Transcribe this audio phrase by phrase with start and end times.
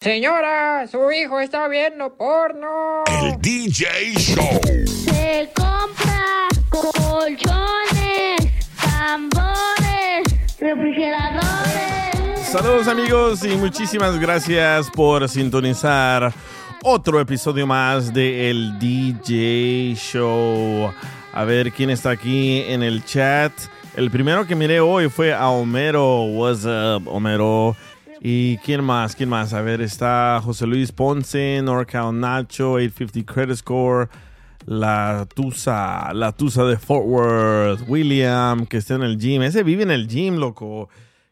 [0.00, 3.02] Señora, su hijo está viendo porno.
[3.20, 4.60] El DJ Show.
[4.86, 8.46] Se compra colchones,
[8.80, 12.46] tambores, refrigeradores.
[12.46, 16.32] Saludos amigos y muchísimas gracias por sintonizar
[16.84, 20.92] otro episodio más de El DJ Show.
[21.32, 23.52] A ver quién está aquí en el chat.
[23.96, 26.22] El primero que miré hoy fue a Homero.
[26.22, 27.74] What's up, Homero?
[28.20, 29.14] ¿Y quién más?
[29.14, 29.54] ¿Quién más?
[29.54, 34.08] A ver, está José Luis Ponce, NorCal Nacho, 850 Credit Score,
[34.66, 39.42] la Tusa, la Tusa de Fort Worth, William, que está en el gym.
[39.42, 40.88] Ese vive en el gym, loco.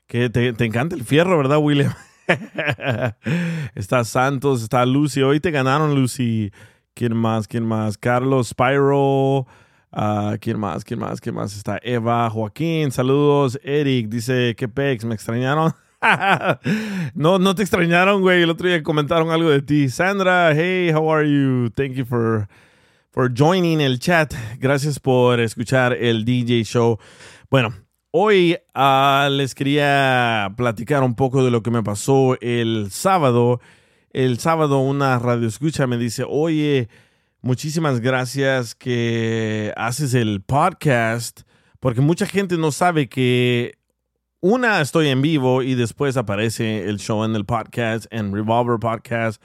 [0.06, 1.92] Que te, encanta el fierro, ¿verdad, William?
[3.74, 5.22] está Santos, está Lucy.
[5.22, 6.52] Hoy te ganaron, Lucy.
[6.94, 7.48] ¿Quién más?
[7.48, 7.98] ¿Quién más?
[7.98, 9.46] Carlos Spyro.
[9.90, 10.84] Ah, ¿Quién más?
[10.84, 11.20] ¿Quién más?
[11.20, 11.56] ¿Quién más?
[11.56, 12.92] Está Eva, Joaquín.
[12.92, 13.58] Saludos.
[13.64, 15.04] Eric dice, ¿qué pex?
[15.04, 15.72] ¿Me extrañaron?
[17.14, 18.42] no, no te extrañaron, güey.
[18.42, 19.88] El otro día comentaron algo de ti.
[19.88, 21.70] Sandra, hey, how are you?
[21.70, 22.48] Thank you for,
[23.10, 24.34] for joining el chat.
[24.58, 26.98] Gracias por escuchar el DJ show.
[27.50, 27.74] Bueno,
[28.10, 33.60] hoy uh, les quería platicar un poco de lo que me pasó el sábado.
[34.10, 36.88] El sábado una radio escucha me dice, oye,
[37.42, 41.42] muchísimas gracias que haces el podcast,
[41.80, 43.76] porque mucha gente no sabe que
[44.40, 49.42] una, estoy en vivo y después aparece el show en el podcast, en Revolver Podcast,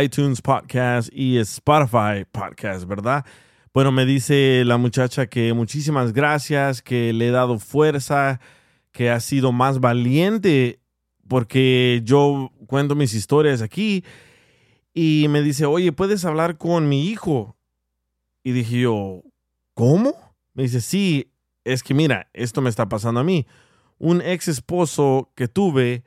[0.00, 3.26] iTunes Podcast y Spotify Podcast, ¿verdad?
[3.74, 8.40] Bueno, me dice la muchacha que muchísimas gracias, que le he dado fuerza,
[8.92, 10.78] que ha sido más valiente
[11.26, 14.04] porque yo cuento mis historias aquí
[14.94, 17.56] y me dice, oye, ¿puedes hablar con mi hijo?
[18.44, 19.24] Y dije yo,
[19.74, 20.14] ¿cómo?
[20.54, 21.32] Me dice, sí,
[21.64, 23.44] es que mira, esto me está pasando a mí
[23.98, 26.04] un ex esposo que tuve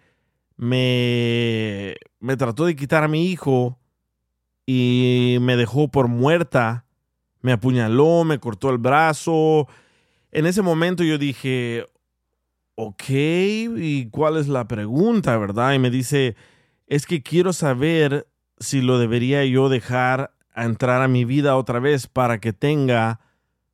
[0.56, 3.80] me, me trató de quitar a mi hijo
[4.66, 6.86] y me dejó por muerta,
[7.42, 9.68] me apuñaló, me cortó el brazo.
[10.32, 11.86] En ese momento yo dije,
[12.76, 15.74] ok, ¿y cuál es la pregunta, verdad?
[15.74, 16.36] Y me dice,
[16.88, 18.28] es que quiero saber
[18.60, 23.20] si lo debería yo dejar entrar a mi vida otra vez para que tenga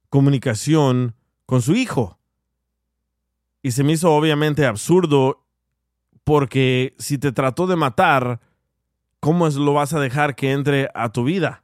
[0.09, 2.16] comunicación con su hijo.
[3.62, 5.45] Y se me hizo obviamente absurdo
[6.23, 8.40] porque si te trató de matar,
[9.19, 11.63] ¿cómo es, lo vas a dejar que entre a tu vida?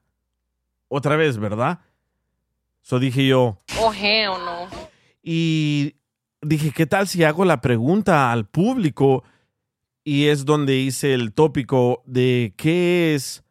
[0.88, 1.80] Otra vez, ¿verdad?
[2.81, 3.62] So dije yo.
[3.80, 4.68] Oh, hell no.
[5.22, 5.96] Y
[6.42, 9.24] dije, ¿qué tal si hago la pregunta al público?
[10.04, 13.44] Y es donde hice el tópico de qué es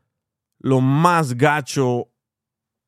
[0.58, 2.10] lo más gacho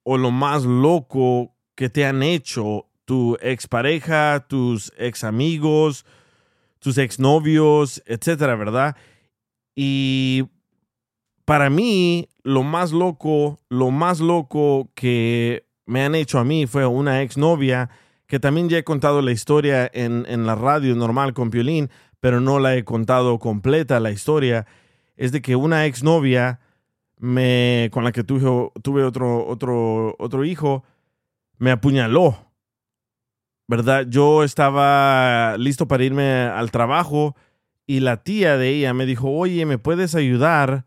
[0.02, 6.04] o lo más loco que te han hecho tu expareja, tus ex amigos,
[6.78, 8.96] tus exnovios, etcétera, ¿verdad?
[9.74, 10.44] Y
[11.44, 16.86] para mí, lo más loco, lo más loco que me han hecho a mí fue
[16.86, 17.90] una exnovia
[18.26, 21.90] que también ya he contado la historia en, en la radio normal con Piolín,
[22.20, 24.66] pero no la he contado completa la historia.
[25.16, 26.60] Es de que una exnovia
[27.18, 30.84] me, con la que tuve, tuve otro, otro, otro hijo
[31.58, 32.43] me apuñaló
[33.66, 34.06] ¿verdad?
[34.08, 37.34] Yo estaba listo para irme al trabajo
[37.86, 40.84] y la tía de ella me dijo, oye, ¿me puedes ayudar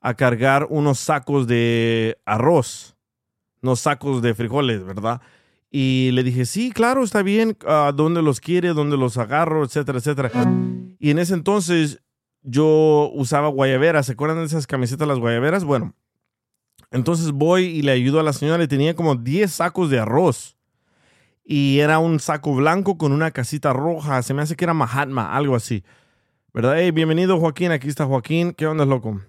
[0.00, 2.96] a cargar unos sacos de arroz?
[3.62, 5.20] Unos sacos de frijoles, ¿verdad?
[5.70, 8.68] Y le dije, sí, claro, está bien, ¿a dónde los quiere?
[8.68, 9.64] ¿Dónde los agarro?
[9.64, 10.30] Etcétera, etcétera.
[10.98, 12.00] Y en ese entonces
[12.42, 15.64] yo usaba guayaberas, ¿se acuerdan de esas camisetas las guayaberas?
[15.64, 15.94] Bueno,
[16.90, 20.57] entonces voy y le ayudo a la señora y tenía como 10 sacos de arroz
[21.50, 24.22] y era un saco blanco con una casita roja.
[24.22, 25.82] Se me hace que era Mahatma, algo así.
[26.52, 26.74] ¿Verdad?
[26.76, 28.52] Hey, bienvenido Joaquín, aquí está Joaquín.
[28.52, 29.22] ¿Qué onda, loco?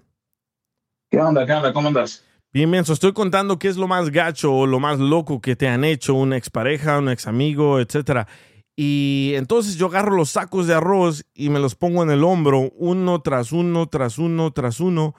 [1.10, 1.46] ¿Qué onda?
[1.46, 1.72] ¿Qué onda?
[1.72, 2.26] ¿Cómo andas?
[2.52, 5.56] Bien, bien, so estoy contando qué es lo más gacho o lo más loco que
[5.56, 8.28] te han hecho una expareja, un ex amigo, etcétera.
[8.76, 12.74] Y entonces yo agarro los sacos de arroz y me los pongo en el hombro,
[12.76, 15.16] uno tras uno, tras uno, tras uno,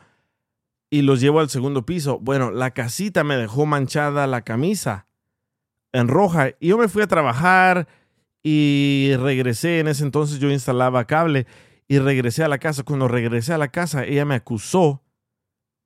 [0.90, 2.18] y los llevo al segundo piso.
[2.18, 5.06] Bueno, la casita me dejó manchada la camisa
[5.92, 7.88] en roja y yo me fui a trabajar
[8.42, 9.80] y regresé.
[9.80, 11.46] En ese entonces yo instalaba cable
[11.88, 12.82] y regresé a la casa.
[12.82, 15.02] Cuando regresé a la casa, ella me acusó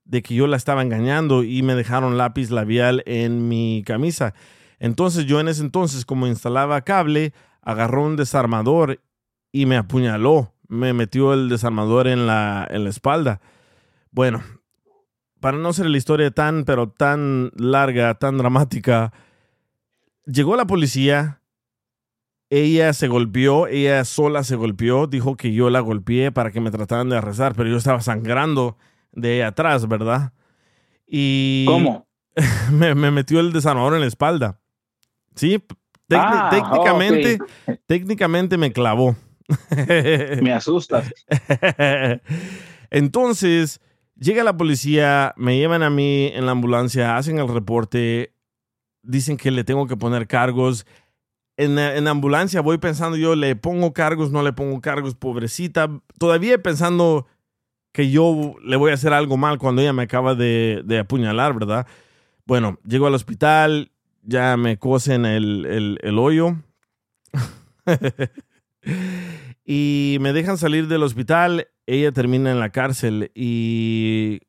[0.05, 4.35] de que yo la estaba engañando y me dejaron lápiz labial en mi camisa.
[4.79, 9.01] Entonces yo en ese entonces, como instalaba cable, agarró un desarmador
[9.51, 10.53] y me apuñaló.
[10.69, 13.41] Me metió el desarmador en la, en la espalda.
[14.11, 14.43] Bueno,
[15.41, 19.13] para no ser la historia tan, pero tan larga, tan dramática,
[20.27, 21.41] llegó la policía.
[22.51, 26.71] Ella se golpeó, ella sola se golpeó, dijo que yo la golpeé para que me
[26.71, 28.77] trataran de arrestar, pero yo estaba sangrando
[29.13, 30.33] de atrás, ¿verdad?
[31.07, 32.07] Y ¿Cómo?
[32.71, 34.61] me, me metió el desarmador en la espalda.
[35.35, 35.61] Sí,
[36.13, 37.39] Ah, técnicamente,
[37.87, 39.17] técnicamente me clavó.
[40.43, 41.11] Me asustas.
[42.91, 43.81] Entonces,
[44.17, 48.34] llega la policía, me llevan a mí en la ambulancia, hacen el reporte,
[49.05, 50.87] dicen que le tengo que poner cargos.
[51.57, 55.89] En, en la ambulancia voy pensando yo, le pongo cargos, no le pongo cargos, pobrecita.
[56.19, 57.27] Todavía pensando
[57.93, 61.55] que yo le voy a hacer algo mal cuando ella me acaba de, de apuñalar,
[61.55, 61.87] ¿verdad?
[62.45, 63.93] Bueno, llego al hospital,
[64.23, 66.57] ya me cosen el, el- el hoyo.
[69.65, 71.69] y me dejan salir del hospital.
[71.87, 74.41] Ella termina en la cárcel y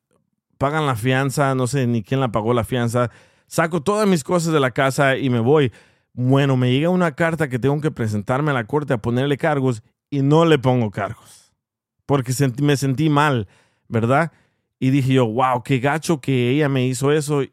[0.58, 1.54] pagan la fianza.
[1.54, 3.10] No sé ni quién la pagó la fianza.
[3.46, 5.72] Saco todas mis cosas de la casa y me voy.
[6.12, 9.82] Bueno, me llega una carta que tengo que presentarme a la corte a ponerle cargos
[10.10, 11.52] y no le pongo cargos.
[12.06, 12.32] Porque
[12.62, 13.48] me sentí mal,
[13.88, 14.32] ¿verdad?
[14.78, 17.42] Y dije yo, wow, qué gacho que ella me hizo eso.
[17.42, 17.52] Y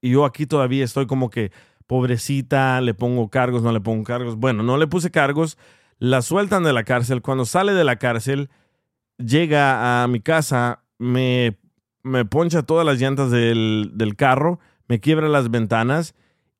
[0.00, 1.52] yo aquí todavía estoy como que,
[1.86, 4.36] pobrecita, le pongo cargos, no le pongo cargos.
[4.36, 5.58] Bueno, no le puse cargos,
[5.98, 7.22] la sueltan de la cárcel.
[7.22, 8.50] Cuando sale de la cárcel,
[9.18, 11.58] llega a mi casa, me,
[12.02, 16.14] me poncha todas las llantas del, del carro, me quiebra las ventanas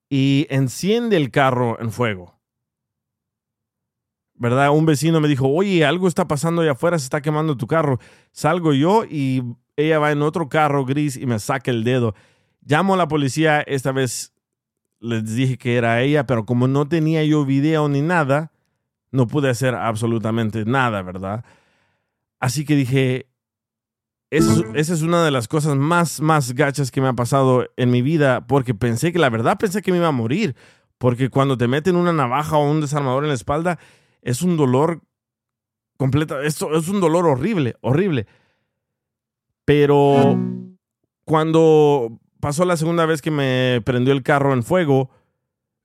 [0.08, 2.38] y enciende el carro en fuego.
[4.34, 4.70] ¿Verdad?
[4.70, 7.98] Un vecino me dijo, oye, algo está pasando allá afuera, se está quemando tu carro.
[8.32, 9.42] Salgo yo y
[9.76, 12.14] ella va en otro carro gris y me saca el dedo.
[12.60, 14.32] Llamo a la policía, esta vez
[15.00, 18.52] les dije que era ella, pero como no tenía yo video ni nada,
[19.10, 21.44] no pude hacer absolutamente nada, ¿verdad?
[22.38, 23.26] Así que dije,
[24.32, 27.90] esa es, es una de las cosas más, más gachas que me ha pasado en
[27.90, 30.56] mi vida, porque pensé que la verdad pensé que me iba a morir,
[30.96, 33.79] porque cuando te meten una navaja o un desarmador en la espalda,
[34.23, 35.02] es un dolor
[35.99, 38.26] completa, esto es un dolor horrible, horrible.
[39.67, 40.38] Pero
[41.26, 45.11] cuando pasó la segunda vez que me prendió el carro en fuego,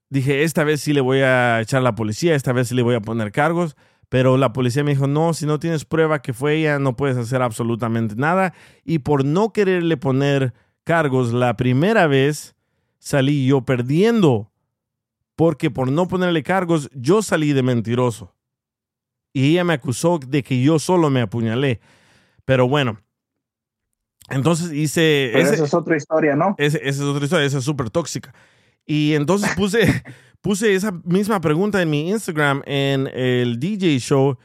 [0.08, 2.82] dije, esta vez sí le voy a echar a la policía, esta vez sí le
[2.82, 3.76] voy a poner cargos.
[4.08, 7.16] Pero la policía me dijo, no, si no tienes prueba que fue ella, no puedes
[7.18, 8.54] hacer absolutamente nada.
[8.84, 12.56] Y por no quererle poner cargos, la primera vez
[12.98, 14.50] salí yo perdiendo.
[15.36, 18.34] Porque por no ponerle cargos, yo salí de mentiroso.
[19.34, 21.80] Y ella me acusó de que yo solo me apuñalé.
[22.46, 22.98] Pero bueno,
[24.30, 25.30] entonces hice...
[25.32, 26.54] Pero ese- esa es otra historia, ¿no?
[26.58, 28.34] ese- esa es otra historia, esa es súper tóxica.
[28.84, 29.80] Y entonces puse,
[30.40, 34.38] puse esa misma pregunta en mi Instagram, en el DJ show,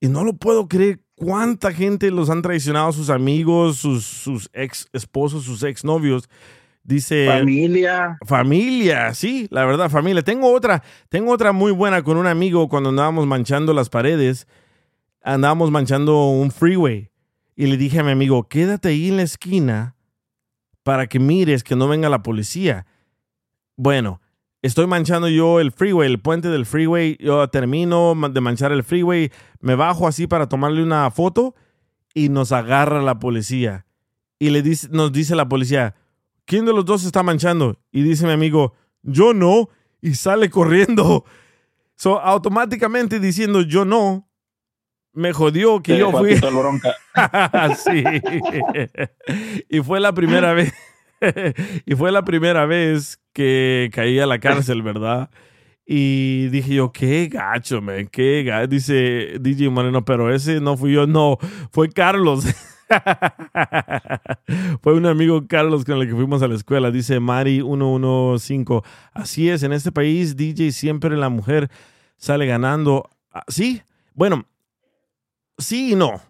[0.00, 4.88] y no lo puedo creer cuánta gente los han traicionado sus amigos, sus, sus ex
[4.92, 6.28] esposos, sus ex novios.
[6.82, 8.18] Dice Familia.
[8.24, 10.22] familia, sí, la verdad, familia.
[10.22, 14.46] Tengo otra, tengo otra muy buena con un amigo cuando andábamos manchando las paredes,
[15.22, 17.10] andábamos manchando un freeway
[17.54, 19.96] y le dije a mi amigo, quédate ahí en la esquina
[20.82, 22.86] para que mires que no venga la policía.
[23.76, 24.22] Bueno,
[24.62, 29.30] estoy manchando yo el freeway, el puente del freeway, yo termino de manchar el freeway,
[29.60, 31.54] me bajo así para tomarle una foto
[32.14, 33.86] y nos agarra la policía.
[34.38, 35.94] Y le dice, nos dice la policía,
[36.44, 37.78] ¿quién de los dos está manchando?
[37.92, 39.68] Y dice mi amigo, yo no,
[40.00, 41.24] y sale corriendo.
[42.00, 44.28] So, automáticamente diciendo yo no,
[45.12, 46.36] me jodió que Te yo fui.
[47.76, 48.04] sí.
[49.68, 50.72] y fue la primera vez.
[51.86, 55.30] y fue la primera vez que caí a la cárcel, ¿verdad?
[55.86, 58.66] Y dije yo, qué gacho, man, qué gacho.
[58.66, 61.38] Dice DJ Moreno, pero ese no fui yo, no,
[61.72, 62.44] fue Carlos.
[64.82, 68.84] fue un amigo Carlos con el que fuimos a la escuela, dice Mari115.
[69.12, 71.70] Así es, en este país, DJ siempre la mujer
[72.16, 73.08] sale ganando.
[73.32, 73.82] Ah, Sí,
[74.14, 74.44] bueno,
[75.56, 76.20] sí y no.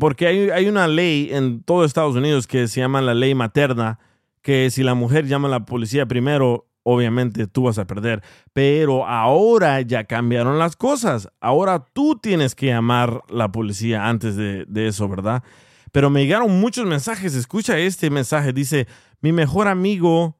[0.00, 4.00] Porque hay, hay una ley en todo Estados Unidos que se llama la ley materna,
[4.42, 8.22] que si la mujer llama a la policía primero, obviamente tú vas a perder.
[8.54, 11.28] Pero ahora ya cambiaron las cosas.
[11.38, 15.44] Ahora tú tienes que llamar a la policía antes de, de eso, ¿verdad?
[15.92, 17.34] Pero me llegaron muchos mensajes.
[17.34, 18.52] Escucha este mensaje.
[18.52, 18.88] Dice,
[19.20, 20.39] mi mejor amigo...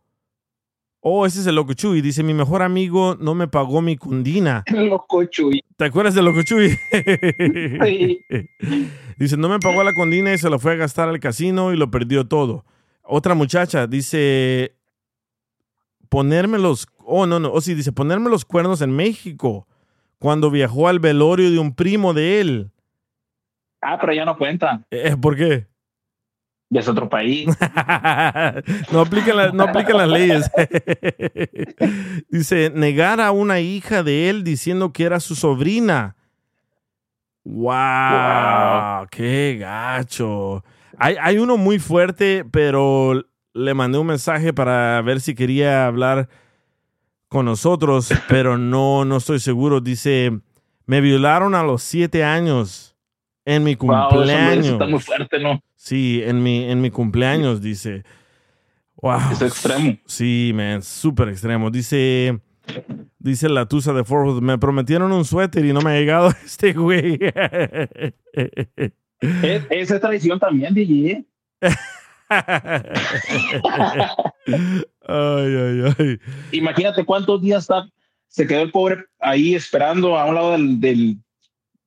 [1.02, 2.02] Oh, ese es el Loco Chuy.
[2.02, 4.64] Dice, mi mejor amigo no me pagó mi cundina.
[4.70, 5.64] Loco Chuy.
[5.76, 6.76] ¿Te acuerdas de Loco Chuy?
[7.82, 8.24] Sí.
[9.16, 11.76] Dice, no me pagó la condina y se lo fue a gastar al casino y
[11.76, 12.64] lo perdió todo.
[13.02, 14.76] Otra muchacha dice,
[16.08, 19.66] ponerme los, oh no, no, oh sí, dice, ponerme los cuernos en México
[20.18, 22.70] cuando viajó al velorio de un primo de él.
[23.80, 24.82] Ah, pero ya no cuenta.
[24.90, 25.66] Eh, ¿Por qué?
[26.72, 27.46] Ya es otro país.
[28.92, 30.48] no, aplican la- no aplican las leyes.
[32.30, 36.16] Dice, negar a una hija de él diciendo que era su sobrina.
[37.44, 37.64] Wow,
[39.00, 39.06] Wow.
[39.10, 40.64] qué gacho.
[40.98, 46.28] Hay, hay uno muy fuerte, pero le mandé un mensaje para ver si quería hablar
[47.28, 49.80] con nosotros, pero no, no estoy seguro.
[49.80, 50.38] Dice,
[50.86, 52.89] me violaron a los siete años
[53.50, 54.66] en mi cumpleaños.
[54.66, 55.60] está muy fuerte, ¿no?
[55.74, 58.04] Sí, en mi, en mi cumpleaños, dice.
[58.96, 59.18] Wow.
[59.32, 59.96] Es extremo.
[60.06, 61.70] Sí, man, súper extremo.
[61.70, 62.38] Dice,
[63.18, 66.72] dice la tusa de Fort me prometieron un suéter y no me ha llegado este
[66.72, 67.18] güey.
[69.20, 71.24] Es, esa es tradición también, DJ.
[72.28, 72.36] ay,
[75.08, 76.18] ay, ay.
[76.52, 77.88] Imagínate cuántos días está,
[78.28, 81.18] se quedó el pobre ahí esperando a un lado del, del,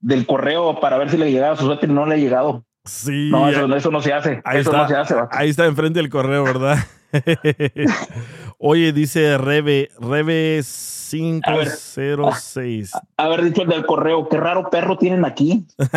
[0.03, 2.65] del correo para ver si le llegaba su suéter y no le ha llegado.
[2.85, 4.41] Sí, No, eso, eso no se hace.
[4.43, 4.83] Ahí eso está.
[4.83, 5.13] no se hace.
[5.15, 5.29] vato.
[5.31, 6.77] ahí está enfrente del correo, ¿verdad?
[8.57, 12.91] Oye, dice Rebe, Rebe 506.
[13.17, 15.65] Haber dicho el del correo, qué raro perro tienen aquí.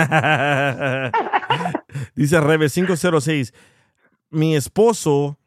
[2.14, 3.54] Dice Rebe 506.
[4.30, 5.38] Mi esposo.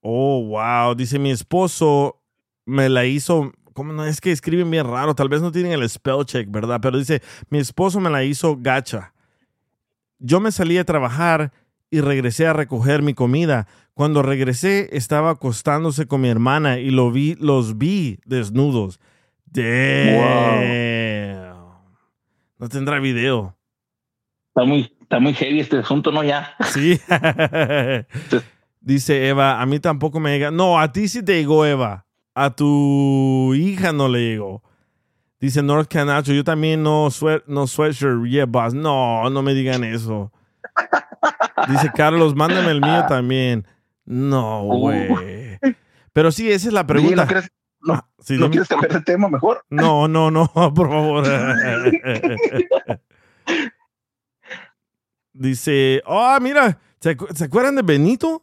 [0.00, 0.94] Oh, wow.
[0.94, 2.20] Dice mi esposo
[2.64, 3.52] me la hizo.
[3.78, 4.04] ¿Cómo no?
[4.04, 5.14] Es que escriben bien raro.
[5.14, 6.80] Tal vez no tienen el spell check, ¿verdad?
[6.82, 9.14] Pero dice: Mi esposo me la hizo gacha.
[10.18, 11.52] Yo me salí a trabajar
[11.88, 13.68] y regresé a recoger mi comida.
[13.94, 18.98] Cuando regresé, estaba acostándose con mi hermana y lo vi, los vi desnudos.
[19.46, 19.68] Damn.
[22.58, 23.56] No tendrá video.
[24.48, 26.24] Está muy, está muy heavy este asunto, ¿no?
[26.24, 26.56] Ya.
[26.72, 26.98] Sí.
[28.80, 30.50] Dice Eva, a mí tampoco me llega.
[30.50, 32.07] No, a ti sí te llegó, Eva.
[32.44, 34.62] A tu hija no le llegó.
[35.40, 38.74] Dice North Canacho, yo también no, sweat, no sweatshirt, yeah, boss.
[38.74, 40.32] No, no me digan eso.
[41.68, 43.66] Dice Carlos, mándame el mío también.
[44.04, 45.58] No, güey.
[46.12, 47.22] Pero sí, esa es la pregunta.
[47.22, 49.62] ¿No quieres, no, Ah, sí, ¿no quieres cambiar de tema mejor?
[49.70, 51.24] No, no, no, por favor.
[55.32, 58.42] Dice, oh, mira, ¿se, acu- ¿se acuerdan de Benito?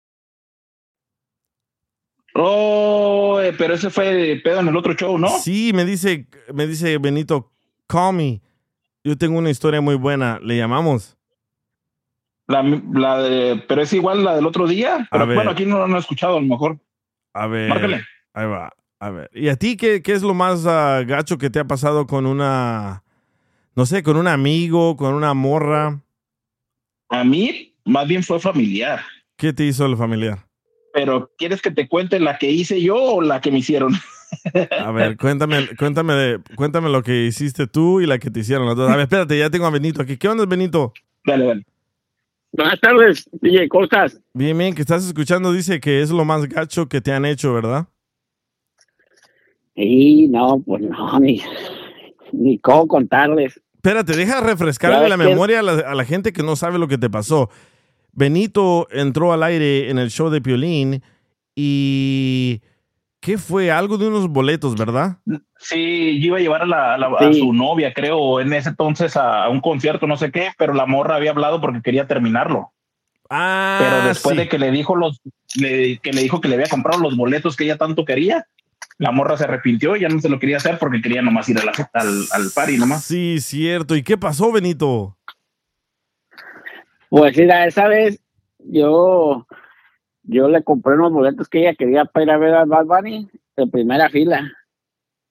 [2.33, 5.29] Oh, eh, pero ese fue de pedo en el otro show, ¿no?
[5.39, 7.51] Sí, me dice, me dice Benito,
[7.87, 8.41] call me.
[9.03, 10.39] Yo tengo una historia muy buena.
[10.41, 11.17] ¿Le llamamos?
[12.47, 15.07] La, la de, pero es igual la del otro día.
[15.11, 16.79] Pero bueno, aquí no lo he escuchado, a lo mejor.
[17.33, 17.69] A ver.
[17.69, 18.03] Márcale.
[18.33, 18.71] Ahí va.
[18.99, 19.29] A ver.
[19.33, 22.25] ¿Y a ti qué, qué es lo más ah, gacho que te ha pasado con
[22.25, 23.03] una,
[23.75, 26.01] no sé, con un amigo, con una morra?
[27.09, 29.01] A mí, más bien fue familiar.
[29.37, 30.45] ¿Qué te hizo el familiar?
[30.93, 33.93] Pero, ¿quieres que te cuente la que hice yo o la que me hicieron?
[34.79, 38.65] A ver, cuéntame, cuéntame, de- cuéntame lo que hiciste tú y la que te hicieron
[38.65, 38.89] las dos.
[38.89, 40.17] A ver, espérate, ya tengo a Benito aquí.
[40.17, 40.93] ¿Qué onda, Benito?
[41.25, 41.65] Dale, dale.
[42.53, 44.19] Buenas tardes, DJ, ¿cómo estás?
[44.33, 47.53] Bien, bien, que estás escuchando, dice que es lo más gacho que te han hecho,
[47.53, 47.87] ¿verdad?
[49.75, 51.41] Y no, pues no, ni,
[52.33, 53.59] ni cómo contarles.
[53.75, 56.97] Espérate, deja refrescarle la memoria a la, a la gente que no sabe lo que
[56.97, 57.49] te pasó.
[58.13, 61.01] Benito entró al aire en el show de Piolín
[61.55, 62.61] y...
[63.19, 63.69] ¿Qué fue?
[63.69, 65.17] Algo de unos boletos, ¿verdad?
[65.59, 68.69] Sí, yo iba a llevar a, la, a la- a su novia, creo, en ese
[68.69, 72.07] entonces a, a un concierto, no sé qué, pero la morra había hablado porque quería
[72.07, 72.71] terminarlo.
[73.29, 74.41] Ah, Pero después sí.
[74.41, 75.21] de que le dijo los,
[75.55, 78.47] le- que le dijo que le había comprado los boletos que ella tanto quería,
[78.97, 81.59] la morra se arrepintió y ya no se lo quería hacer porque quería nomás ir
[81.59, 83.03] a la- al, al party nomás.
[83.03, 83.95] Sí, cierto.
[83.95, 85.15] ¿Y qué pasó, Benito?
[87.11, 88.23] Pues mira, esa vez
[88.59, 89.45] yo,
[90.23, 93.27] yo le compré unos boletos que ella quería para ir a ver a Bad Bunny
[93.57, 94.49] de primera fila.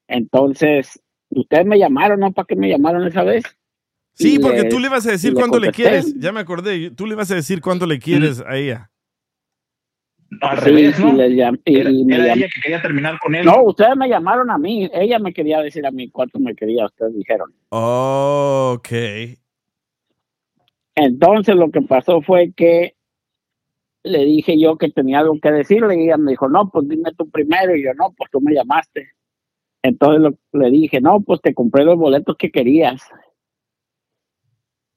[0.06, 2.32] Entonces, ustedes me llamaron, ¿no?
[2.32, 3.44] ¿Para qué me llamaron esa vez?
[4.12, 6.14] Sí, Y porque le- tú le ibas a decir le cuánto le quieres.
[6.20, 6.90] Ya me acordé.
[6.90, 8.90] Tú le ibas a decir cuánto le quieres a ella.
[10.42, 13.34] Al Sí, revés, y llam- y- Era, y me era ella que quería terminar con
[13.34, 13.46] él.
[13.46, 14.90] No, ustedes me llamaron a mí.
[14.92, 17.54] Ella me quería decir a mí cuánto me quería, ustedes dijeron.
[17.70, 18.88] Ok.
[21.02, 22.94] Entonces lo que pasó fue que
[24.02, 27.10] le dije yo que tenía algo que decirle y ella me dijo, no, pues dime
[27.16, 27.74] tú primero.
[27.74, 29.08] Y yo, no, pues tú me llamaste.
[29.82, 33.02] Entonces le dije, no, pues te compré los boletos que querías.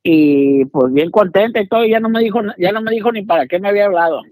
[0.04, 3.10] Y pues bien contenta y todo, y ya no me dijo, ya no me dijo
[3.14, 4.24] ni para qué me había hablado.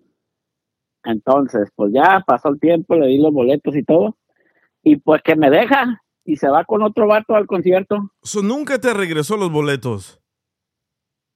[1.06, 4.18] Entonces, pues ya pasó el tiempo, le di los boletos y todo.
[4.84, 8.12] Y pues que me deja y se va con otro vato al concierto.
[8.24, 10.21] So, nunca te regresó los boletos.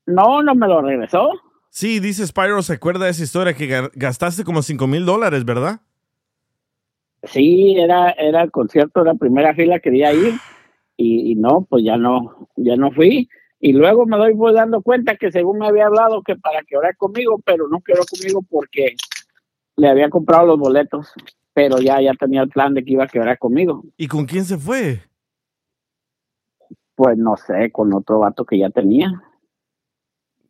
[0.06, 1.30] No, no me lo regresó.
[1.70, 5.44] Sí, dice Spyro, se acuerda de esa historia que ga- gastaste como 5 mil dólares,
[5.46, 5.82] ¿verdad?
[7.24, 10.36] Sí, era, era el concierto de la primera fila, quería ir
[10.96, 13.28] y, y no, pues ya no, ya no fui.
[13.60, 16.78] Y luego me doy voy dando cuenta que según me había hablado que para que
[16.78, 18.96] orara conmigo, pero no quedó conmigo porque
[19.76, 21.12] le había comprado los boletos,
[21.54, 23.84] pero ya, ya tenía el plan de que iba a quedar conmigo.
[23.98, 25.02] ¿Y con quién se fue?
[26.96, 29.12] Pues no sé, con otro vato que ya tenía.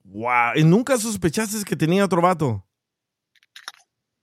[0.06, 0.54] Wow.
[0.56, 2.64] ¿Y nunca sospechaste que tenía otro vato?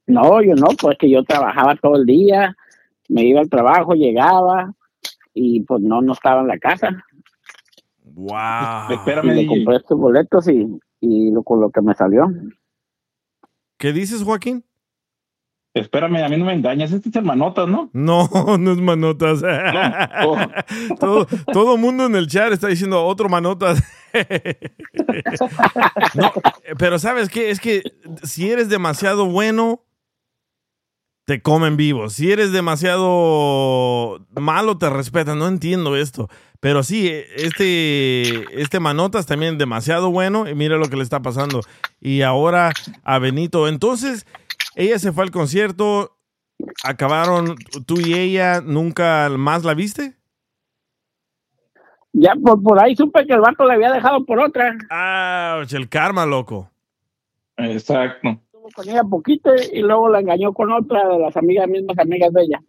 [0.07, 2.57] No, yo no, pues que yo trabajaba todo el día,
[3.09, 4.75] me iba al trabajo, llegaba
[5.35, 7.05] y pues no, no estaba en la casa.
[8.05, 8.91] Wow.
[8.91, 9.47] Y Espérame, le DJ.
[9.49, 10.67] compré estos boletos y,
[11.01, 12.27] y lo, con lo que me salió.
[13.79, 14.65] ¿Qué dices, Joaquín?
[15.75, 17.89] Espérame, a mí no me engañas, este es hermanotas, ¿no?
[17.93, 19.43] No, no es manotas.
[20.27, 20.37] Oh.
[21.01, 23.83] todo, todo mundo en el chat está diciendo otro manotas.
[26.15, 26.33] No,
[26.79, 27.51] pero ¿sabes qué?
[27.51, 27.83] Es que
[28.23, 29.85] si eres demasiado bueno,
[31.25, 32.11] te comen vivo.
[32.11, 35.39] Si eres demasiado malo, te respetan.
[35.39, 36.29] No entiendo esto.
[36.61, 41.61] Pero sí, este, este Manotas también demasiado bueno y mira lo que le está pasando.
[42.01, 42.73] Y ahora
[43.03, 43.69] a Benito.
[43.69, 44.27] Entonces,
[44.75, 46.19] ella se fue al concierto,
[46.85, 50.17] acabaron tú y ella, ¿nunca más la viste?
[52.13, 54.77] Ya por, por ahí supe que el vato le había dejado por otra.
[54.91, 56.71] Ah, el karma, loco.
[57.57, 58.29] Exacto.
[58.45, 62.33] Estuvo con ella poquito y luego la engañó con otra de las amigas, mismas amigas
[62.33, 62.63] de ella.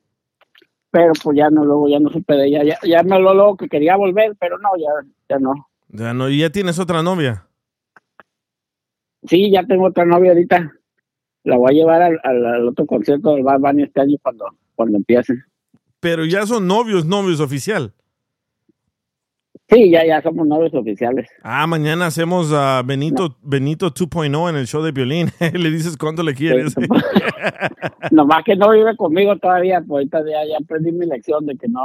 [0.92, 2.64] Pero pues ya no, luego ya no supe de ella.
[2.64, 4.90] Ya, ya me habló luego que quería volver, pero no, ya,
[5.30, 5.68] ya no.
[5.90, 7.48] Ya no, y ya tienes otra novia.
[9.28, 10.72] Sí, ya tengo otra novia ahorita.
[11.44, 14.46] La voy a llevar al, al- al otro concierto del Bad Bunny este año cuando,
[14.76, 15.34] cuando empiece.
[16.00, 17.94] Pero ya son novios, novios oficial.
[19.70, 21.30] Sí, ya, ya somos novios oficiales.
[21.42, 25.32] Ah, mañana hacemos a Benito, Benito 2.0 en el show de violín.
[25.54, 26.76] le dices cuánto le quieres.
[28.12, 31.68] Nomás que no vive conmigo todavía, pues ahorita ya, ya aprendí mi lección de que
[31.68, 31.82] no,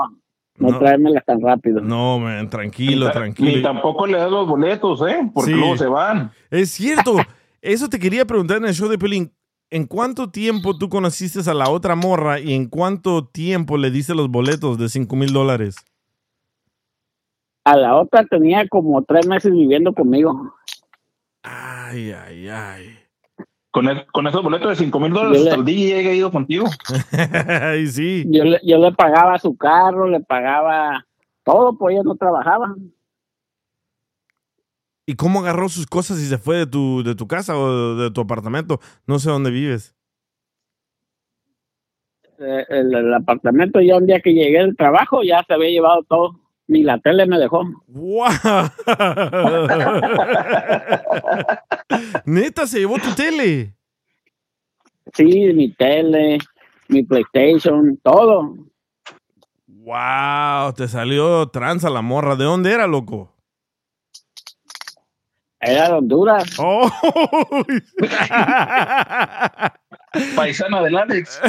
[0.57, 0.79] no, No.
[0.79, 1.81] traérmelas tan rápido.
[1.81, 3.63] no, man, tranquilo, Ni tranquilo.
[3.63, 5.31] tampoco le das los boletos, ¿eh?
[5.33, 5.57] Porque Sí.
[5.57, 6.31] luego se van.
[6.51, 7.17] Es cierto.
[7.63, 9.33] Eso te quería preguntar en el show de Pelín.
[9.71, 14.15] ¿En cuánto tiempo tú conociste a la otra morra y en cuánto tiempo le diste
[14.15, 15.77] los boletos de 5 mil dólares?
[17.69, 20.55] A la otra tenía como tres meses viviendo conmigo.
[21.43, 22.99] Ay, ay, ay.
[23.71, 26.65] Con, el- con esos boletos de 5 mil dólares, hasta el DJ ha ido contigo.
[27.63, 28.25] ay, sí.
[28.27, 31.07] Yo le, yo le pagaba su carro, le pagaba
[31.45, 32.75] todo, pues ella no trabajaba.
[35.07, 38.11] ¿Y cómo agarró sus cosas y se fue de tu, de tu casa o de
[38.11, 38.81] tu apartamento?
[39.07, 39.95] No sé dónde vives.
[42.39, 46.03] Eh, el, el apartamento ya un día que llegué del trabajo ya se había llevado
[46.05, 46.41] todo.
[46.69, 47.63] Ni la tele me dejó.
[47.87, 48.27] ¡Wow!
[52.27, 53.75] Neta, se llevó tu tele.
[55.15, 56.37] Sí, mi tele,
[56.89, 58.55] mi PlayStation, todo.
[59.67, 60.75] ¡Wow!
[60.77, 62.37] Te salió tranza la morra.
[62.37, 63.35] ¿De dónde era, loco?
[65.61, 66.55] Era de Honduras.
[66.59, 66.91] ¡Oh!
[70.35, 71.39] Paisana del Alex.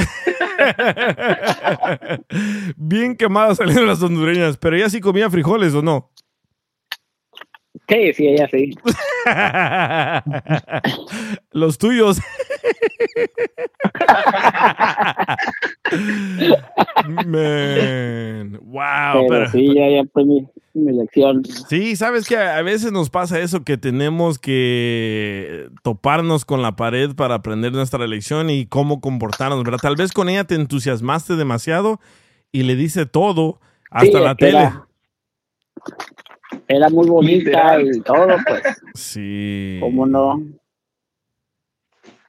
[2.77, 6.11] Bien quemadas salieron las hondureñas, pero ella sí comía frijoles o no.
[7.89, 8.71] Sí, sí, ella sí.
[11.51, 12.19] Los tuyos.
[17.25, 18.59] Man.
[18.61, 19.13] Wow.
[19.13, 21.43] pero, pero- sí, ya, ya fue mi, mi lección.
[21.45, 27.15] Sí, sabes que a veces nos pasa eso que tenemos que toparnos con la pared
[27.15, 29.79] para aprender nuestra lección y cómo comportarnos, ¿verdad?
[29.81, 31.99] Tal vez con ella te entusiasmaste demasiado
[32.51, 33.59] y le dice todo,
[33.91, 34.71] hasta Sí, la que tele.
[36.71, 37.95] Era, muy bonita Literal.
[37.95, 38.61] y todo, pues,
[38.93, 39.77] Sí.
[39.81, 40.39] cómo no.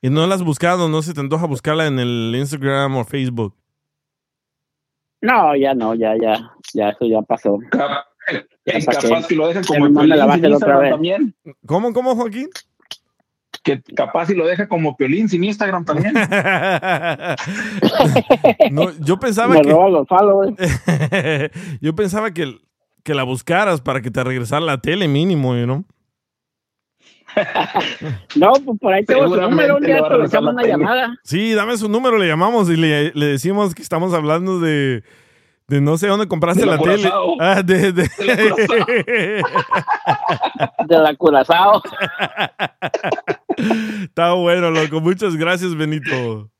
[0.02, 3.54] Y no la has buscado, no se te antoja buscarla en el Instagram o Facebook.
[5.20, 7.58] No, ya no, ya, ya, ya, eso ya pasó.
[7.70, 8.06] Cap-
[8.64, 11.34] Ya pa' que- capaz si lo deja que como la Piolín sin Instagram también.
[11.66, 12.48] ¿Cómo, cómo, Joaquín?
[13.62, 16.14] Que capaz si lo deja como Piolín sin Instagram también.
[18.70, 20.56] no, yo pensaba Me que roba los followers.
[21.82, 22.56] yo pensaba que,
[23.04, 25.84] que la buscaras para que te regresara la tele mínimo, ¿no?
[28.36, 30.54] No, pues por ahí tengo su número, un día va a te le regresar echamos
[30.54, 31.14] la una llamada.
[31.24, 35.04] Sí, dame su número, le llamamos y le, le decimos que estamos hablando de,
[35.68, 37.10] de no sé dónde compraste De la la, tele.
[37.40, 39.02] Ah, de, de- De la Curazao.
[40.88, 41.82] De la Curazao.
[44.02, 45.00] Está bueno, loco.
[45.00, 46.50] Muchas gracias, Benito.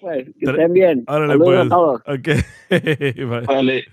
[0.00, 1.04] Pues, que estén bien.
[1.06, 1.66] Órale, Saludos pues.
[1.66, 2.00] a todos.
[2.06, 2.28] Ok.
[3.28, 3.40] Bye.
[3.46, 3.84] Vale.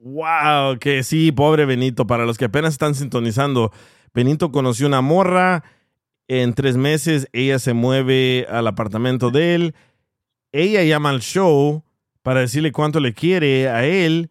[0.00, 2.06] Wow, que sí, pobre Benito.
[2.06, 3.72] Para los que apenas están sintonizando,
[4.14, 5.64] Benito conoció una morra.
[6.28, 9.74] En tres meses ella se mueve al apartamento de él.
[10.52, 11.84] Ella llama al show
[12.22, 14.30] para decirle cuánto le quiere a él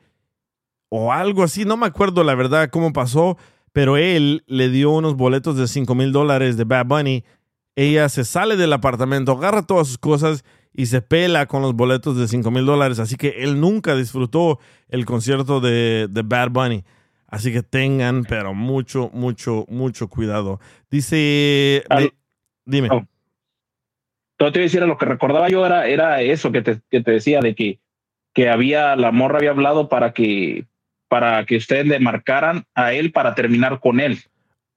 [0.89, 1.63] o algo así.
[1.65, 3.37] No me acuerdo la verdad cómo pasó,
[3.71, 7.23] pero él le dio unos boletos de 5 mil dólares de Bad Bunny.
[7.77, 10.43] Ella se sale del apartamento, agarra todas sus cosas
[10.75, 12.99] y se pela con los boletos de 5 mil dólares.
[12.99, 14.59] Así que él nunca disfrutó
[14.89, 16.83] el concierto de, de Bad Bunny.
[17.27, 20.59] Así que tengan, pero mucho, mucho, mucho cuidado.
[20.91, 21.83] Dice...
[21.89, 22.13] Al-
[22.65, 22.89] dime.
[22.91, 23.05] Oh.
[24.37, 27.01] Todo te iba a decir, lo que recordaba yo era, era eso que te, que
[27.01, 27.79] te decía, de que,
[28.33, 30.65] que había, la morra había hablado para que,
[31.07, 34.19] para que ustedes le marcaran a él para terminar con él.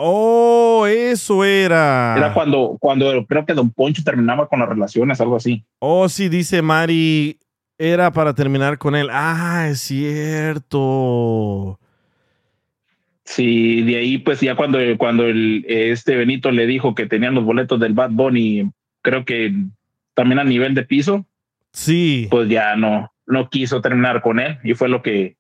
[0.00, 2.14] Oh, eso era.
[2.16, 5.64] Era cuando, cuando creo que Don Poncho terminaba con las relaciones, algo así.
[5.80, 7.36] Oh, sí, dice Mari,
[7.76, 9.08] era para terminar con él.
[9.10, 11.78] Ah, es cierto.
[13.24, 17.44] Sí, de ahí pues ya cuando, cuando el, este Benito le dijo que tenían los
[17.44, 18.70] boletos del Bad Bunny,
[19.02, 19.52] creo que
[20.14, 21.26] también a nivel de piso,
[21.72, 22.26] Sí.
[22.30, 25.36] pues ya no, no quiso terminar con él y fue lo que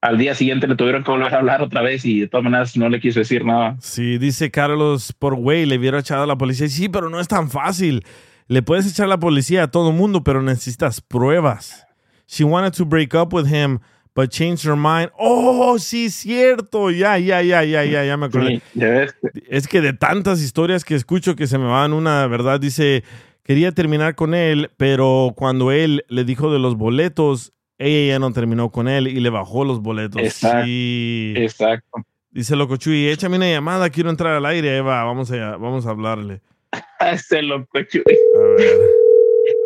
[0.00, 2.76] al día siguiente le tuvieron que volver a hablar otra vez y de todas maneras
[2.76, 3.76] no le quiso decir nada.
[3.80, 6.68] Sí, dice Carlos, por güey, le hubiera echado a la policía.
[6.68, 8.04] Sí, pero no es tan fácil.
[8.48, 11.86] Le puedes echar la policía a todo mundo, pero necesitas pruebas.
[12.26, 13.80] She wanted to break up with him,
[14.14, 15.10] but changed her mind.
[15.18, 16.90] Oh, sí, cierto.
[16.90, 18.56] Ya, ya, ya, ya, ya, ya me acordé.
[18.56, 19.14] Sí, ya ves.
[19.48, 22.58] Es que de tantas historias que escucho que se me van una, ¿verdad?
[22.58, 23.04] Dice,
[23.42, 28.30] quería terminar con él, pero cuando él le dijo de los boletos, ella ya no
[28.32, 30.20] terminó con él y le bajó los boletos.
[30.20, 30.66] Exacto.
[30.66, 31.32] Sí.
[31.36, 32.02] Exacto.
[32.30, 35.90] Dice Loco Chuy, échame una llamada, quiero entrar al aire, Eva, vamos a, vamos a
[35.90, 36.42] hablarle.
[37.00, 38.02] Ese loco Chuy.
[38.36, 38.78] A ver,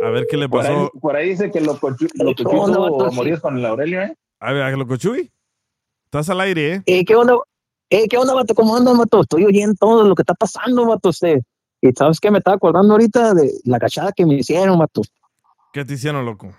[0.04, 0.92] a ver qué le Por ahí, pasó.
[1.00, 4.16] por ahí dice que loco Chuy, loco Chuy amoríos con el Aurelio, ¿eh?
[4.38, 5.30] A ver, Loco Chuy,
[6.04, 6.82] estás al aire, ¿eh?
[6.86, 7.34] Eh, ¿qué onda?
[7.90, 8.54] Eh, ¿qué onda, vato?
[8.54, 9.22] ¿Cómo andas, vato?
[9.22, 11.40] Estoy oyendo todo lo que está pasando, vato, usted.
[11.80, 15.02] Y sabes que me estaba acordando ahorita de la cachada que me hicieron, vato.
[15.72, 16.54] ¿Qué te hicieron, loco?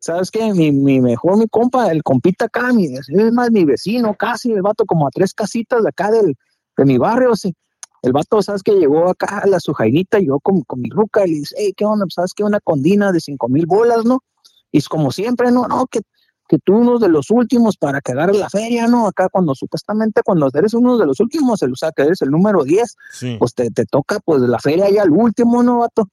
[0.00, 0.52] ¿Sabes qué?
[0.54, 4.62] Mi, mi mejor, mi compa, el compita acá, mi, es más mi vecino casi, el
[4.62, 6.36] vato como a tres casitas de acá del,
[6.76, 7.54] de mi barrio, sí.
[8.02, 11.26] El vato, ¿sabes que Llegó acá a la su jairita, llegó con, con mi ruca
[11.26, 12.06] y le dice, hey, ¿qué onda?
[12.06, 12.42] Pues, ¿Sabes qué?
[12.42, 14.24] Una condina de cinco mil bolas, ¿no?
[14.72, 16.00] Y es como siempre, no, no, que,
[16.48, 19.06] que tú uno de los últimos para que agarres la feria, ¿no?
[19.06, 22.30] Acá cuando supuestamente cuando eres uno de los últimos, el, o sea, que eres el
[22.30, 23.36] número 10, Sí.
[23.38, 26.08] pues te, te toca pues la feria ya al último, ¿no, vato?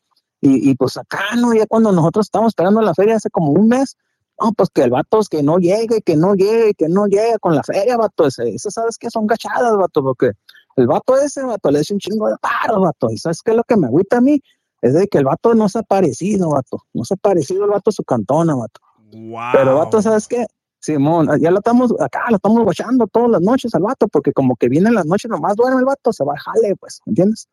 [0.47, 1.53] Y, y pues acá, ¿no?
[1.53, 3.97] Ya cuando nosotros estábamos esperando la feria hace como un mes,
[4.39, 7.38] no, pues que el vato es que no llegue, que no llegue, que no llegue
[7.39, 8.27] con la feria, vato.
[8.27, 9.10] Ese, ese ¿sabes qué?
[9.10, 10.31] Son gachadas, vato, porque
[10.75, 13.10] el vato ese, vato, le hace un chingo de paro, vato.
[13.10, 14.39] Y ¿sabes qué es lo que me agüita a mí?
[14.81, 16.83] Es de que el vato no se ha parecido, vato.
[16.93, 18.79] No se ha parecido el vato a su cantona, vato.
[19.12, 19.39] Wow.
[19.53, 20.45] Pero vato, ¿sabes qué?
[20.79, 24.55] Simón, ya lo estamos, acá lo estamos guachando todas las noches al vato, porque como
[24.55, 27.47] que viene en las noches, nomás duerme el vato, se va al jale, pues, ¿entiendes?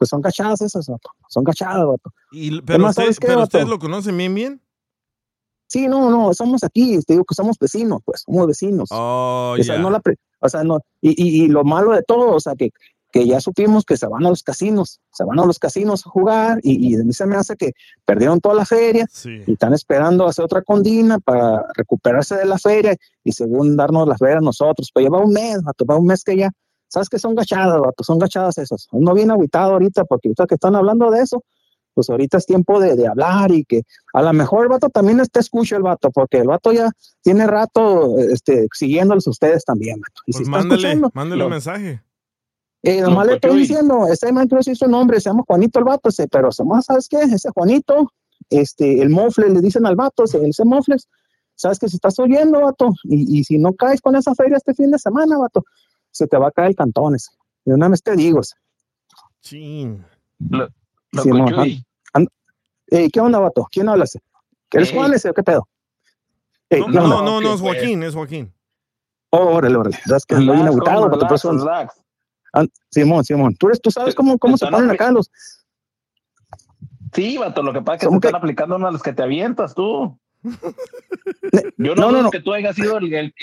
[0.00, 1.10] Pues son cachadas esas, vato.
[1.28, 2.10] Son cachadas, vato.
[2.32, 4.62] Y- pero más, usted- ¿sabes qué, pero ustedes lo conocen bien, bien.
[5.68, 8.88] Sí, no, no, somos aquí, te digo que somos vecinos, pues, somos vecinos.
[8.92, 12.02] Oh, o sea, no la pre- o sea, no, y, y, y lo malo de
[12.02, 12.70] todo, o sea, que
[13.12, 16.10] que ya supimos que se van a los casinos, se van a los casinos a
[16.10, 17.72] jugar y, y a mí se me hace que
[18.04, 19.30] perdieron toda la feria Sí.
[19.48, 24.16] y están esperando hacer otra condina para recuperarse de la feria y según darnos la
[24.16, 24.92] feria a nosotros.
[24.94, 26.52] Pero lleva un mes, va un mes que ya,
[26.90, 28.86] ¿sabes que Son gachadas, vato, son gachadas esas.
[28.92, 31.42] Uno viene aguitado ahorita porque ahorita que están hablando de eso,
[31.94, 35.18] pues ahorita es tiempo de, de hablar y que a lo mejor el vato también
[35.20, 36.90] está escucha el vato, porque el vato ya
[37.22, 40.20] tiene rato este, siguiéndoles a ustedes también, vato.
[40.26, 42.02] Y Pues si mándale, mándale un mensaje.
[42.82, 45.84] eh, nomás le estoy diciendo, ese man creo que su nombre, se llama Juanito el
[45.84, 47.18] vato, ese, pero nomás, ¿sabes qué?
[47.22, 48.12] Ese Juanito,
[48.48, 51.08] este, el mofle, le dicen al vato, ese, ese mofles,
[51.56, 54.74] ¿sabes que Si estás oyendo, vato, y, y si no caes con esa feria este
[54.74, 55.64] fin de semana, vato,
[56.10, 57.30] se te va a caer el cantón ese.
[57.64, 58.54] De una vez te digo, ese.
[59.42, 60.04] Chin.
[60.38, 60.68] Lo,
[61.12, 61.22] lo
[63.12, 63.66] ¿qué onda, vato?
[63.70, 64.20] ¿Quién habla ese?
[64.72, 64.92] ¿Eres.
[64.92, 65.68] Juan ese o qué pedo?
[66.68, 67.60] Ey, No, ¿qué no, no, no, ¿Qué es?
[67.60, 68.52] Joaquín, es Joaquín.
[69.30, 69.98] Oh, órale, órale.
[70.06, 71.28] ¿Sabes que ando bien Relax, agüitado, compa, vato?
[71.28, 72.70] Por relax, eso- relax.
[72.90, 75.30] Simón, Simón, tú, eres, tú sabes cómo, cómo se ponen acá los...
[77.12, 78.28] Sí, vato, lo que pasa es que te ¿Cómo que?
[78.28, 80.18] están aplicando una de las que te avientas tú.
[81.76, 82.30] Yo No, no, no, dudo no.
[82.30, 83.34] que tú hayas sido el,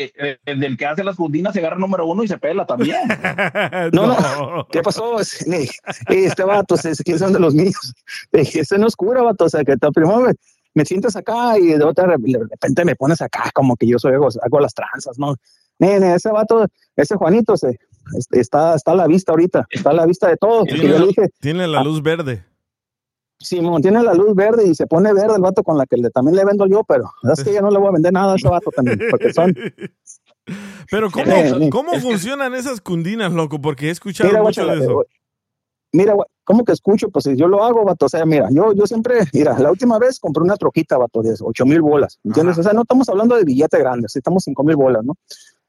[0.45, 2.97] el del que hace las fundinas y agarra número uno y se pela también.
[3.93, 4.67] No, no.
[4.71, 5.19] ¿Qué pasó?
[5.19, 7.93] Este, vato, ese son de los míos.
[8.31, 9.45] Ese no es cura, vato.
[9.45, 10.33] O sea, que te- primero me,
[10.73, 14.13] me sientes acá y de, otra, de repente me pones acá como que yo soy,
[14.13, 15.36] hago, hago las tranzas, ¿no?
[15.79, 17.79] Nene, ese vato, ese Juanito, se,
[18.17, 20.65] este, está, está a la vista ahorita, está a la vista de todos.
[20.67, 22.43] Porque yo le dije, Tiene la luz verde.
[23.39, 26.10] Simón, tiene la luz verde y se pone verde el vato con la que le,
[26.10, 28.36] también le vendo yo, pero es que ya no le voy a vender nada a
[28.36, 29.54] ese vato también, porque son,
[30.89, 31.69] Pero ¿cómo, Eh, eh.
[31.69, 33.60] ¿cómo funcionan esas cundinas, loco?
[33.60, 35.02] Porque he escuchado Mira, mucho de eso.
[35.04, 35.06] eh,
[35.93, 37.10] Mira, ¿cómo que escucho?
[37.10, 38.06] Pues si yo lo hago, vato.
[38.06, 41.36] O sea, mira, yo, yo siempre, mira, la última vez compré una troquita, vato, de
[41.39, 42.19] 8 mil bolas.
[42.23, 42.54] ¿Entiendes?
[42.54, 42.62] Ajá.
[42.62, 45.13] O sea, no estamos hablando de billete grande, sí estamos 5 mil bolas, ¿no?
[45.13, 45.17] O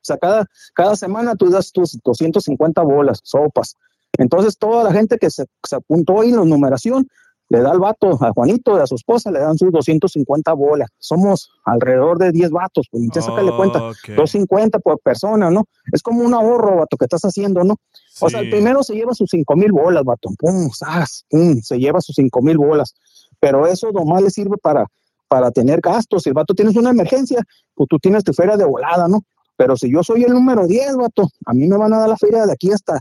[0.09, 3.77] sea, cada, cada semana tú das tus 250 bolas, sopas.
[4.17, 7.09] Entonces, toda la gente que se, se apuntó ahí en la numeración,
[7.51, 10.91] le da al vato, a Juanito, a su esposa, le dan sus 250 bolas.
[10.99, 13.83] Somos alrededor de 10 vatos, pues, entonces sácale cuenta.
[13.89, 13.97] Ok.
[14.17, 15.65] 250 por persona, ¿no?
[15.93, 17.77] Es como un ahorro, vato, que estás haciendo, ¿no?
[18.21, 20.29] O sea, el primero se lleva sus cinco mil bolas, vato.
[20.39, 22.95] Pum, zas, pum, se lleva sus cinco mil bolas.
[23.41, 24.85] Pero eso nomás le sirve para,
[25.29, 26.25] para tener gastos.
[26.25, 27.41] Si el vato tienes una emergencia,
[27.75, 29.21] pues tú tienes tu feria de volada, ¿no?
[29.57, 32.17] Pero si yo soy el número 10, vato, a mí me van a dar la
[32.17, 33.01] feria de aquí hasta,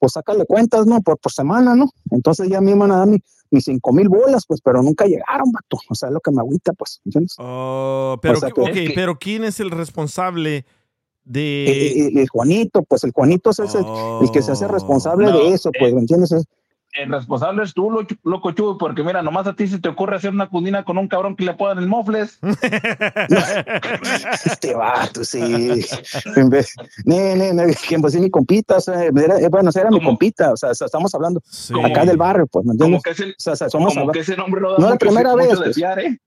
[0.00, 1.00] pues sácale cuentas, ¿no?
[1.00, 1.90] Por, por semana, ¿no?
[2.10, 4.82] Entonces ya a mí me van a dar mi- mis cinco mil bolas, pues, pero
[4.82, 5.78] nunca llegaron, vato.
[5.88, 7.34] O sea, es lo que me agüita, pues, ¿entiendes?
[7.38, 10.64] Oh, pero, O sea, qui- que- ok, Es que- pero ¿quién es el responsable
[11.24, 11.64] de...?
[11.68, 13.66] Eh, eh, el Juanito, pues el Juanito es el,
[14.22, 16.34] el que se hace responsable No, de eso, pues, ¿me entiendes?
[16.94, 19.88] Es- El responsable es tú, lo- loco chulo, porque mira, nomás a ti se te
[19.88, 22.38] ocurre hacer una cundina con un cabrón que le puedan el mofles.
[24.44, 25.40] Este vato, sí.
[27.04, 30.02] Ne, ne, ne, que pues sí, mi compita, o sea, era- eh, bueno, era mi
[30.02, 31.72] compita, o sea, estamos hablando Sí.
[31.82, 33.02] acá del barrio, pues, ¿me Como entiendes?
[33.02, 35.34] que, ese, O sea, somos como que ese nombre no da No es la primera
[35.34, 35.74] vez, pues.
[35.76, 36.18] fiar, ¿eh?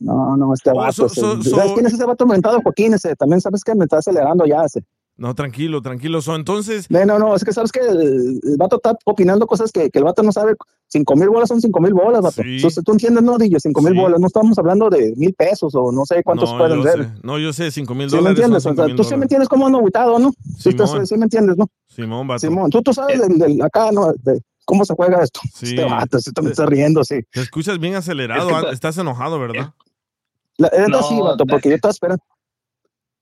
[0.00, 0.92] No, no, este Oh, vato.
[0.92, 2.94] so- ese- so- ¿Sabes so- quién es ese vato mentado, Joaquín?
[2.94, 4.82] Ese, también sabes que me está acelerando ya ese.
[5.16, 6.20] No, tranquilo, tranquilo.
[6.22, 9.70] So, entonces, No, no, no, es que sabes que el, el vato está opinando cosas
[9.70, 10.54] que, que el vato no sabe.
[10.88, 12.42] Cinco mil bolas son cinco mil bolas, vato.
[12.42, 12.56] Sí.
[12.56, 14.18] Entonces, tú entiendes, no, Dillo, cinco mil bolas.
[14.20, 17.04] No estamos hablando de mil pesos o no sé cuántos no, pueden ser.
[17.04, 17.10] sé.
[17.22, 18.66] No, yo sé, 5 mil ¿Sí me dólares son entiendes?
[18.66, 19.22] O 5 sea, mil tú sí me dólares.
[19.24, 20.32] entiendes cómo ando aguitado, ¿no?
[20.58, 21.06] Sí, tú Simón.
[21.06, 21.66] sí me entiendes, ¿no?
[21.88, 22.40] Simón, vato.
[22.40, 24.12] Simón, tú, tú sabes del, del- acá, ¿no?
[24.22, 25.40] De cómo se juega esto.
[25.54, 25.66] Sí.
[25.66, 27.20] Este vato, se te está riendo, sí.
[27.32, 28.50] Te escuchas bien acelerado.
[28.50, 29.72] Es que- ah, Estás enojado, ¿verdad?
[30.58, 32.22] La No, sí, vato, porque yo estaba esperando.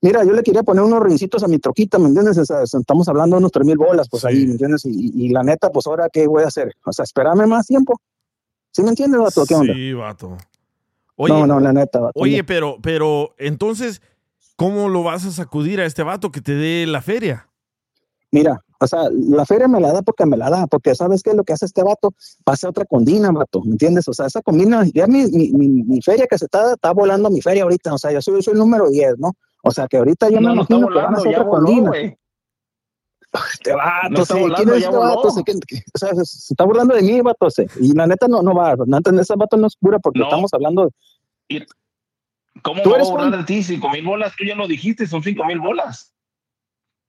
[0.01, 2.37] Mira, yo le quería poner unos rincitos a mi troquita, ¿me entiendes?
[2.37, 4.27] O sea, estamos hablando de unos tres mil bolas, pues Sí.
[4.29, 4.83] ahí, ¿me entiendes?
[4.85, 6.73] Y, y la neta, pues ahora, ¿qué voy a hacer?
[6.85, 7.99] O sea, espérame más tiempo.
[8.71, 9.45] ¿Sí me entiendes, vato?
[9.45, 9.73] ¿Qué onda?
[9.73, 10.37] Sí, vato.
[11.17, 12.19] Oye, no, no, la neta, vato.
[12.19, 14.01] oye, pero, pero, entonces,
[14.55, 17.47] ¿cómo lo vas a sacudir a este vato que te dé la feria?
[18.31, 21.31] Mira, o sea, la feria me la da porque me la da, porque ¿sabes qué
[21.31, 22.15] es lo que hace este vato?
[22.43, 24.07] Pasa otra condina, vato, ¿me entiendes?
[24.07, 27.29] O sea, esa condina, ya mi, mi, mi, mi feria que se está, está volando
[27.29, 29.33] mi feria ahorita, o sea, yo soy, yo soy el número 10, ¿no?
[29.63, 32.17] O sea, que ahorita yo me No, está imagino que van a volando, hacer güey.
[33.53, 37.63] Este vato, volando, ¿quién es ya este se, se está burlando de mí, vato, sí.
[37.79, 40.25] Y la neta no, no va, la neta, ese vato no es pura porque No.
[40.25, 40.91] estamos hablando
[41.49, 41.65] de,
[42.61, 43.63] ¿Cómo Tú me voy a eres burlar de ti?
[43.63, 46.13] Cinco mil bolas, tú ya lo dijiste, son cinco mil bolas.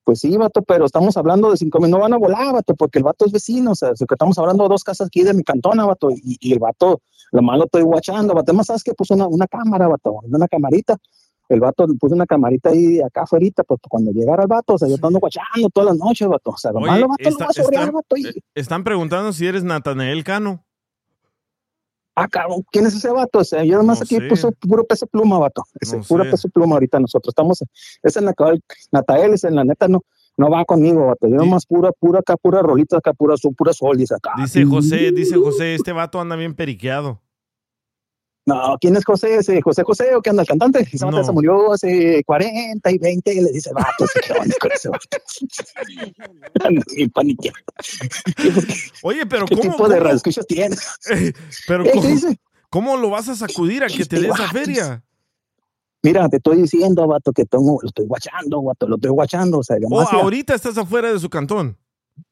[0.04, 2.98] pues sí, vato, pero estamos hablando de cinco mil, no van a volar, vato, porque
[2.98, 5.84] el vato es vecino, o sea, estamos hablando de dos casas aquí de mi cantona,
[5.86, 7.00] vato, y, y el vato,
[7.32, 10.96] lo malo estoy guachando, vato, además sabes que puso una, una cámara, vato, una camarita,
[11.54, 14.88] el vato puso una camarita ahí acá afuera, pues cuando llegara el vato, o sea,
[14.88, 17.38] yo estando guachando todas las noches, vato, o sea, lo Oye, malo, vato, está- lo
[17.38, 20.64] va a sobrear, está- vato, y, eh, Están preguntando si eres Natanael Cano.
[22.14, 23.38] ah, cabrón, ¿quién es ese vato?
[23.38, 24.28] O sea, yo nomás No aquí sé.
[24.28, 26.30] puso puro peso pluma, vato, ese, No puro sé.
[26.30, 27.62] peso pluma ahorita nosotros, estamos,
[28.02, 28.60] es en la cabal,
[28.90, 30.02] Natael, es en la neta, no,
[30.36, 31.26] no va conmigo, vato.
[31.28, 34.32] Yo nomás pura, pura acá, pura rolita acá, pura, pura solis acá.
[34.36, 37.20] Dice José, dice José, este vato anda bien periqueado.
[38.44, 39.36] No, ¿quién es José?
[39.36, 40.80] ¿Ese José José o qué anda el cantante?
[40.92, 41.22] Ese No.
[41.22, 44.88] se murió hace 40 y 20 y le dice, vato, ¿sí ¿qué onda con ese
[44.88, 45.06] vato?
[49.02, 49.70] Oye, pero ¿Qué ¿cómo?
[49.72, 50.80] tipo de radioescuchas tienes?
[51.66, 52.40] pero ¿Eh, ¿Qué ¿cómo, dice?
[52.70, 54.52] cómo lo vas a sacudir a que te dé esa vatos.
[54.52, 55.04] feria?
[56.02, 59.58] Mira, te estoy diciendo, vato, que tengo, lo estoy guachando, vato, lo estoy guachando.
[59.58, 59.76] O sea,
[60.10, 61.78] ahorita estás afuera de su cantón.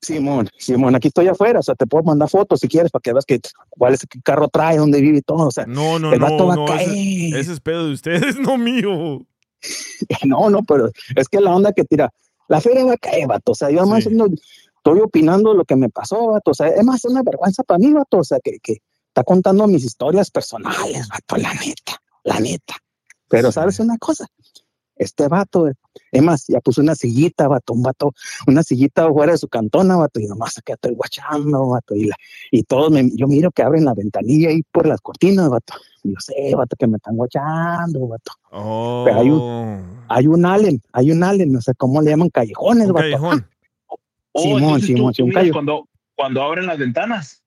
[0.01, 3.13] Simón, Simón, aquí estoy afuera, o sea, te puedo mandar fotos si quieres para que
[3.13, 3.41] veas que,
[3.71, 6.37] cuál es el carro trae, dónde vive y todo, o sea, No, no, el vato
[6.39, 6.65] no, va no.
[6.65, 6.89] a caer.
[6.89, 9.27] Ese, ese es pedo de ustedes, no mío.
[10.27, 12.11] No, no, pero es que la onda que tira,
[12.49, 13.53] la feria va a caer, vato.
[13.53, 14.11] O sea, yo además Sí.
[14.13, 14.27] no-
[14.77, 16.53] estoy opinando lo que me pasó, vato.
[16.53, 18.19] O sea, es más una vergüenza para mí, vato.
[18.19, 22.77] O sea, que, que está contando mis historias personales, vato, la neta, la neta.
[23.29, 23.57] Pero, Sí.
[23.57, 24.27] ¿sabes una cosa?
[24.97, 25.71] Este vato,
[26.13, 28.13] es más, ya puso una sillita, vato, un vato,
[28.47, 32.17] una sillita fuera de su cantona, vato, y nomás acá estoy guachando, vato, y, la,
[32.51, 35.75] y todos, me, yo miro que abren la ventanilla ahí por las cortinas, vato.
[36.03, 38.33] Y yo sé, vato, que me están guachando, vato.
[38.51, 39.03] Oh.
[39.07, 39.29] Pero hay
[40.09, 43.05] Hay un Allen, hay un Allen, no sé cómo le llaman, callejones, Un vato.
[43.05, 43.47] callejón.
[44.33, 45.53] Oh, Simón, tú- Simón, tú Simón, miras callo.
[45.53, 47.40] cuando, cuando abren las ventanas.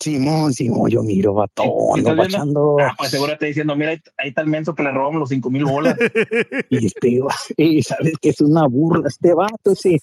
[0.00, 2.16] Simón, Simón, yo miro, vato, Sí, ando ¿estás viendo?
[2.16, 2.76] guachando.
[2.80, 5.28] Ah, pues seguro te diciendo, mira, ahí, ahí está el menso que le robamos los
[5.28, 5.96] cinco mil bolas.
[6.70, 7.20] Y este,
[7.56, 9.98] y sabes que es una burla este vato, sí.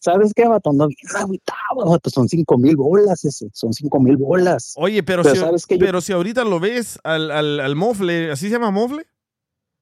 [0.00, 0.70] ¿Sabes qué, vato?
[0.72, 2.10] Bien agüitado, vato.
[2.10, 3.48] Son cinco mil bolas, ese.
[3.52, 4.74] Son cinco mil bolas.
[4.76, 5.76] Oye, pero, Pero si, ¿sabes qué?
[5.78, 9.06] Yo- pero si ahorita lo ves al, al, al mofle, ¿así se llama mofle?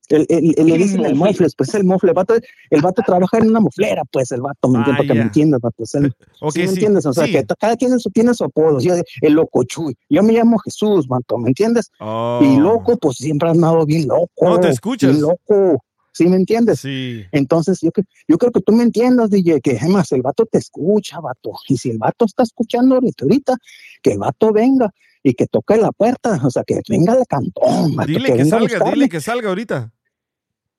[0.08, 1.48] El, el- el- le dicen el mofle?
[1.56, 2.10] pues el mofle.
[2.10, 2.34] El vato,
[2.70, 4.96] el vato trabaja en una moflera, pues el vato, ¿me Ah, entiendes?
[4.98, 5.84] Para que me entiendas, vato.
[5.94, 6.72] El- Ok, ¿Sí me sí.
[6.74, 7.06] entiendes?
[7.06, 7.32] O sea, sí.
[7.32, 8.78] que cada quien su- tiene su apodo.
[8.80, 9.96] Yo, el loco Chuy.
[10.08, 11.90] Yo me llamo Jesús, vato, ¿me entiendes?
[12.00, 12.40] Oh.
[12.42, 14.28] Y loco, pues siempre ha andado bien loco.
[14.48, 15.10] No, te escuchas.
[15.10, 15.82] Bien loco.
[16.12, 16.80] ¿Sí me entiendes?
[16.80, 17.24] Sí.
[17.30, 17.90] Entonces, yo,
[18.26, 21.52] yo creo que tú me entiendas, DJ, que además el vato te escucha, vato.
[21.68, 23.56] Y si el vato está escuchando ahorita, ahorita,
[24.00, 24.90] que el vato venga
[25.22, 28.90] y que toque la puerta, o sea, que venga al cantón, vato, Dile que, salga,
[28.92, 29.92] dile que salga ahorita.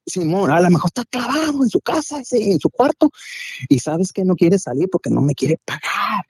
[0.07, 3.11] Simón, a lo mejor está clavado en su casa, en su cuarto,
[3.67, 6.23] y sabes que no quiere salir porque no me quiere pagar.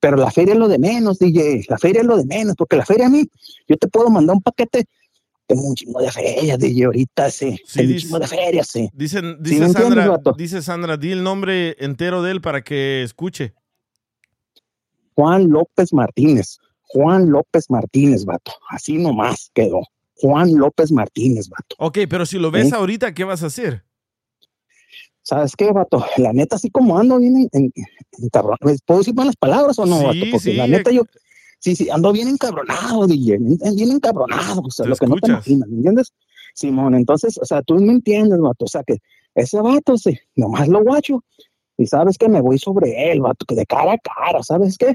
[0.00, 1.64] Pero la feria es lo de menos, DJ.
[1.68, 3.28] La feria es lo de menos, porque la feria a mí,
[3.66, 4.84] yo te puedo mandar un paquete.
[5.46, 7.56] Tengo un chingo de ferias, DJ, ahorita, sí.
[7.66, 8.88] Sí, Tengo un dice- chingo de ferias, sí.
[8.94, 13.54] Dicen, ¿Sí dice, Sandra, dice Sandra, di el nombre entero de él para que escuche.
[15.14, 16.58] Juan López Martínez.
[16.82, 18.52] Juan López Martínez, vato.
[18.70, 19.80] Así nomás quedó.
[20.16, 21.76] Juan López Martínez, vato.
[21.78, 22.74] Ok, pero si lo ves ¿Eh?
[22.74, 23.84] ahorita, ¿qué vas a hacer?
[25.22, 26.04] ¿Sabes qué, vato?
[26.18, 27.72] La neta, así como ando bien en, en-
[28.20, 28.58] encabronado.
[28.84, 30.18] ¿Puedo decir malas palabras o no, Sí, vato?
[30.20, 31.02] Porque sí, la neta yo,
[31.58, 33.38] sí, sí, ando bien encabronado, DJ.
[33.74, 36.12] Bien, encabronado, o sea, lo que no te imaginas, ¿me entiendes?
[36.54, 38.66] Simón, entonces, o sea, tú me entiendes, vato.
[38.66, 38.98] O sea, que
[39.34, 41.24] ese vato, sí, nomás lo guacho.
[41.78, 44.94] Y sabes que me voy sobre él, vato, que de cara a cara, ¿sabes qué?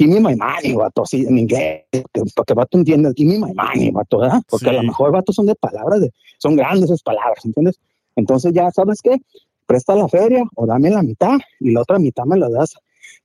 [0.00, 2.02] Give me my money, vato, así en inglés, que,
[2.34, 4.40] para que vato entienda, give me my money, vato, ¿verdad?
[4.48, 4.86] Porque a lo Sí.
[4.86, 7.78] mejor, vato, son de palabras, de, son grandes esas palabras, ¿entiendes?
[8.16, 9.18] Entonces ya, ¿sabes qué?
[9.66, 12.76] Presta la feria o dame la mitad y la otra mitad me la das.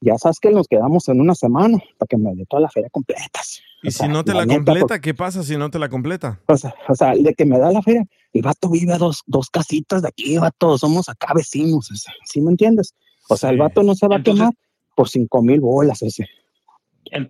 [0.01, 2.89] Ya sabes que nos quedamos en una semana para que me dé toda la feria
[2.91, 3.39] completa.
[3.81, 5.79] Y O si sea, no te la, neta, completa, porque- ¿qué pasa si no te
[5.79, 6.41] la completa?
[6.47, 9.21] o sea, o sea, de que me da la feria, el vato vive a dos,
[9.27, 12.93] dos casitas de aquí, vato, somos acá vecinos, o sea, ¿sí me entiendes?
[13.29, 13.59] O sea, el Sí.
[13.61, 14.53] vato no se va Entonces- a quemar
[14.93, 16.27] por cinco mil bolas, ese.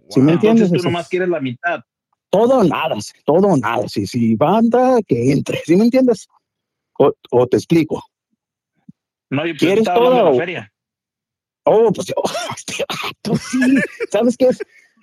[0.10, 0.64] ¿Sí me entiendes?
[0.68, 1.82] Entonces tú nomás quieres la mitad.
[2.30, 3.88] Todo o nada, todo o nada.
[3.88, 6.28] Si, si va a entrar, que entre, ¿sí me entiendes?
[7.00, 8.02] O, o te explico.
[9.30, 10.32] No, yo yo ¿Quieres hablando de todo?
[10.32, 10.74] la feria.
[11.64, 12.16] Oh, pues yo,
[12.58, 13.60] este vato, sí.
[14.12, 14.50] ¿Sabes qué?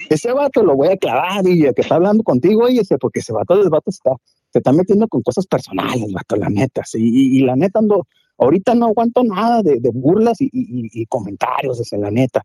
[0.09, 3.21] Ese vato lo voy a clavar y el que está hablando contigo, oye, ese, porque
[3.21, 4.11] ese vato, el vato está,
[4.51, 6.99] se está metiendo con cosas personales, vato, la neta, sí.
[7.03, 8.07] Y, y la neta ando,
[8.39, 12.43] ahorita no aguanto nada de, de burlas y, y- y comentarios, ese, la neta.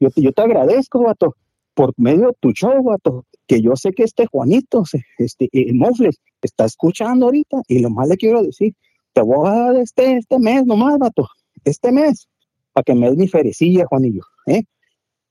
[0.00, 1.36] Yo, te- yo te agradezco, vato,
[1.76, 4.82] por medio de tu show, vato, que yo sé que este Juanito,
[5.18, 8.72] este, el Mofles, está escuchando ahorita y lo más le quiero decir,
[9.12, 11.28] te voy a dar este, este mes nomás, vato,
[11.64, 12.28] este mes,
[12.72, 14.62] para que me des mi ferecilla, Juanillo, ¿eh?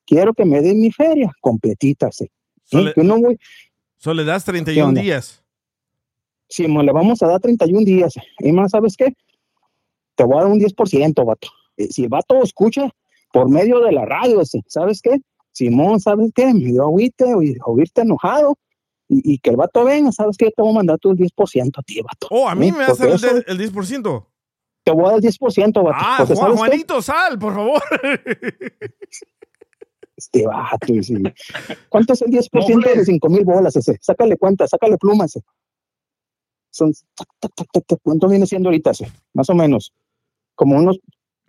[0.05, 2.25] Quiero que me des mi feria completita, sí.
[2.73, 2.93] ¿eh?
[2.95, 3.39] Yo no voy,
[3.97, 5.01] Solo le das 31 onda?
[5.01, 5.43] días.
[6.47, 9.15] si mo- le vamos a dar 31 días, y más, ¿sabes qué?
[10.13, 11.47] Te voy a dar un 10%, vato.
[11.75, 12.87] Eh, Si el vato escucha
[13.33, 15.17] por medio de la radio, ¿sabes qué?
[15.55, 16.53] Simón, ¿sabes qué?
[16.53, 18.57] Me dio agüite, oí- oírte enojado,
[19.07, 20.47] y, y que el vato venga, ¿sabes qué?
[20.51, 22.27] Te voy a mandar tú el 10% a ti, vato.
[22.29, 22.71] Oh, a mí ¿eh?
[22.73, 24.25] me el, eso- de- el 10%.
[24.83, 25.97] Te voy a dar el 10%, vato.
[25.99, 26.67] Ah, porque, Juan- ¿sabes qué?
[26.67, 27.81] Juanito, sal, por favor.
[30.17, 31.15] Este vato, sí.
[31.89, 32.95] ¿Cuánto es el 10% Mofle.
[32.95, 33.97] de 5 mil bolas ese?
[34.01, 35.41] Sácale cuenta, sácale pluma ese.
[36.71, 36.91] Son,
[38.03, 39.11] ¿Cuánto viene siendo ahorita ese?
[39.33, 39.93] Más o menos.
[40.55, 40.99] Como unos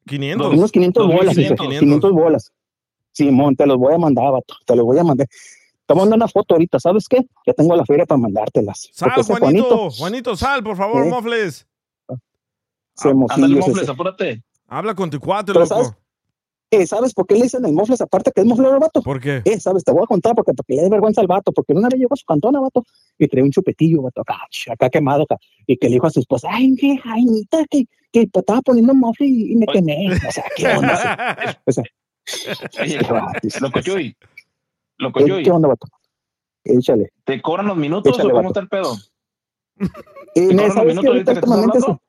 [0.07, 0.55] 500.
[0.55, 1.79] Unos 500 Dos mil bolas, dice, 500.
[1.81, 2.53] 500 bolas.
[3.17, 4.55] Simón, te los voy a mandar, vato.
[4.67, 5.27] Te los voy a mandar.
[5.87, 7.27] Te voy a mandar una foto ahorita, ¿sabes qué?
[7.47, 8.91] Ya tengo la feria para mandártelas.
[8.93, 9.91] Sal, Juanito.
[9.91, 11.11] Juanito, sal, por favor, Sí.
[11.11, 11.67] mofles.
[12.95, 13.69] se Ándale, mofillos ese.
[13.71, 14.43] mofles, apúrate.
[14.69, 15.67] Habla con tu cuate, loco.
[15.67, 15.93] ¿sabes?
[16.73, 19.01] Eh, ¿Sabes por qué le dicen el mofles aparte que es moflero, vato?
[19.01, 19.41] ¿Por qué?
[19.45, 19.85] Eh, ¿sabes?
[19.85, 22.15] Te voy a contar porque, porque le da vergüenza al vato, porque una vez llegó
[22.15, 22.83] a su cantona, vato,
[23.19, 24.39] y traía un chupetillo, vato, acá,
[24.73, 25.37] acá quemado, acá,
[25.67, 28.93] y que le dijo a su esposa, ay, qué jainita, que, que te estaba poniendo
[28.95, 30.09] mofle y, y me quemé.
[30.29, 31.37] O sea, ¿qué onda?
[31.67, 31.85] O sea,
[32.81, 32.99] Oye,
[33.61, 34.17] loco Chuy.
[34.99, 35.43] Loco Chuy.
[35.43, 35.87] ¿Qué onda, vato?
[36.65, 37.13] Échale.
[37.25, 38.49] ¿Te cobran los minutos Échale, o cómo vato.
[38.49, 38.97] está el pedo?
[40.35, 42.03] Eh, ¿Te los ¿Sabes minutos ahorita estás eso-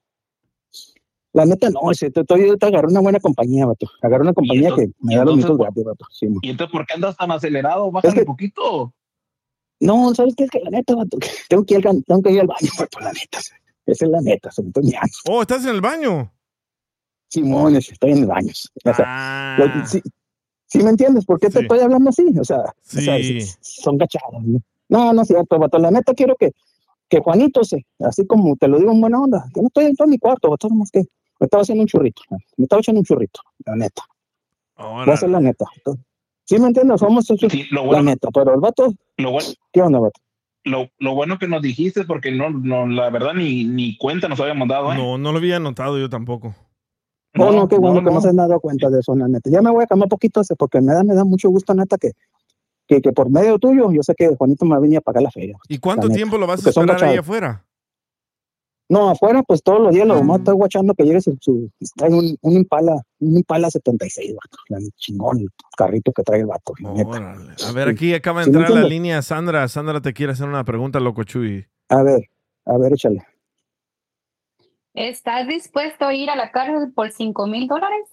[1.33, 3.87] La neta, no, ese, te, te, te agarré una buena compañía, vato.
[4.01, 6.05] Agarré una compañía entonces- que me da los minutos gratis, vato.
[6.11, 6.27] Sí.
[6.41, 7.91] ¿Y entonces por qué andas tan acelerado?
[7.91, 8.93] Bájale Es que- un poquito.
[9.79, 10.45] No, ¿sabes qué?
[10.45, 11.17] Es que la neta, vato,
[11.49, 13.37] tengo que ir al, tengo que ir al baño, vato, la neta.
[13.85, 15.13] Esa es la neta, me estoy mirando.
[15.29, 16.33] Oh, ¿estás en el baño?
[17.29, 18.51] Simón, estoy en el baño.
[18.85, 19.67] O sea, Ah, lo-
[20.83, 21.63] me entiendes por qué te Sí.
[21.63, 22.99] estoy hablando así, o sea, o
[23.61, 24.43] son gachadas.
[24.43, 24.59] ¿no?
[24.89, 25.77] No, no es cierto, vato.
[25.79, 26.51] La neta quiero que,
[27.09, 30.05] que Juanito se, así como te lo digo en buena onda, que no estoy dentro
[30.05, 30.99] de mi cuarto, vato, nomás que
[31.39, 32.21] me estaba haciendo un churrito,
[32.57, 34.03] me estaba echando un churrito, la neta.
[34.77, 35.65] Voy a hacer la neta.
[36.45, 39.99] Sí me entiendes, somos Sí, lo, la neta, pero el vato, lo, bueno, ¿qué onda,
[39.99, 40.19] vato?
[40.63, 44.39] lo, lo bueno que nos dijiste, porque no, no, la verdad ni, ni cuenta nos
[44.39, 44.97] habíamos dado, ¿eh?
[44.97, 46.55] No, no lo había notado yo tampoco.
[47.33, 48.21] No, no, qué bueno que no no.
[48.21, 49.49] se han dado cuenta de eso, la neta.
[49.49, 51.97] Ya me voy a cambiar poquito ese, porque me da, me da mucho gusto, neta,
[51.97, 52.13] que,
[52.87, 55.23] que, que por medio tuyo, yo sé que Juanito me va a venir a pagar
[55.23, 55.57] la feria.
[55.69, 57.63] ¿Y cuánto tiempo lo vas a esperar ahí afuera?
[58.89, 62.09] No, afuera, pues todos los días lo más estoy guachando que llegue su, su trae
[62.09, 64.57] un, un Impala, un Impala 76, vato.
[64.69, 66.73] La chingón, el carrito que trae el vato.
[66.81, 67.53] Órale.
[67.67, 69.67] A ver, aquí acaba de ¿Sí me entrar a la línea Sandra.
[69.67, 71.65] Sandra te quiere hacer una pregunta, loco Chuy.
[71.89, 72.29] A ver,
[72.65, 73.25] a ver, échale.
[75.01, 78.09] ¿Estás dispuesto a ir a la cárcel por cinco mil dólares?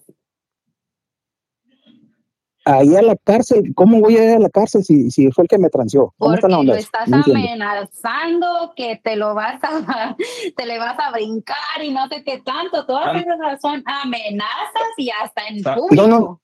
[2.66, 5.49] Ahí a la cárcel, ¿cómo voy a ir a la cárcel si, si fue el
[5.49, 6.14] que me transió?
[6.18, 6.78] ¿Cómo Porque está la lo onda?
[6.78, 10.14] estás No amenazando que te lo vas a,
[10.57, 12.85] te le vas a brincar y no sé qué tanto.
[12.85, 13.18] Todas Ah.
[13.18, 16.07] esas son amenazas y hasta en Sa- público.
[16.07, 16.41] No, no.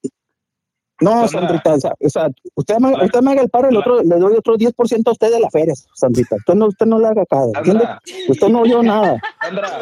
[1.00, 1.26] No.
[1.28, 4.16] Sandrita, o sea, o sea, usted, me, usted me haga el paro, el otro, le
[4.16, 6.36] doy otro 10% a usted de la feria, Sandrita.
[6.36, 7.88] Usted no, usted no le haga acá, ¿entiende?
[8.28, 9.16] Usted no oyó nada.
[9.42, 9.80] Sandra,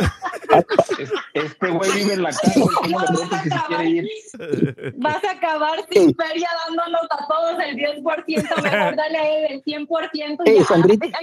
[0.98, 4.94] es- este güey vive en la cárcel, ¿cómo le preguntas que si quiere ir?
[4.98, 9.64] Vas a acabar sin feria dándonos a todos el 10%, mejor dale a él el
[9.64, 10.64] 100% y Ey, ya.
[10.64, 11.06] Sandrita.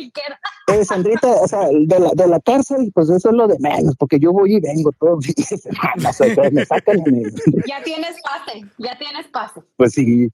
[0.67, 3.95] Eh, Sandrita, o sea, de la, de la cárcel, pues eso es lo de menos,
[3.99, 7.03] porque yo voy y vengo todos los fines de semana, o sea, que me sacan
[7.05, 7.21] y me-
[7.67, 9.61] Ya tienes pase, ya tienes pase.
[9.85, 10.27] Pues sí.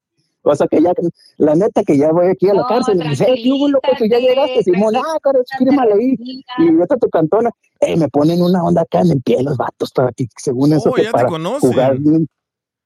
[0.44, 0.92] O sea, que ya,
[1.38, 3.52] la neta, que ya voy aquí a la No, cárcel y me dice, "Eh, ¿qué
[3.52, 3.88] hubo, loco?
[3.96, 6.16] Si ya tranquilízate, llegaste, Simón, ah, cara, fírmale ahí.
[6.58, 7.52] Y vete a tu cantona.
[7.80, 10.90] Eh, me ponen una onda acá en el pie los vatos para que, según eso,
[10.90, 11.72] Oh, que ya te para conocen.
[11.72, 11.98] jugar.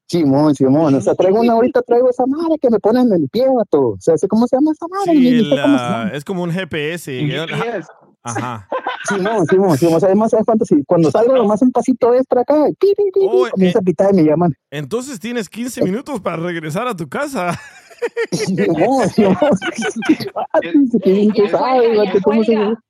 [0.08, 3.30] Simón, Simón, o sea, traigo una ahorita, traigo esa madre que me ponen en el
[3.30, 3.92] pie, vato.
[3.92, 5.14] O sea, ¿cómo se llama esa madre?
[5.14, 5.50] Sí,
[6.14, 7.22] es como un GPS.
[8.26, 8.68] Ajá.
[9.08, 10.66] Simón, Simón, Simón, o sea, además, ¿sabes cuánto?
[10.88, 13.82] Cuando salgo nomás un pasito extra acá, pi, pi, Oh, comienza eh.
[13.82, 14.54] a pitar y me llaman.
[14.72, 17.60] Entonces tienes 15 minutos para regresar a tu casa.
[20.36, 22.82] Ah, sí, qué bien que Ya sabes, juega, ya vato, ¿cómo se juega.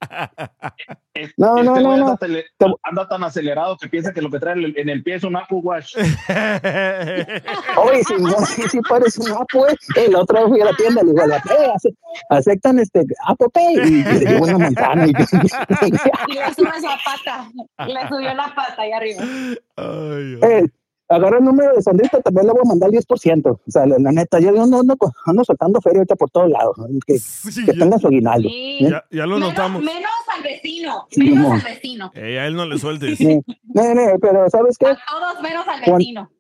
[1.14, 2.06] Es- No, no, este no, no.
[2.08, 5.16] Anda, tele- Te- anda tan acelerado que piensa que lo que trae en el, pie
[5.16, 5.96] es un Apple Watch.
[7.78, 10.10] Oye, Simón, sí, sí parece un Apple, eh.
[10.12, 11.96] La otra vez fui a la tienda, le digo, a la ace-
[12.30, 15.08] aceptan este Apple Pay, y le llevo una manzana.
[15.08, 17.50] Y, Y le subes la pata,
[17.88, 19.24] le subió la pata ahí arriba.
[19.78, 20.50] Ay, ay.
[20.52, 20.66] eh,
[21.08, 23.48] agarra el número de Sandrita, también le voy a mandar el 10%.
[23.52, 24.96] O sea, la, la neta, yo ando, ando,
[25.26, 26.78] ando soltando feria ahorita por todos lados.
[26.78, 26.88] ¿no?
[27.06, 28.50] Que, Sí, que ya, tenga su aguinaldo.
[28.50, 28.80] Sí.
[28.82, 28.90] ¿eh?
[28.90, 29.84] ya- ya lo menos, notamos.
[29.84, 32.12] menos al vecino, Sí, menos al vecino.
[32.16, 33.20] Ey, a él no le sueltes.
[33.22, 33.42] Eh,
[33.74, 34.88] no, no, pero ¿sabes qué?
[34.88, 36.32] A todos menos al vecino.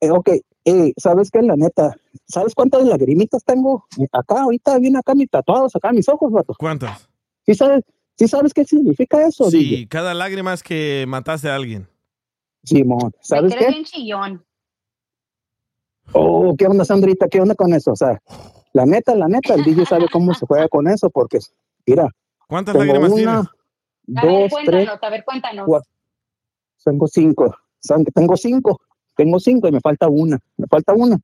[0.00, 0.28] Eh, ok,
[0.66, 1.40] eh, ¿sabes qué?
[1.42, 1.96] La neta,
[2.28, 4.78] ¿sabes cuántas lagrimitas tengo acá ahorita?
[4.78, 6.54] Viene acá mis tatuados, acá mis ojos, vato.
[6.58, 7.08] ¿Cuántas?
[7.46, 7.82] ¿Sí sabes,
[8.18, 9.48] ¿sí sabes qué significa eso?
[9.50, 9.76] DJ?
[9.76, 11.88] Sí, cada lágrima es que mataste a alguien.
[12.66, 13.68] Simón, ¿sabes qué?
[13.68, 14.44] bien chillón.
[16.12, 17.28] Oh, ¿qué onda, Sandrita?
[17.28, 17.92] ¿Qué onda con eso?
[17.92, 18.20] O sea,
[18.72, 21.38] la neta, la neta, el DJ sabe cómo se juega con eso, porque,
[21.86, 22.08] mira,
[22.48, 23.50] ¿Cuántas tengo lágrimas una,
[24.04, 24.22] tienes?
[24.22, 25.66] A ver, dos, tres, cuéntanos, a ver, cuéntanos.
[25.66, 25.90] cuatro.
[26.84, 27.56] tengo cinco.
[28.14, 28.80] Tengo cinco,
[29.14, 31.18] tengo cinco y me falta una, me falta una.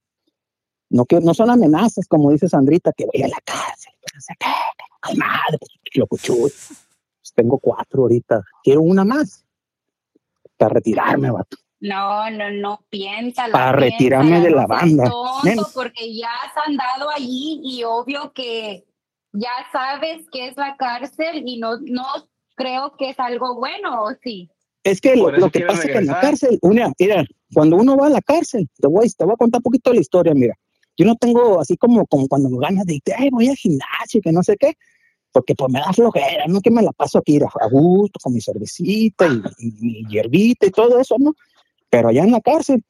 [0.90, 4.20] No, que, no son amenazas, como dice Sandrita, que voy a la cárcel, que no
[4.20, 4.46] sé qué,
[5.02, 5.58] hay madre.
[6.08, 9.44] Pues tengo cuatro ahorita, quiero una más
[10.62, 11.56] para retirarme, vato.
[11.80, 13.52] No, no, no, piénsala.
[13.52, 15.10] Para retirarme piénsala, de la banda.
[15.10, 18.84] tonto, porque ya has andado allí y obvio que
[19.32, 22.04] ya sabes que es la cárcel y no, no
[22.54, 24.48] creo que es algo bueno, ¿o sí?
[24.84, 26.20] Es que lo, lo que pasa es que en la regresar.
[26.20, 29.60] cárcel, una, mira, cuando uno va a la cárcel, te voy, te voy a contar
[29.60, 30.54] un poquito la historia, mira.
[30.96, 34.32] Yo no tengo así como, como cuando me ganas de, ay, voy al gimnasio, que
[34.32, 34.74] no sé qué,
[35.32, 38.40] porque pues me da flojera, no que me la paso aquí a gusto, con mi
[38.40, 39.26] cervecita
[39.58, 41.34] y, mi hierbita y todo eso, ¿no?
[41.88, 42.82] Pero allá en la cárcel,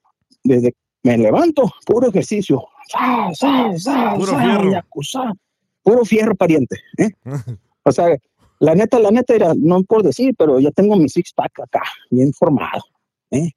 [0.43, 0.74] desde
[1.05, 2.64] me levanto, puro ejercicio,
[4.16, 4.84] Puro fierro.
[5.82, 7.11] puro fierro pariente, ¿eh?
[7.84, 8.16] O sea,
[8.61, 11.82] la neta, la neta era, no por decir, pero ya tengo mi six pack acá,
[12.11, 12.84] bien formado,
[13.32, 13.51] ¿eh?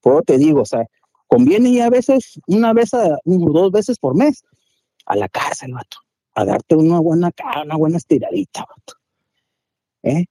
[0.00, 0.86] Por te digo, o sea,
[1.26, 4.44] conviene ir a veces, una vez a, dos veces por mes,
[5.04, 5.98] a la cárcel, vato,
[6.36, 8.94] a darte una buena cara, una buena estiradita, vato.
[10.02, 10.26] ¿Eh?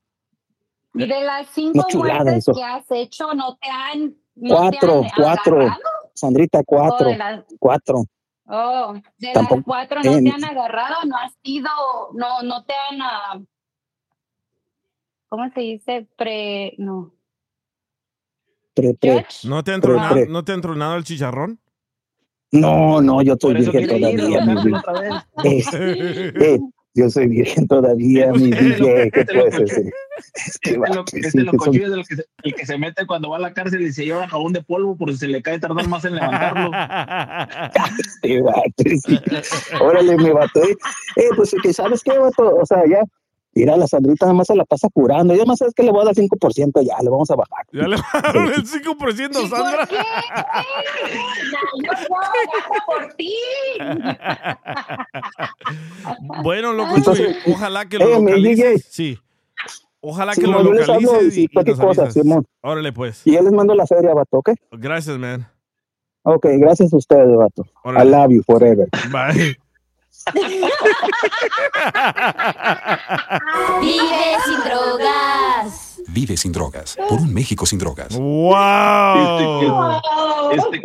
[0.93, 2.53] Y de las cinco muertes eso.
[2.53, 5.81] que has hecho, ¿no te han, no Cuatro, te han cuatro, agarrado?
[6.13, 8.03] Sandrita, Oh, cuatro, de las, cuatro.
[8.47, 11.69] oh, de Tampoco- las cuatro no eh, te han agarrado, no has sido,
[12.13, 13.41] no, no te han, ah,
[15.27, 16.07] ¿cómo se dice?
[16.15, 17.11] Pre, no.
[18.75, 19.25] Pre- pre-?
[19.45, 21.59] ¿No te ha Pero, entronado, pero- ¿no te ha entronado el chicharrón?
[22.51, 24.73] No, no, yo eso virgen ir, todavía, mi
[25.43, 26.59] eh,
[26.95, 29.93] yo soy virgen todavía, mi DJ, ¿qué Este puedes decir?
[30.33, 33.53] Este Este, este es el que, se, el que se mete cuando va a la
[33.53, 36.15] cárcel y se lleva jabón de polvo por si se le cae tardar más en
[36.15, 36.71] levantarlo.
[37.99, 39.19] Este vato, sí.
[39.81, 40.63] Órale, mi vato.
[40.63, 40.75] Eh,
[41.17, 43.01] Eh, pues que sabes qué, vato, o sea, ya,
[43.55, 45.33] mira, la Sandrita nada más se la pasa curando.
[45.33, 47.65] Y además sabes que le voy a dar 5%, ya, le vamos a bajar.
[47.71, 49.77] Ya le bajaron el 5%, ¿Y Sandra.
[49.77, 49.95] por qué?
[51.83, 53.33] Yo puedo por ti.
[56.43, 58.85] Bueno, loco, Entonces, ojalá que lo eh, localices.
[58.89, 59.17] Sí.
[60.01, 62.13] Ojalá Sí, que lo yo les hablo localices y y, nos cosa, avisas.
[62.13, 62.45] Simón.
[62.61, 63.21] Órale, pues.
[63.25, 64.51] Y ya les mando la feria, vato, ¿ok?
[64.73, 65.47] Gracias, man.
[66.23, 67.63] Ok, gracias a ustedes, vato.
[67.85, 68.87] I love you forever.
[69.11, 69.57] Bye.
[73.81, 76.01] Vive sin drogas.
[76.07, 76.97] Vive sin drogas.
[77.09, 78.15] Por un México sin drogas.
[78.17, 78.51] ¡Wow!
[80.51, 80.81] Este,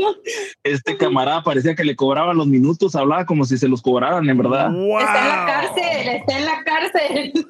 [0.64, 4.38] este camarada parecía que le cobraban los minutos, hablaba como si se los cobraran, en
[4.38, 4.70] verdad.
[4.98, 7.32] Está en la cárcel, está en la cárcel.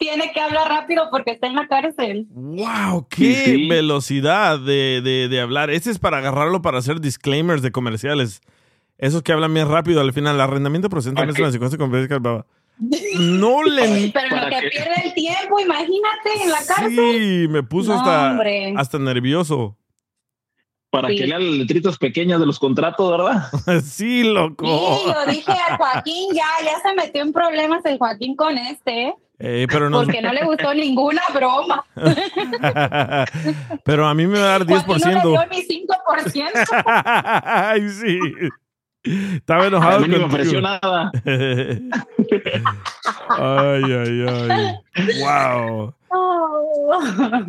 [0.00, 2.26] Tiene que hablar rápido porque está en la cárcel.
[2.30, 3.06] ¡Wow!
[3.10, 3.68] ¡Qué Sí, sí.
[3.68, 5.70] velocidad de, de, de hablar!
[5.70, 8.40] Este es para agarrarlo para hacer disclaimers de comerciales.
[8.98, 10.34] Esos que hablan bien rápido al final.
[10.34, 11.42] El arrendamiento presenta ¿Para es qué?
[11.42, 12.44] una secuencia bla.
[13.18, 14.10] No le...
[14.12, 14.68] Pero lo ¿Para que qué?
[14.70, 16.90] pierde el tiempo, imagínate en la cárcel.
[16.96, 18.74] Sí, me puso No, hasta, hombre.
[18.76, 19.76] hasta nervioso.
[20.90, 21.16] Para Sí.
[21.16, 23.48] que lea las letritas pequeñas de los contratos, ¿verdad?
[23.84, 24.64] sí, loco.
[24.66, 29.08] Sí, yo dije a Joaquín, ya, ya se metió en problemas el Joaquín con este,
[29.08, 29.14] ¿eh?
[29.40, 31.84] Eh, pero, no, porque no le gustó ninguna broma.
[33.84, 35.22] pero a mí me va a dar Joaquín no le 10%.
[35.22, 37.42] dio ni 5%.
[37.44, 38.18] Ay, sí.
[39.02, 40.26] Estaba A enojado mí me contigo.
[40.26, 41.10] ofreció nada.
[43.28, 44.74] ay, ay, ay.
[45.20, 45.94] Wow.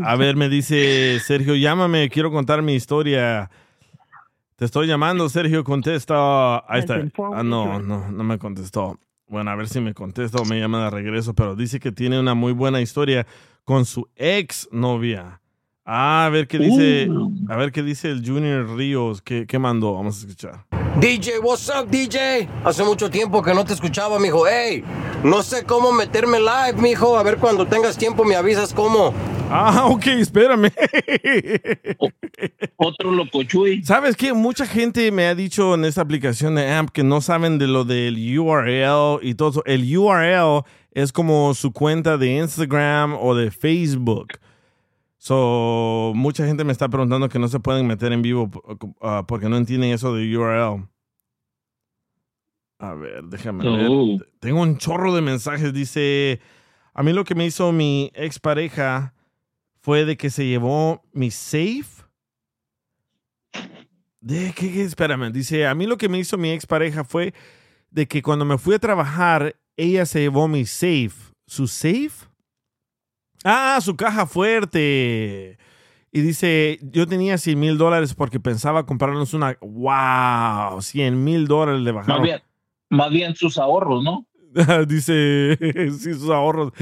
[0.06, 3.50] A ver, me dice Sergio, llámame, quiero contar mi historia.
[4.56, 6.60] Te estoy llamando, Sergio, contesta.
[6.72, 7.02] Ahí está.
[7.34, 9.00] Ah, no, no, no me contestó.
[9.28, 12.20] Bueno, a ver si me contesta o me llama de regreso, pero dice que tiene
[12.20, 13.26] una muy buena historia
[13.64, 15.39] con su ex novia.
[15.92, 17.32] Ah, a ver qué dice, Uh.
[17.50, 19.96] a ver qué dice el Junior Ríos, ¿qué, qué mandó?
[19.96, 20.66] Vamos a escuchar.
[21.00, 22.48] DJ, what's up, DJ?
[22.64, 24.46] Hace mucho tiempo que no te escuchaba, mijo.
[24.48, 24.84] Hey,
[25.24, 27.18] no sé cómo meterme live, mijo.
[27.18, 29.16] A ver, cuando tengas tiempo me avisas cómo.
[29.50, 30.72] Ah, ok, espérame.
[32.78, 33.82] Otro locochuy.
[33.84, 34.32] ¿Sabes qué?
[34.34, 37.84] Mucha gente me ha dicho en esta aplicación de AMP que no saben de lo
[37.84, 39.64] del URL y todo eso.
[39.66, 40.62] El URL
[40.92, 44.34] es como su cuenta de Instagram o de Facebook.
[45.22, 49.50] So, mucha gente me está preguntando que no se pueden meter en vivo uh, porque
[49.50, 50.88] no entienden eso de URL.
[52.80, 54.26] A ver, déjame ver.
[54.40, 55.74] Tengo un chorro de mensajes.
[55.74, 56.40] Dice,
[56.94, 59.14] a mí lo que me hizo mi expareja
[59.82, 62.06] fue de que se llevó mi safe.
[64.22, 64.84] ¿De qué, qué?
[64.84, 65.34] Espérame.
[65.34, 67.34] Dice, a mí lo que me hizo mi expareja fue
[67.92, 71.34] de que cuando me fui a trabajar, ella se llevó mi safe.
[71.46, 72.29] ¿Su safe?
[73.44, 75.58] Ah, su caja fuerte.
[76.12, 79.58] Y dice, yo tenía 100 mil dólares porque pensaba comprarnos una...
[79.62, 80.82] ¡Wow!
[80.82, 82.24] 100 mil dólares Más bajaron.
[82.24, 82.42] bien,
[82.90, 84.26] más bien sus ahorros, ¿no?
[84.88, 85.58] dice,
[86.00, 86.74] sí, sus ahorros.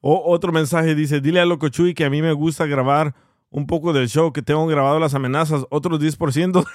[0.00, 3.14] O, otro mensaje dice, dile a Loco Chuy que a mí me gusta grabar
[3.50, 6.66] un poco del show, que tengo grabado las amenazas, otros 10%.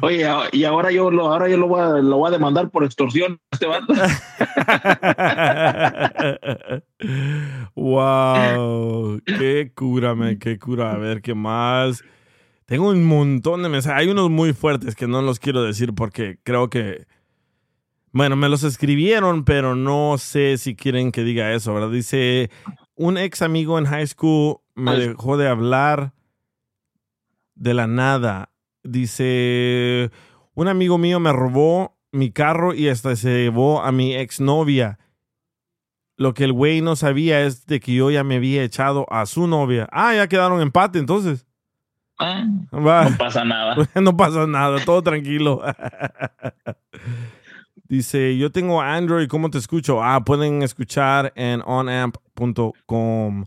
[0.00, 2.82] Oye, y ahora yo lo, ahora yo lo voy a, lo voy a demandar por
[2.82, 3.94] extorsión a este vato.
[7.76, 10.92] wow, qué cura, man, qué cura.
[10.92, 12.02] A ver, ¿qué más?
[12.66, 14.00] Tengo un montón de mensajes.
[14.00, 17.06] Hay unos muy fuertes que no los quiero decir porque creo que
[18.12, 21.90] Bueno, me los escribieron, pero no sé si quieren que diga eso, ¿verdad?
[21.90, 22.50] Dice,
[22.94, 26.12] un ex amigo en high school me dejó de hablar
[27.54, 28.51] de la nada.
[28.84, 30.10] Dice,
[30.54, 34.98] un amigo mío me robó mi carro y hasta se llevó a mi exnovia.
[36.16, 39.26] Lo que el güey no sabía es de que yo ya me había echado a
[39.26, 39.88] su novia.
[39.90, 41.46] Ah, ya quedaron empate entonces.
[42.18, 43.08] Ah, Va.
[43.08, 43.76] no pasa nada.
[44.00, 45.62] no pasa nada, todo tranquilo.
[47.88, 50.02] Dice, yo tengo Android, ¿cómo te escucho?
[50.02, 53.44] Ah, pueden escuchar en onamp.com.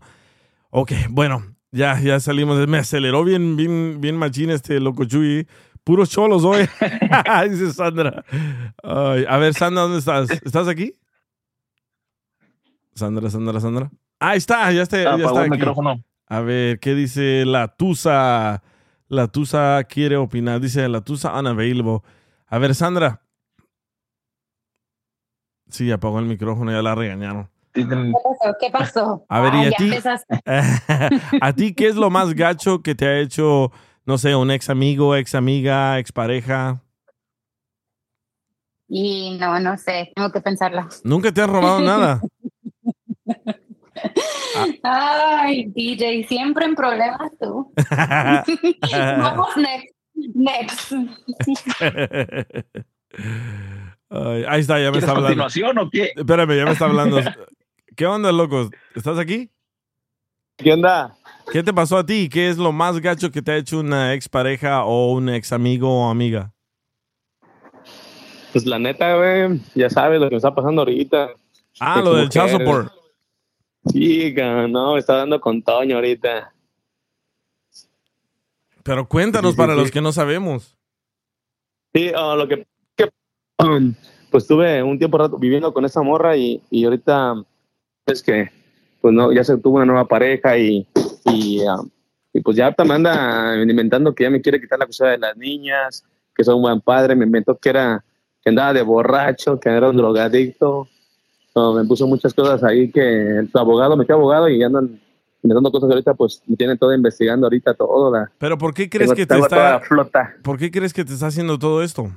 [0.70, 2.66] Ok, bueno, ya, ya salimos.
[2.66, 5.46] Me aceleró bien, bien, bien machín este loco Chuy.
[5.84, 6.68] Puros cholos hoy.
[7.50, 8.24] Dice Sandra.
[8.82, 10.30] Ay, a ver, Sandra, ¿dónde estás?
[10.30, 10.94] ¿Estás aquí?
[12.94, 13.90] Sandra, Sandra, Sandra.
[14.18, 15.50] Ahí está, ya está, ya está el aquí.
[15.50, 16.02] micrófono.
[16.26, 18.62] A ver, ¿qué dice la Tusa?
[19.08, 20.60] La Tusa quiere opinar.
[20.60, 22.00] Dice la Tusa unavailable.
[22.48, 23.22] A ver, Sandra.
[25.68, 27.48] Sí, apagó el micrófono, ya la regañaron.
[27.76, 28.56] ¿Qué pasó?
[28.60, 29.26] ¿Qué pasó?
[29.28, 29.90] A ver, ¿y a ti?
[31.40, 33.70] ¿A ti qué es lo más gacho que te ha hecho,
[34.04, 36.82] no sé, un ex amigo, ex amiga, ex pareja?
[38.88, 40.88] Y no, no sé, tengo que pensarla.
[41.04, 42.20] Nunca te han robado nada.
[44.82, 47.72] Ay, DJ, siempre en problemas tú.
[48.92, 49.94] Vamos next.
[50.34, 50.92] Next.
[54.08, 55.26] Ay, ahí está, ya me ¿Quieres está hablando.
[55.26, 56.12] continuación o qué?
[56.14, 57.20] Espérame, ya me está hablando.
[57.96, 58.68] ¿Qué onda, locos?
[58.94, 59.50] ¿Estás aquí?
[60.56, 61.16] ¿Qué onda?
[61.50, 62.28] ¿Qué te pasó a ti?
[62.28, 65.50] ¿Qué es lo más gacho que te ha hecho una ex pareja o un ex
[65.50, 66.52] amigo o amiga?
[68.52, 71.30] Pues la neta, güey, ya sabes lo que me está pasando ahorita.
[71.80, 72.92] Ah, lo del child support.
[73.86, 76.52] Sí, cabrón, no, me está dando con Toño ahorita.
[78.82, 79.80] Pero cuéntanos Sí, sí, para sí.
[79.80, 80.76] los que no sabemos.
[81.94, 83.08] Sí, ah, lo que, que,
[83.58, 83.94] um,
[84.30, 87.42] pues estuve un tiempo rato viviendo con esa morra y, y ahorita
[88.06, 88.50] es que
[89.00, 90.86] pues no, ya se tuvo una nueva pareja y,
[91.26, 91.82] y, ah,
[92.32, 95.18] y pues ya ahorita me anda inventando que ya me quiere quitar la cosa de
[95.18, 96.04] las niñas,
[96.34, 98.04] que soy un buen padre, me inventó que era
[98.42, 100.88] que andaba de borracho, que era un drogadicto,
[101.54, 105.00] No, me puso muchas cosas ahí que su abogado, me quedé abogado y andan
[105.42, 108.12] inventando cosas ahorita, pues me tienen todo investigando ahorita todo.
[108.12, 110.36] La, Pero ¿por qué crees que te está flota.
[110.42, 112.10] ¿Por qué crees que te está haciendo todo esto?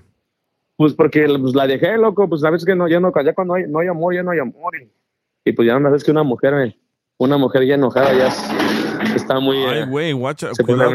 [0.76, 3.64] Pues porque pues, la dejé, loco, pues sabes que no, ya no, ya cuando hay,
[3.68, 4.74] no hay amor, ya no hay amor.
[4.76, 4.90] Y,
[5.46, 6.76] y pues ya una vez que una mujer,
[7.18, 9.58] una mujer ya enojada ya es- está muy...
[9.58, 10.92] Ay, eh, güey, guacha, cuidado,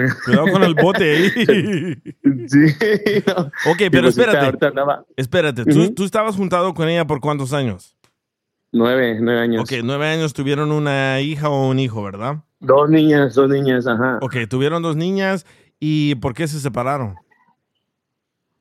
[0.52, 1.30] con el bote ahí.
[2.48, 2.66] sí,
[3.26, 3.50] no.
[3.70, 4.44] Ok, pero pues, espérate.
[4.44, 7.96] ahorita andaba Espérate, ¿tú, tú estabas juntado con ella por cuántos años?
[8.72, 9.62] nueve, nueve años.
[9.62, 12.38] Ok, nueve años tuvieron una hija o un hijo, ¿verdad?
[12.60, 14.18] Dos niñas, dos niñas, ajá.
[14.20, 15.46] Ok, tuvieron dos niñas
[15.78, 17.14] y ¿por qué se separaron?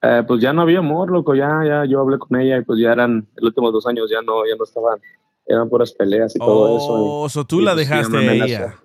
[0.02, 2.80] Eh, pues ya no había amor, loco, ya, ya, yo hablé con ella y pues
[2.80, 5.00] ya eran, los últimos dos años ya no, ya no estaban,
[5.46, 6.98] eran puras peleas y todo eso.
[7.00, 8.76] y- Oh, so tú y, la pues, dejaste a ella.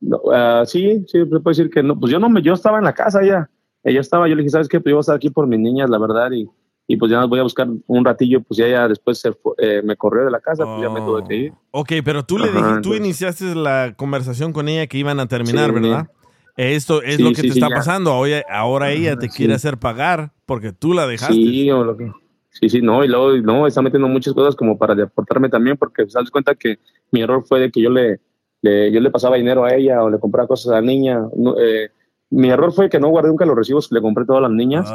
[0.00, 1.98] No, ah, sí, sí, se puede decir que no.
[1.98, 3.48] Pues yo no me, yo estaba en la casa ya.
[3.84, 4.80] Ella estaba, yo le dije, ¿sabes qué?
[4.80, 6.48] Pues yo voy a estar aquí por mis niñas, la verdad, y,
[6.86, 9.54] y pues ya las voy a buscar un ratillo, pues ya ella después se fue-
[9.58, 11.52] eh, me corrió de la casa, pues ya me tuve que ir.
[11.72, 15.70] Ok, pero tú le dijiste, tú iniciaste la conversación con ella que iban a terminar,
[15.72, 15.80] Sí.
[15.80, 16.08] ¿verdad?
[16.56, 17.76] Esto es Sí, lo que te está ya.
[17.76, 18.10] pasando.
[18.12, 21.32] Ahora, ahora ella te quiere hacer pagar porque tú la dejaste.
[21.34, 22.12] Sí, o lo que-
[22.52, 26.08] sí, sí, no, y luego, no, está metiendo muchas cosas como para deportarme también, porque
[26.08, 26.78] sabes cuenta que
[27.10, 28.20] mi error fue de que yo le,
[28.62, 31.20] le- yo le pasaba dinero a ella o le compraba cosas a la niña.
[31.36, 31.90] No, eh,
[32.30, 34.50] mi error fue que no guardé nunca los recibos que le compré a todas las
[34.52, 34.88] niñas.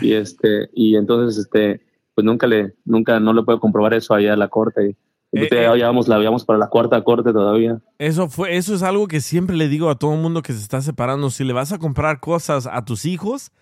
[0.00, 1.82] y este y entonces este
[2.14, 4.96] pues nunca le nunca no le puedo comprobar eso allá a la corte
[5.30, 5.76] pues, Eh, ya eh.
[5.76, 9.54] llevamos la llevamos para la cuarta corte todavía Eso fue, eso es algo que siempre
[9.56, 11.30] le digo a todo el mundo que se está separando.
[11.30, 13.52] Si le vas a comprar cosas a tus hijos,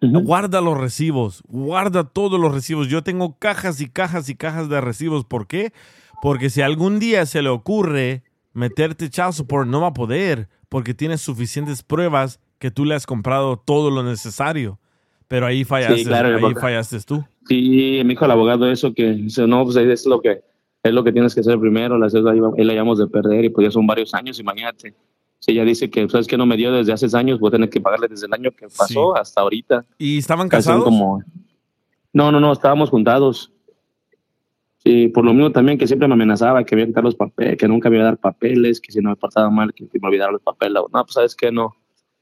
[0.00, 2.88] guarda los recibos, guarda todos los recibos.
[2.88, 5.24] Yo tengo cajas y cajas y cajas de recibos.
[5.24, 5.72] ¿Por qué?
[6.22, 8.22] Porque si algún día se le ocurre
[8.52, 13.06] meterte child support, no va a poder, porque tienes suficientes pruebas que tú le has
[13.06, 14.78] comprado todo lo necesario.
[15.28, 17.24] Pero ahí fallaste, claro, ahí fallaste tú.
[17.46, 20.40] sí me dijo el abogado eso que dice, no pues es lo que
[20.82, 23.66] es lo que tienes que hacer primero deudas ahí la llevamos de perder y pues
[23.66, 24.94] ya son varios años imagínate
[25.40, 27.70] si ella dice que sabes que no me dio desde hace años voy a tener
[27.70, 30.84] que pagarle desde el año que pasó hasta ahorita ¿Y estaban casados?
[30.84, 31.22] como
[32.12, 33.52] no no no estábamos juntados
[34.84, 37.16] Sí, por lo mismo también que siempre me amenazaba que me iba a quitar los
[37.16, 39.84] papeles, que nunca me iba a dar papeles, que si no me portaba mal, que,
[40.00, 40.74] me olvidara los papeles.
[40.92, 41.74] No, pues sabes que no,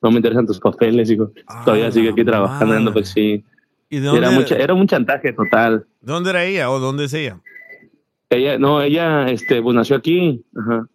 [0.02, 1.30] no me interesan tus papeles, hijo.
[1.64, 3.44] Todavía sigue aquí trabajando, pues sí.
[3.90, 5.86] ¿Y de Era, dónde- mucha, era un chantaje total.
[6.00, 7.40] ¿Dónde era ella o dónde es ella?
[8.30, 10.42] Ella, no, ella, este, pues nació aquí.
[10.56, 10.88] Ajá.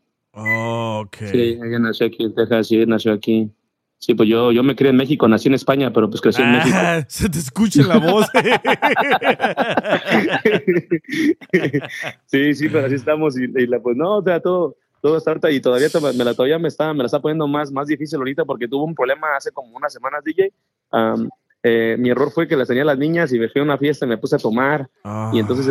[0.43, 1.15] Oh, ok.
[1.31, 3.49] Sí, ella nació aquí en Texas, sí, nació aquí.
[3.99, 6.51] Sí, pues yo, yo me crié en México, nací en España, pero pues crecí en
[6.53, 6.75] México.
[6.79, 8.25] Ah, se te escucha la voz.
[12.25, 15.31] sí, sí, pero así estamos y, y la, pues no, o sea, todo, todo está
[15.31, 17.87] ahorita y todavía to- me la, todavía me está, me la está poniendo más, más
[17.87, 20.51] difícil ahorita porque tuve un problema hace como unas semanas, DJ.
[20.91, 21.29] Am,
[21.63, 24.05] eh, mi error fue que las tenía las niñas y me fui a una fiesta
[24.05, 24.89] y me puse a tomar
[25.31, 25.67] y entonces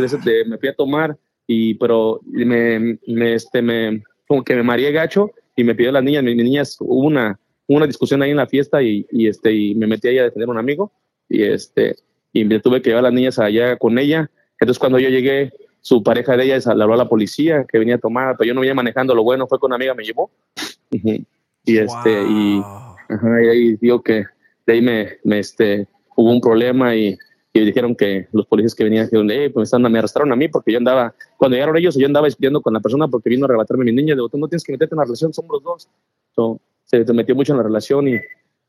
[0.47, 1.17] me fui a tomar
[1.49, 6.05] y pero me, me, este, me como que me mareé gacho y me pidió las
[6.05, 9.53] niñas, mis, mis niñas, hubo una, una discusión ahí en la fiesta y, y, este,
[9.53, 10.93] y me metí ahí a defender a un amigo
[11.29, 11.97] y este
[12.33, 14.31] y me tuve que llevar a las niñas allá con ella.
[14.61, 17.97] Entonces cuando yo llegué, su pareja de ella le habló a la policía que venía
[17.97, 20.31] a tomar, pero yo no venía manejando, lo bueno fue que una amiga me llevó.
[20.93, 22.63] Y este, y,
[23.09, 24.27] ajá, y ahí digo que
[24.65, 27.19] de ahí me, me, este, hubo un problema y,
[27.53, 30.73] y dijeron que los policías que venían dijeron, "Eh, pues me arrestaron a mí porque
[30.73, 33.83] yo andaba, cuando llegaron ellos, yo andaba discutiendo con la persona porque vino a arrebatarme
[33.83, 35.89] a mi niña, digo, tú no tienes que meterte en la relación, somos los dos.
[36.35, 38.21] So, se, metió mucho en la relación y,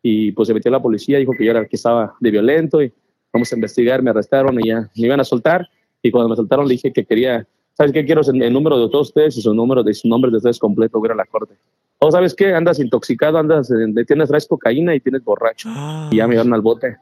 [0.02, 2.82] y pues se metió la policía, dijo que yo era el que estaba de violento
[2.82, 2.92] y
[3.32, 5.70] vamos a investigar, me arrestaron y ya me iban a soltar
[6.02, 8.04] y cuando me soltaron le dije que quería, ¿sabes qué?
[8.04, 10.58] Quiero el, el número de todos ustedes y su número de su nombre de ustedes
[10.58, 11.56] completo, voy a ir a la corte.
[12.00, 15.70] O sabes qué, andas intoxicado, andas, eh, tienes traes cocaína y tienes borracho.
[16.10, 16.98] Y ya me llevaron al bote.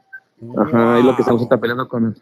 [0.56, 2.16] Ajá, es lo que estamos peleando con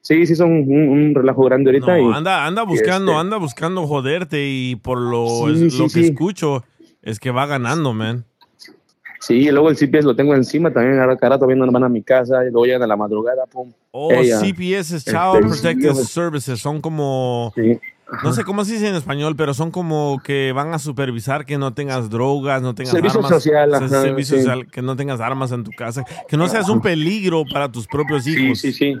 [0.00, 1.98] Sí, sí, son un, un relajo grande ahorita.
[1.98, 5.78] No, y, anda, anda buscando, este, anda buscando joderte y por lo, Sí, es- sí,
[5.78, 6.64] lo que escucho
[7.00, 8.26] es que va ganando, man.
[9.20, 11.88] Sí, y luego el CPS lo tengo encima también, ahora cada rato vienen, van a
[11.88, 13.72] mi casa y luego llegan a la madrugada, pum.
[13.92, 16.60] Oh, Ella, CPS es este, Child Protective sí, Services.
[16.60, 17.54] Son como.
[18.22, 21.58] No sé cómo se dice en español, pero son como que van a supervisar que
[21.58, 23.30] no tengas drogas, no tengas Servicio armas.
[23.32, 24.42] social, ajá, servicio sí.
[24.44, 27.86] social, que no tengas armas en tu casa, que no seas un peligro para tus
[27.86, 28.58] propios hijos.
[28.60, 29.00] Sí, sí, sí.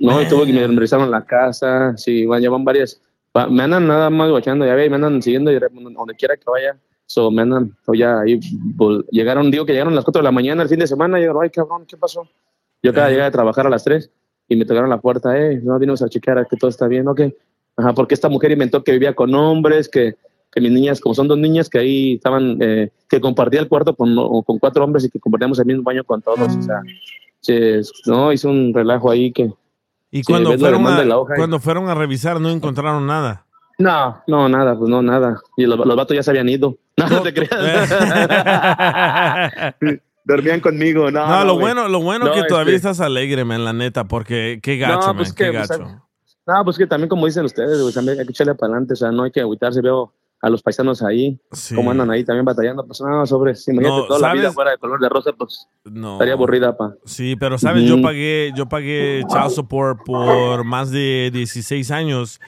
[0.00, 3.00] No, y tuve que me revisaron la casa, sí, bueno, ya van varias.
[3.36, 6.44] va- Me andan nada más guachando, ya ve, me andan siguiendo y donde quiera que
[6.46, 6.76] vaya.
[7.06, 8.38] So, me andan, o ya ahí
[8.76, 11.18] vol- llegaron, digo que llegaron a las 4 de la mañana el fin de semana,
[11.20, 12.28] y yo, ay, cabrón, ¿qué pasó?
[12.82, 14.10] Yo acaba de llegar a trabajar a las 3
[14.48, 17.22] y me tocaron la puerta, eh, no vinimos a chequear que todo está bien, ok.
[17.78, 20.16] Ajá, porque esta mujer inventó que vivía con hombres, que,
[20.52, 23.94] que mis niñas, como son dos niñas que ahí estaban, eh, que compartía el cuarto
[23.94, 24.14] con,
[24.44, 26.80] con cuatro hombres y que compartíamos el mismo baño con todos, o sea,
[27.40, 29.50] se- no, hizo un relajo ahí que...
[30.10, 33.44] Y cuando, fueron a, hoja y- cuando fueron a revisar no encontraron nada.
[33.78, 35.40] No, no, nada, pues no, nada.
[35.56, 36.76] Y los, los vatos ya se habían ido.
[36.98, 37.52] No, no te creas.
[40.24, 41.26] Dormían conmigo, no.
[41.28, 44.58] No, lo bueno, lo bueno No, que todavía este- estás alegre, man, la neta, porque
[44.62, 46.02] qué gacho, pues man, qué que, pues, gacho.
[46.48, 48.96] No, pues que también como dicen ustedes, güey, también hay que echarle para adelante, o
[48.96, 51.38] sea, no hay que agüitarse, veo a los paisanos ahí,
[51.74, 54.54] cómo andan ahí también batallando, pues no, sobre, si imagínate No, toda la vida ¿sabes?
[54.54, 56.12] fuera de color de rosa, pues No.
[56.12, 56.94] estaría aburrida, pa.
[57.04, 58.02] Sí, pero sabes, yo Ujú.
[58.02, 62.40] pagué, yo pagué child support por más de 16 años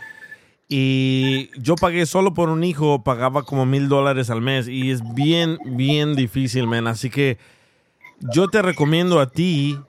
[0.66, 5.14] y yo pagué solo por un hijo, pagaba como mil dólares al mes y es
[5.14, 6.86] bien, bien difícil, man.
[6.86, 7.36] Así que
[8.20, 9.80] yo te recomiendo a ti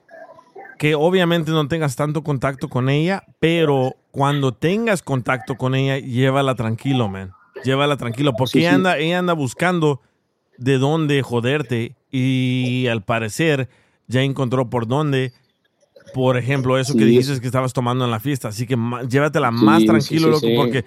[0.82, 6.56] que obviamente no tengas tanto contacto con ella, pero cuando tengas contacto con ella, llévala
[6.56, 7.30] tranquilo, man.
[7.62, 8.74] Llévala tranquilo, porque Sí, ella.
[8.74, 10.00] Anda, ella anda buscando
[10.58, 13.68] de dónde joderte y al parecer
[14.08, 15.32] ya encontró por dónde.
[16.14, 18.48] Por ejemplo, eso que dijiste que estabas tomando en la fiesta.
[18.48, 18.76] Así que
[19.08, 20.84] llévatela Sí, más tranquilo, loco, porque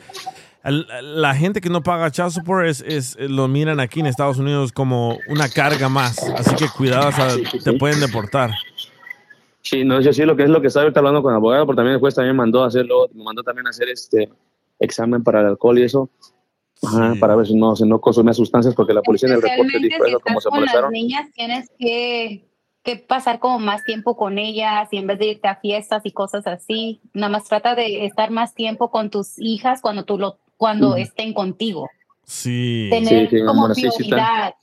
[0.68, 4.74] la gente que no paga child support es, es- lo miran aquí en Estados Unidos
[4.74, 6.18] como una carga más.
[6.38, 7.30] Así que cuidado, o sea,
[7.64, 8.52] te pueden deportar.
[9.66, 11.78] Sí, no, yo sí lo que es lo que estaba hablando con el abogado, porque
[11.78, 14.30] también el juez también mandó a hacerlo, me mandó también a hacer este
[14.78, 16.08] examen para el alcohol y eso,
[16.84, 19.80] Ajá, para ver si no, si no consumía sustancias, porque la policía en el reporte
[19.80, 20.92] dijo si eso, como se con las molestaron.
[20.92, 22.48] niñas, tienes que,
[22.84, 26.12] que pasar como más tiempo con ellas y en vez de irte a fiestas y
[26.12, 30.38] cosas así, nada más trata de estar más tiempo con tus hijas cuando tú lo,
[30.58, 30.98] cuando Ujú.
[30.98, 31.90] estén contigo.
[32.24, 32.90] Sí.
[32.92, 33.98] Tener Sí, sí, como bueno, sí, sí, está.
[34.04, 34.54] prioridad.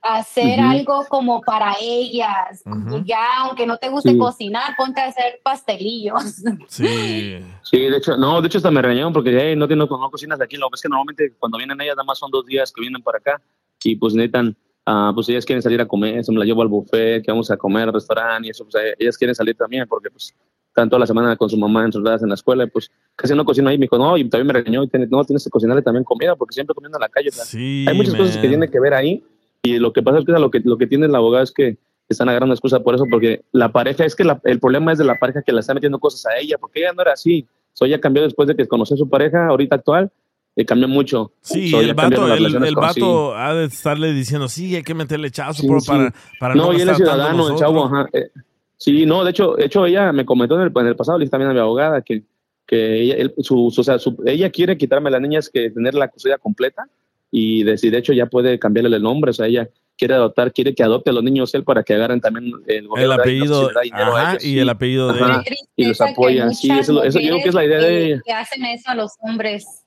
[0.00, 0.68] Hacer Ujú.
[0.70, 2.62] algo como para ellas.
[2.64, 3.02] Ujú.
[3.04, 4.18] Ya, aunque no te guste Sí.
[4.18, 6.22] cocinar, ponte a hacer pastelillos.
[6.68, 7.38] Sí.
[7.62, 10.38] Sí, de hecho, no, de hecho hasta me regañaron porque hey, no, tiene- no, cocinas
[10.38, 10.56] de aquí.
[10.56, 13.02] Lo que es que normalmente cuando vienen ellas nada más son dos días que vienen
[13.02, 13.42] para acá
[13.82, 16.68] y pues necesitan, ah, pues ellas quieren salir a comer, se me la llevo al
[16.68, 19.86] buffet, que vamos a comer al restaurante y eso, pues eh, ellas quieren salir también
[19.88, 20.32] porque pues
[20.68, 23.44] están toda la semana con su mamá encerradas en la escuela y pues casi no
[23.44, 23.76] cocino ahí.
[23.78, 26.36] Me dijo, no, y también me regañó, y tiene- no, tienes que cocinarle también comida
[26.36, 27.30] porque siempre comiendo en la calle.
[27.32, 28.48] Sí, hay muchas cosas que man.
[28.50, 29.24] tienen que ver ahí
[29.62, 31.78] y lo que pasa es que lo que, lo que tiene el abogado es que
[32.08, 35.04] están agarrando excusa por eso, porque la pareja, es que la- el problema es de
[35.04, 37.46] la pareja que le está metiendo cosas a ella, porque ella no era así.
[37.74, 40.10] So, ella cambió después de que conoció a su pareja, ahorita actual,
[40.56, 41.32] y cambió mucho.
[41.42, 45.60] Sí, So, el vato, el, vato ha de estarle diciendo, sí, hay que meterle chazo
[45.62, 45.88] Sí, por- sí.
[45.90, 48.08] para, para no, no, y él es ciudadano, el chavo, ajá.
[48.12, 48.30] eh,
[48.76, 51.28] sí, no, de hecho, de hecho ella me comentó en el, en el pasado, le
[51.28, 52.22] también a mi abogada, que,
[52.66, 55.70] que ella, él- su, su- o sea, su- ella quiere quitarme a las niñas que
[55.70, 56.88] tener la custodia completa
[57.30, 60.74] y de, de hecho ya puede cambiarle el nombre, o sea, ella, quiere adoptar, quiere
[60.74, 64.44] que adopte a los niños él para que agarren también el El apellido, ajá, ellos,
[64.44, 64.58] y sí.
[64.58, 65.56] el apellido de Ajá, ella.
[65.76, 68.22] y los apoyan, sí, eso, eso yo creo que es la idea de ella.
[68.24, 69.84] que hacen eso a los hombres.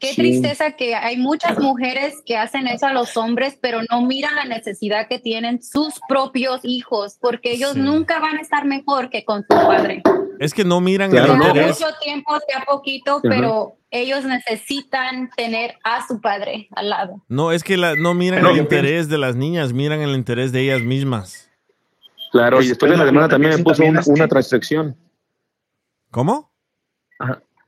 [0.00, 0.16] Qué Sí.
[0.16, 4.44] tristeza que hay muchas mujeres que hacen eso a los hombres, pero no miran la
[4.44, 7.80] necesidad que tienen sus propios hijos, porque ellos Sí.
[7.80, 10.02] nunca van a estar mejor que con su padre.
[10.38, 11.78] Es que no miran Claro, el interés.
[11.80, 17.22] mucho tiempo, sea poquito, pero ellos necesitan tener a su padre al lado.
[17.28, 20.50] No, es que la- no miran No, el interés de las niñas, miran el interés
[20.50, 21.48] de ellas mismas.
[22.32, 24.96] Claro, y después de la demanda también me puso también una, transacción.
[26.10, 26.50] ¿Cómo?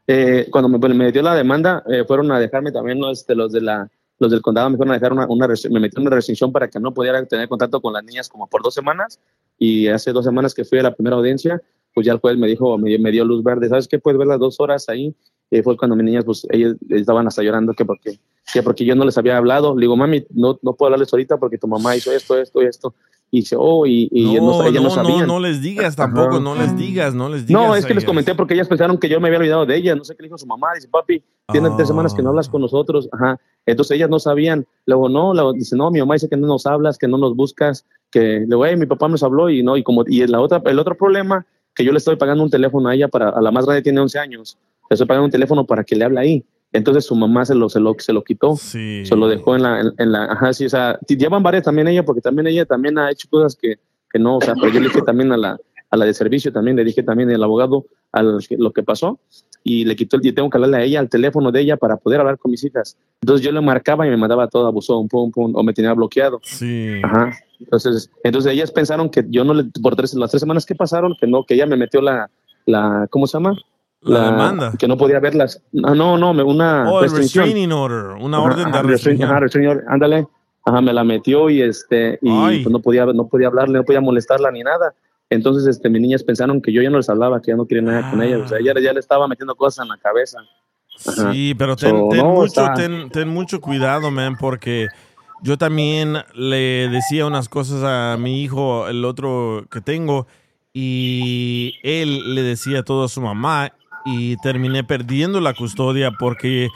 [0.07, 3.53] Eh, cuando me, me dio la demanda, eh, fueron a dejarme también los, de los
[3.55, 3.89] la
[4.19, 6.79] los del condado me fueron a dejar una, una me metieron una restricción para que
[6.79, 9.21] no pudiera tener contacto con las niñas como por dos semanas.
[9.59, 11.61] Y hace dos semanas que fui a la primera audiencia
[11.95, 14.41] pues ya el juez me dijo me, dio luz verde sabes qué puedes ver las
[14.41, 15.15] dos horas ahí
[15.51, 18.19] y fue cuando mis niñas pues ellas estaban hasta llorando que porque
[18.53, 19.77] que porque yo no les había hablado.
[19.77, 22.67] Le digo mami no no puedo hablarles ahorita porque tu mamá hizo esto esto y
[22.67, 22.95] esto
[23.35, 25.97] y dice oh y, y No, no, ellas no no, no, sabían no les digas
[25.97, 26.41] tampoco, Ajá.
[26.41, 27.63] no les digas, no les digas.
[27.63, 29.97] no, es que les comenté porque ellas pensaron que yo me había olvidado de ellas.
[29.97, 30.69] No sé qué le dijo su mamá.
[30.75, 33.09] Dice, papi, tiene tres semanas que no hablas con nosotros.
[33.13, 33.39] Ajá.
[33.67, 34.67] Entonces ellas no sabían.
[34.87, 37.35] Luego, no, luego dice, no, mi mamá dice que no nos hablas, que no nos
[37.35, 40.63] buscas, que luego, "Ey, mi papá nos habló y no, y como, y la otra,
[40.67, 43.51] el otro problema, que yo le estoy pagando un teléfono a ella para, a la
[43.51, 44.57] más grande tiene 11 años,
[44.89, 46.45] le estoy pagando un teléfono para que le hable ahí.
[46.75, 49.07] Entonces su mamá se lo, se lo, se lo quitó, Sí.
[49.07, 51.89] se lo dejó en la, en, en la, ajá, sí, o sea, llevan varias también
[51.89, 53.77] ella, porque también ella también ha hecho cosas que,
[54.13, 55.57] que no, o sea, pero yo le dije también a la,
[55.91, 57.87] a la de servicio también, le dije también al abogado
[58.49, 59.19] que- lo que pasó
[59.63, 61.97] y le quitó el, y tengo que hablarle a ella al teléfono de ella para
[61.97, 62.97] poder hablar con mis hijas.
[63.23, 66.39] Entonces yo le marcaba y me mandaba todo abusón, pum, pum, o me tenía bloqueado.
[66.43, 67.01] Sí.
[67.03, 67.31] Ajá.
[67.61, 71.15] Entonces, entonces ellas pensaron que yo no le, por tres, las tres semanas que pasaron,
[71.19, 72.29] que no, que ella me metió la,
[72.67, 73.57] la, ¿cómo se llama?
[74.05, 74.73] La demanda.
[74.79, 75.63] Que no podía verlas.
[75.73, 77.45] No, no, no, me- una Oh, el restricción.
[77.45, 79.31] restraining order, una orden de ajá, restricción.
[79.31, 80.27] ajá, restraining order, ándale.
[80.67, 84.01] Ajá, me la metió y este y pues no podía no podía hablarle, no podía
[84.01, 84.95] molestarla ni nada.
[85.31, 87.83] Entonces, este, mis niñas pensaron que yo ya no les hablaba, que ya no quería
[87.83, 88.43] nada con ellas.
[88.45, 90.39] O sea, ella ya le estaba metiendo cosas en la cabeza.
[91.07, 91.33] Ajá.
[91.33, 94.89] Sí, pero ten, So, ten no, mucho, está- ten, ten mucho cuidado, man, porque
[95.43, 100.27] yo también le decía unas cosas a mi hijo, el otro que tengo,
[100.73, 103.73] y él le decía todo a su mamá
[104.05, 106.69] y terminé perdiendo la custodia porque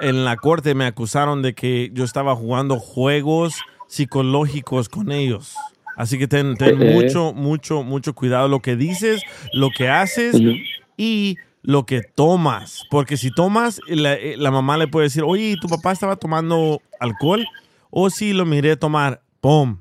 [0.00, 3.54] en la corte me acusaron de que yo estaba jugando juegos
[3.88, 5.56] psicológicos con ellos.
[5.96, 6.94] Así que ten, ten Eh, eh.
[6.94, 10.36] mucho, mucho, mucho cuidado lo que dices, lo que haces
[10.96, 12.84] y lo que tomas.
[12.90, 16.80] Porque si tomas, la, eh, la mamá le puede decir, oye, ¿tu papá estaba tomando
[17.00, 17.44] alcohol?
[17.90, 19.78] O si lo miré tomar, ¡pum!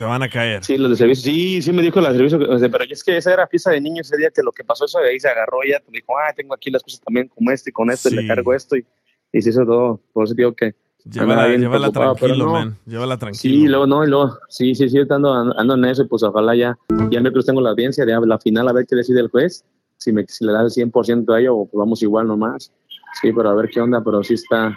[0.00, 0.64] Te van a caer.
[0.64, 2.38] Sí, los de servicio, sí, sí me dijo la de servicio,
[2.72, 4.98] pero es que esa era fiesta de niños ese día que lo que pasó eso
[4.98, 7.68] de ahí se agarró ella, me dijo, ah, tengo aquí las cosas también como este
[7.68, 8.16] y con esto y Sí.
[8.16, 8.86] le cargo esto y,
[9.30, 10.00] y se hizo todo.
[10.14, 10.74] Por eso digo que
[11.04, 12.52] Llévala, llévala tranquilo, no.
[12.52, 12.78] man.
[12.86, 13.40] Llévala tranquilo.
[13.54, 16.54] Sí, luego no, y luego, sí, sí, sí, ando, ando en eso y pues ojalá
[16.56, 16.78] ya,
[17.10, 19.66] ya miércoles tengo la audiencia de la final a ver qué decide el juez,
[19.98, 22.72] si, me, si le da el 100% a ello o vamos igual nomás.
[23.20, 24.74] Sí, pero a ver qué onda, pero sí está,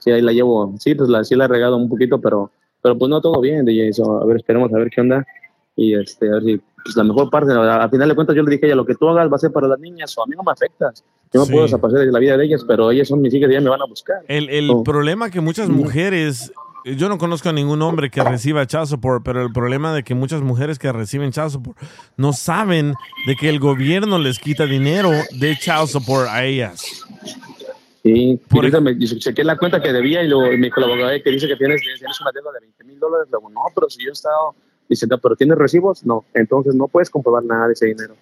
[0.00, 2.50] sí, ahí la llevo, sí, pues la, sí la he regado un poquito, pero,
[2.82, 5.26] pero pues no todo bien, DJ, so, a ver, esperemos a ver qué onda
[5.76, 8.42] y este, a ver si, pues la mejor parte, a- al final de cuentas yo
[8.42, 10.22] le dije a ella, lo que tú hagas va a ser para las niñas o
[10.22, 10.92] a mí no me afecta,
[11.32, 11.52] yo no Sí.
[11.52, 13.70] puedo desaparecer de la vida de ellas, pero ellas son mis hijas y ellas me
[13.70, 14.18] van a buscar.
[14.28, 14.82] El, el No.
[14.84, 16.52] problema que muchas mujeres,
[16.84, 20.14] yo no conozco a ningún hombre que reciba child support, pero el problema de que
[20.14, 21.76] muchas mujeres que reciben child support
[22.16, 22.94] no saben
[23.26, 26.84] de que el gobierno les quita dinero de child support a ellas.
[28.06, 31.20] Sí, y ahorita me chequé la cuenta que debía y luego me dijo la abogada
[31.20, 33.26] que dice que tienes, tienes una deuda de 20 mil dólares.
[33.32, 34.54] Luego, no, pero si yo he estado,
[34.88, 36.06] dice, no, pero ¿tienes recibos?
[36.06, 38.14] No, entonces no puedes comprobar nada de ese dinero.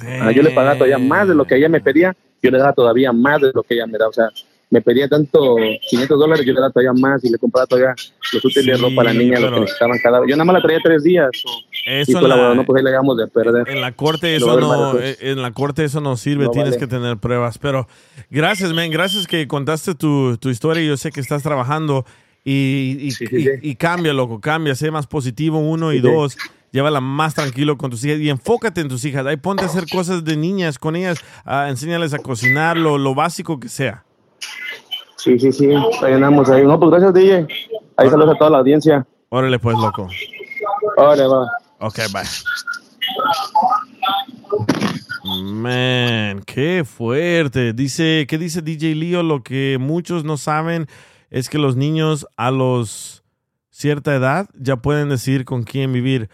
[0.00, 2.72] Ah, yo le pagaba todavía más de lo que ella me pedía, yo le daba
[2.72, 4.06] todavía más de lo que ella me da.
[4.06, 4.28] O sea,
[4.72, 5.56] me pedía tanto
[5.90, 7.94] 500 dólares, yo le daba todavía más y le compraba todavía
[8.32, 10.54] los útiles de Sí, ropa a la niña, lo que necesitaban cada Yo nada más
[10.54, 11.28] la traía tres días.
[11.86, 13.68] Eso y pues la no, pues ahí llegamos de perder.
[13.68, 15.18] En la corte eso a no, veces.
[15.20, 16.80] eh, en la corte eso no sirve, No tienes vale.
[16.80, 17.58] que tener pruebas.
[17.58, 17.86] Pero
[18.30, 20.82] gracias, man, gracias que contaste tu, tu historia.
[20.82, 22.06] Yo sé que estás trabajando
[22.44, 26.36] y, y, y- y cambia, loco, cambia, sé más positivo, uno y dos.
[26.72, 29.26] Llévala más tranquilo con tus hijas y enfócate en tus hijas.
[29.26, 33.14] Ahí ponte a hacer cosas de niñas con ellas, ah, enséñales a cocinar, lo, lo
[33.14, 34.04] básico que sea.
[35.22, 36.64] Sí, sí, sí, ahí andamos ahí.
[36.64, 37.46] No, pues gracias, DJ.
[37.96, 39.06] Ahí saludos a toda la audiencia.
[39.28, 40.08] Órale, pues, loco.
[40.96, 41.46] Órale, va.
[41.78, 42.22] Ok, bye.
[45.44, 47.72] Man, qué fuerte.
[47.72, 49.22] Dice, ¿qué dice DJ Leo?
[49.22, 50.88] Lo que muchos no saben
[51.30, 53.22] es que los niños a los
[53.70, 56.30] cierta edad ya pueden decidir con quién vivir.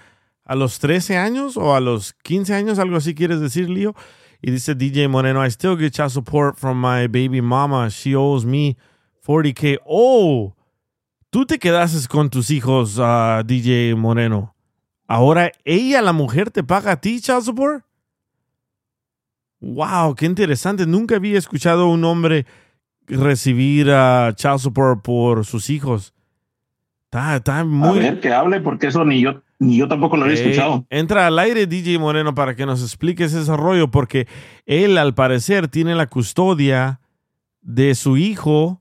[0.47, 2.79] ¿A los 13 años o a los 15 años?
[2.79, 3.95] Algo así quieres decir, Leo.
[4.41, 7.91] Y dice DJ Moreno, I still get child support from my baby mama.
[7.91, 8.77] She owes me
[9.27, 9.79] 40k.
[9.85, 10.55] Oh,
[11.31, 14.55] tú te quedases con tus hijos, ah, DJ Moreno.
[15.09, 17.85] Ahora ella, la mujer, te paga a ti child support.
[19.61, 20.87] Wow, qué interesante.
[20.87, 22.47] Nunca había escuchado a un hombre
[23.07, 26.15] recibir a child support por sus hijos.
[27.07, 28.07] Está, está muy.
[28.07, 30.87] A que hable, porque eso ni yo, yo tampoco lo había Eh, escuchado.
[30.91, 34.27] entra al aire DJ Moreno para que nos expliques ese rollo, porque
[34.67, 37.01] él al parecer tiene la custodia
[37.61, 38.81] de su hijo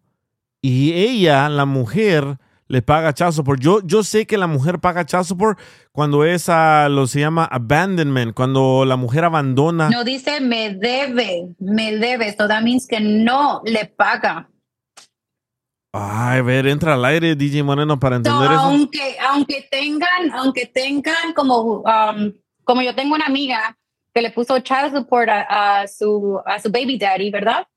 [0.61, 3.61] y ella, la mujer, le paga child support.
[3.61, 5.57] Yo, yo sé que la mujer paga child support
[5.93, 9.89] cuando es a lo se llama abandonment, cuando la mujer abandona.
[9.89, 12.35] No dice me debe, me debe.
[12.37, 14.49] So that means que no le paga.
[15.99, 18.59] Ay, a ver, entra al aire DJ Moreno para entender eso.
[18.59, 22.33] aunque, aunque tengan, aunque tengan como, um,
[22.63, 23.77] como yo tengo una amiga
[24.13, 27.67] que le puso child support a, a su, a su baby daddy, ¿verdad?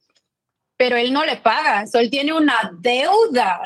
[0.76, 1.86] Pero él no le paga.
[1.86, 3.60] So, él tiene una deuda,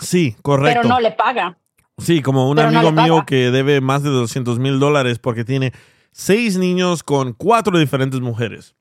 [0.00, 0.80] Sí, correcto.
[0.82, 1.56] pero no le paga.
[1.98, 5.44] Sí, como un Pero no amigo mío que debe más de 200 mil dólares porque
[5.44, 5.72] tiene
[6.12, 8.74] seis niños con cuatro diferentes mujeres.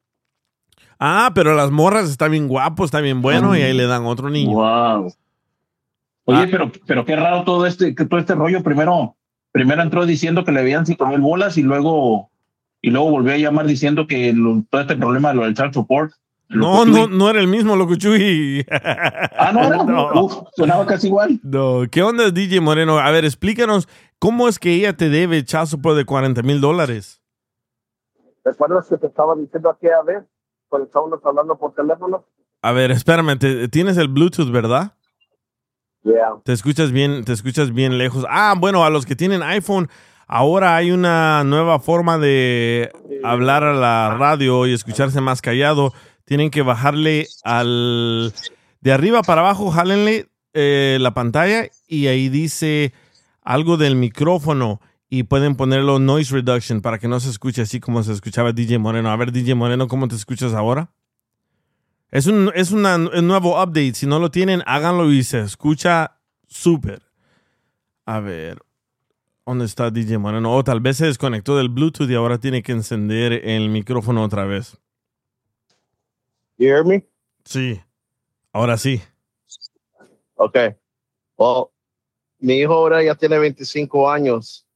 [1.00, 4.30] Ah, pero las morras está bien guapo, está bien bueno y ahí le dan otro
[4.30, 4.52] niño.
[4.52, 5.14] Wow.
[6.26, 8.62] Oye, pero, pero qué raro todo este, que todo este rollo.
[8.62, 9.16] Primero,
[9.52, 12.30] primero entró diciendo que le habían cinco mil bolas y luego,
[12.82, 15.74] y luego volvió a llamar diciendo que lo- todo este problema de lo del child
[15.74, 16.12] support.
[16.50, 18.66] No, no, no era el mismo Locuchuy.
[18.72, 19.84] Ah, no, era.
[20.22, 21.40] Uf, sonaba casi igual.
[21.44, 22.98] No, ¿qué onda, DJ Moreno?
[23.00, 23.88] A ver, explícanos,
[24.18, 27.22] ¿cómo es que ella te debe child support de 40 mil dólares?
[28.44, 30.24] ¿Recuerdas que te estaba diciendo aquella vez
[30.70, 32.24] cuando estábamos hablando por teléfono?
[32.62, 34.94] A ver, espérame, te- tienes el Bluetooth, ¿verdad?
[36.04, 36.36] Yeah.
[36.44, 38.26] Te escuchas bien, te escuchas bien lejos.
[38.30, 39.90] Ah, bueno, a los que tienen iPhone,
[40.28, 42.92] ahora hay una nueva forma de
[43.24, 45.94] hablar a la radio y escucharse más callado.
[46.26, 48.34] Tienen que bajarle al
[48.82, 52.94] de arriba para abajo, jálenle eh, la pantalla y ahí dice
[53.42, 54.80] algo del micrófono
[55.10, 58.78] y pueden ponerlo noise reduction para que no se escuche así como se escuchaba DJ
[58.80, 59.10] Moreno.
[59.12, 60.92] A ver, DJ Moreno, ¿cómo te escuchas ahora?
[62.12, 63.94] Es un, es una- un nuevo update.
[63.96, 67.02] Si no lo tienen, háganlo y se escucha súper.
[68.06, 68.60] A ver.
[69.46, 70.56] ¿Dónde está DJ Moreno?
[70.56, 74.46] O tal vez se desconectó del Bluetooth y ahora tiene que encender el micrófono otra
[74.46, 74.78] vez.
[76.58, 77.08] You hear me?
[77.46, 77.82] Sí.
[78.54, 79.02] Ahora sí.
[80.36, 80.76] Okay.
[81.38, 81.70] Well,
[82.40, 84.68] mi hijo ahora ya tiene 25 años,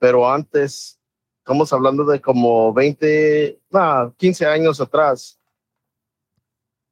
[0.00, 0.98] pero antes,
[1.38, 5.38] estamos hablando de como 20, nah, 15 años atrás,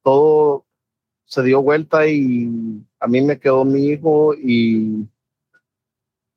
[0.03, 0.65] todo
[1.25, 2.47] se dio vuelta y
[2.99, 5.07] a mí me quedó mi hijo y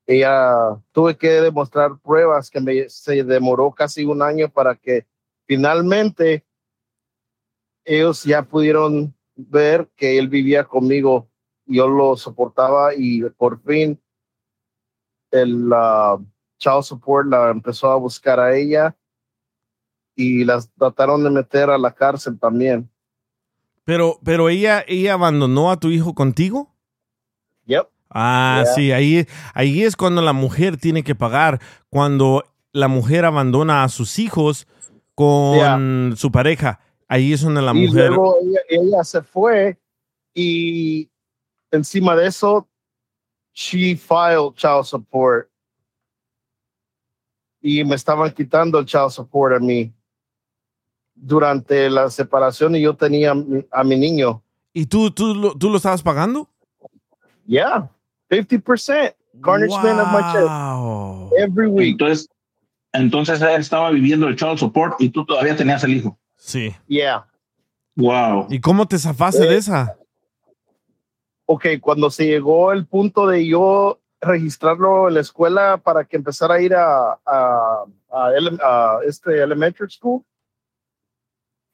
[0.06, 5.06] ella tuve que demostrar pruebas que me, se demoró casi un año para que
[5.46, 6.42] finalmente
[7.84, 11.28] ellos ya pudieron ver que él vivía conmigo,
[11.66, 14.00] yo lo soportaba y por fin
[15.30, 16.18] el ah,
[16.62, 18.96] child support la empezó a buscar a ella
[20.14, 22.88] y las trataron de meter a la cárcel también.
[23.84, 26.72] Pero, pero ella, ella abandonó a tu hijo contigo.
[27.66, 27.88] Yep.
[28.10, 28.74] Ah, Yeah.
[28.74, 31.60] sí, ahí, ahí es cuando la mujer tiene que pagar.
[31.88, 34.68] Cuando la mujer abandona a sus hijos
[35.14, 36.78] con su pareja.
[37.08, 38.08] Ahí es donde la y mujer.
[38.08, 39.78] luego ella, ella se fue
[40.34, 41.10] y
[41.70, 42.68] encima de eso,
[43.52, 45.48] she filed child support
[47.62, 49.92] y me estaban quitando el child support a mí
[51.14, 53.32] durante la separación y yo tenía
[53.70, 54.42] a mi niño.
[54.72, 56.48] ¿Y tú, tú, lo- tú lo estabas pagando?
[57.46, 57.88] Yeah,
[58.30, 61.92] 50% garnishment of my check every week.
[61.92, 62.28] Entonces,
[62.92, 66.18] entonces él estaba viviendo el child support y tú todavía tenías el hijo.
[66.36, 66.74] Sí.
[66.88, 67.26] Yeah.
[67.94, 68.46] Wow.
[68.50, 69.96] ¿Y cómo te zafaste Eh, de esa?
[71.46, 76.54] ok, cuando se llegó el punto de yo registrarlo en la escuela para que empezara
[76.54, 80.24] a ir a, a, este elementary school,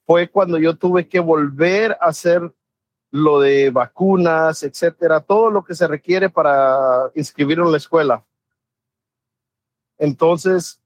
[0.07, 2.53] fue cuando yo tuve que volver a hacer
[3.11, 8.25] lo de vacunas, etcétera, todo lo que se requiere para inscribirlo en la escuela.
[9.99, 10.81] Entonces,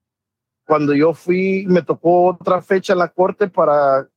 [0.67, 4.09] cuando yo fui, me tocó otra fecha en la corte para,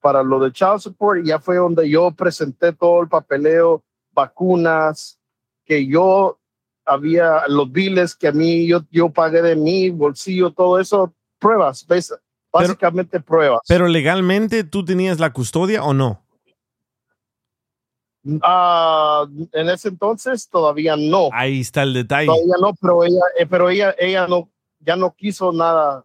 [0.00, 3.82] para lo de child support y ya fue donde yo presenté todo el papeleo,
[4.12, 5.18] vacunas,
[5.64, 6.38] que yo
[6.88, 11.86] había los biles que a mí yo, yo pagué de mi bolsillo, todo eso, pruebas,
[11.86, 12.14] ¿ves?
[12.52, 13.60] básicamente pruebas.
[13.68, 16.24] Pero legalmente tú tenías la custodia o no?
[18.42, 21.30] Ah, en ese entonces todavía no.
[21.32, 22.26] Ahí está el detalle.
[22.26, 26.04] Todavía no, pero ella, eh, pero ella, ella no, ya no quiso nada,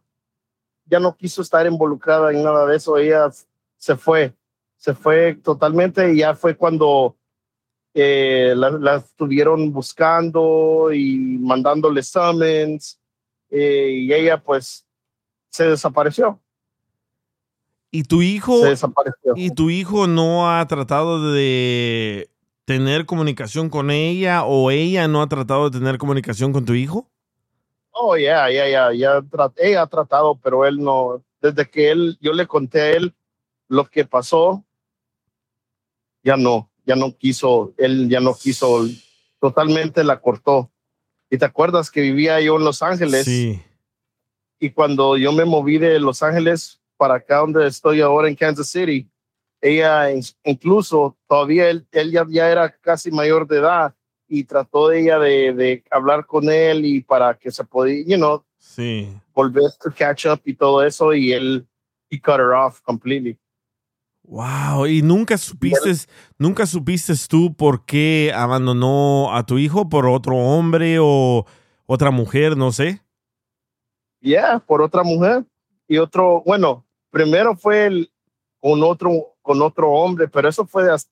[0.86, 2.98] ya no quiso estar involucrada en nada de eso.
[2.98, 3.30] Ella
[3.78, 4.34] se fue,
[4.78, 7.18] se fue totalmente y ya fue cuando
[7.94, 13.00] eh, la, la estuvieron buscando y mandándole summons
[13.50, 14.86] eh, y ella pues
[15.50, 16.40] se desapareció.
[17.92, 18.60] ¿Y tu hijo?
[18.60, 19.34] Se desapareció.
[19.36, 22.30] ¿Y tu hijo no ha tratado de
[22.66, 27.08] tener comunicación con ella o ella no ha tratado de tener comunicación con tu hijo?
[27.92, 32.18] Oh, ya, ya, ya, ya, tra- ella ha tratado, pero él no, desde que él,
[32.20, 33.14] yo le conté a él
[33.68, 34.64] lo que pasó,
[36.24, 38.86] ya no, ya no quiso, él ya no quiso,
[39.40, 40.72] totalmente la cortó.
[41.30, 43.26] ¿Y te acuerdas que vivía yo en Los Ángeles?
[43.26, 43.62] Sí.
[44.60, 48.68] Y cuando yo me moví de Los Ángeles para acá donde estoy ahora en Kansas
[48.70, 49.10] City,
[49.62, 53.96] ella in- incluso todavía él, él ya, ya era casi mayor de edad
[54.28, 58.18] y trató de ella de, de hablar con él y para que se podía, you
[58.18, 59.10] know, Sí.
[59.34, 61.68] volver to catch up y todo eso y él
[62.10, 63.38] he cut her off completely.
[64.26, 65.92] Wow, y nunca supiste,
[66.38, 71.46] nunca supiste tú por qué abandonó a tu hijo por otro hombre o
[71.86, 73.02] otra mujer, no sé.
[74.22, 75.46] Yeah, por otra mujer
[75.88, 78.12] y otro, bueno, primero fue el,
[78.62, 81.12] con otro con otro hombre, pero eso fue hasta-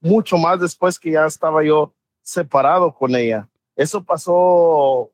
[0.00, 3.48] mucho más después que ya estaba yo separado con ella.
[3.76, 5.10] Eso pasó,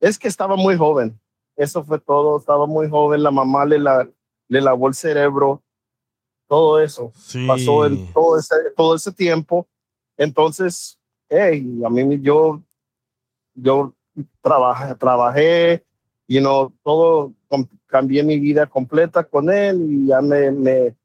[0.00, 1.20] es que estaba muy joven.
[1.56, 4.08] Eso fue todo, estaba muy joven, la mamá le, la,
[4.48, 5.62] le lavó el cerebro,
[6.46, 7.46] todo eso Sí.
[7.46, 7.82] pasó
[8.14, 9.66] todo ese, todo ese tiempo.
[10.16, 12.62] Entonces, hey, a mí yo,
[13.54, 13.94] yo
[14.40, 15.84] trabajé, trabajé,
[16.26, 17.32] you know, todo,
[17.86, 20.96] cambié mi vida completa con él y ya me, me,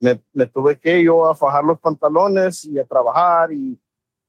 [0.00, 3.78] me, me tuve que yo a fajar los pantalones y a trabajar y,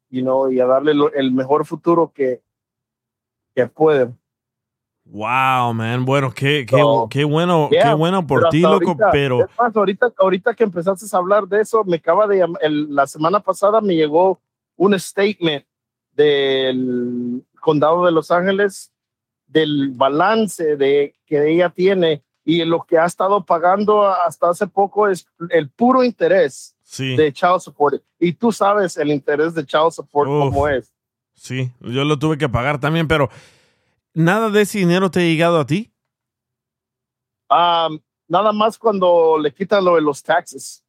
[0.09, 2.41] you know, y a darle lo- el mejor futuro que,
[3.55, 4.13] que puede.
[5.11, 6.05] Wow, man.
[6.05, 9.47] Bueno, qué, qué, So, qué bueno, yeah, qué bueno por ti, loco, ahorita- pero es
[9.57, 13.39] más, ahorita, ahorita que empezaste a hablar de eso, me acaba de el- la semana
[13.39, 14.39] pasada me llegó
[14.75, 15.65] un statement
[16.39, 18.91] del condado de Los Ángeles
[19.47, 25.07] del balance de que ella tiene y lo que ha estado pagando hasta hace poco
[25.07, 27.15] es el puro interés Sí.
[27.15, 30.39] de child support y tú sabes el interés de child support Uf.
[30.39, 30.91] cómo es
[31.33, 33.29] sí, yo lo tuve que pagar también, pero
[34.19, 35.91] nada de ese dinero te ha llegado a ti.
[37.49, 37.89] Ah,
[38.27, 40.83] nada más cuando le quitan lo de los taxes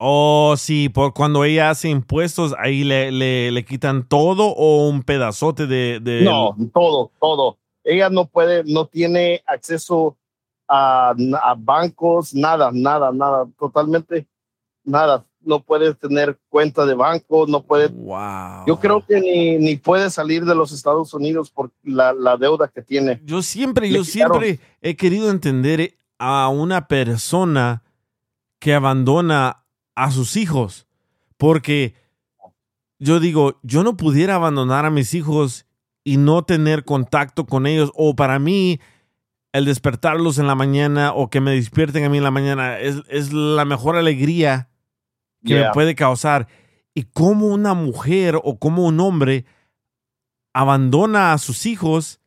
[0.00, 5.02] Oh, sí, por cuando ella hace impuestos, ahí le, le, le quitan todo o un
[5.02, 5.98] pedazote de...
[5.98, 7.58] de- No, todo, todo.
[7.82, 10.16] Ella no puede, no tiene acceso
[10.68, 11.10] a,
[11.42, 14.28] a bancos, nada, nada, nada, totalmente
[14.84, 15.24] nada.
[15.48, 17.88] No puede tener cuenta de banco, no puede.
[17.88, 18.66] Wow.
[18.66, 22.68] Yo creo que ni, ni puede salir de los Estados Unidos por la, la deuda
[22.68, 23.20] que tiene.
[23.24, 24.42] Yo siempre, Le yo quitaron.
[24.42, 27.82] siempre he querido entender a una persona
[28.58, 30.86] que abandona a sus hijos,
[31.38, 31.94] porque
[32.98, 35.64] yo digo, yo no pudiera abandonar a mis hijos
[36.04, 38.80] y no tener contacto con ellos, o para mí
[39.52, 42.96] el despertarlos en la mañana o que me despierten a mí en la mañana es,
[43.08, 44.68] es la mejor alegría
[45.44, 45.72] que me Yeah.
[45.72, 46.48] puede causar.
[46.94, 49.44] Y cómo una mujer o como un hombre
[50.52, 52.20] abandona a sus hijos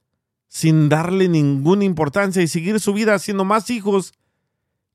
[0.47, 4.13] sin darle ninguna importancia y seguir su vida haciendo más hijos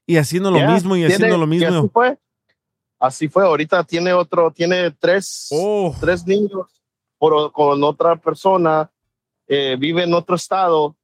[0.06, 1.90] y haciendo lo Yeah, mismo y haciendo lo y así mismo.
[1.92, 2.18] fue.
[2.98, 3.44] Así fue.
[3.44, 5.94] Ahorita tiene otro, tiene tres, Oh.
[6.00, 6.66] tres niños
[7.18, 8.90] por- con otra persona,
[9.48, 10.96] eh, vive en otro estado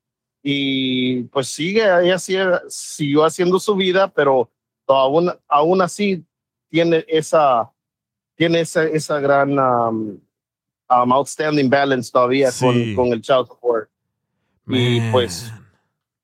[0.43, 4.51] y pues sigue, ella sigue, siguió haciendo su vida, pero
[4.87, 6.25] aún, aún así
[6.73, 7.71] tiene esa,
[8.35, 10.19] tiene esa, esa gran um,
[10.89, 12.65] um, outstanding balance todavía Sí.
[12.65, 13.91] con, con el child support.
[14.69, 15.13] Y Man.
[15.13, 15.53] pues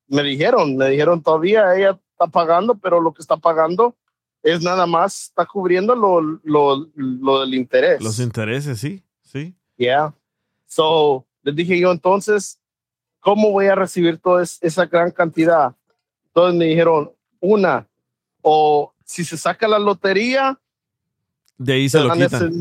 [0.07, 3.95] me dijeron, me dijeron todavía ella está pagando, pero lo que está pagando
[4.43, 8.01] es nada más, está cubriendo lo, lo, lo del interés.
[8.03, 9.55] Los intereses, sí, sí.
[9.77, 10.15] Yeah.
[10.67, 12.59] So, les dije yo entonces,
[13.21, 15.75] ¿cómo voy a recibir toda es- esa gran cantidad?
[16.29, 17.87] Entonces me dijeron, una,
[18.41, 20.61] o si se saca la lotería,
[21.57, 22.53] De ahí se lo quitan.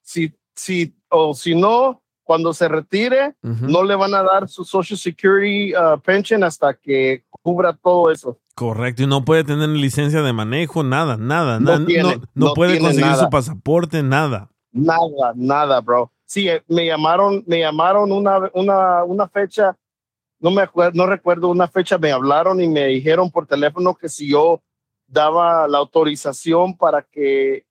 [0.00, 4.98] Si, si, o si no, cuando se retire, no le van a dar su Social
[4.98, 8.38] Security uh, pension hasta que cubra todo eso.
[8.54, 11.86] Correcto, y no puede tener licencia de manejo, nada, nada, No nada.
[11.86, 13.24] tiene, no, no no puede tiene conseguir nada.
[13.24, 14.48] su pasaporte, nada.
[14.72, 16.10] Nada, nada, bro.
[16.24, 19.76] Sí, eh, me llamaron, me llamaron una, una, una fecha,
[20.40, 24.08] no me acuerdo, no recuerdo una fecha, me hablaron y me dijeron por teléfono que
[24.08, 24.62] si yo
[25.06, 27.64] daba la autorización para que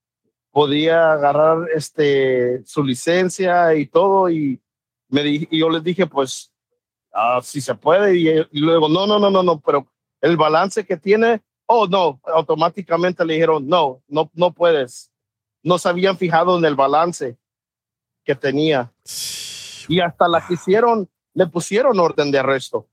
[0.52, 4.62] podía agarrar este su licencia y todo y
[5.10, 6.52] me di- y yo les dije pues
[7.14, 9.88] ah, si se puede y, y luego no no no no no pero
[10.22, 15.12] el balance que tiene oh no automáticamente le dijeron no no no puedes
[15.64, 17.38] no se habían fijado en el balance
[18.26, 18.92] que tenía.
[19.88, 22.88] Y hasta la que hicieron, le pusieron orden de arresto.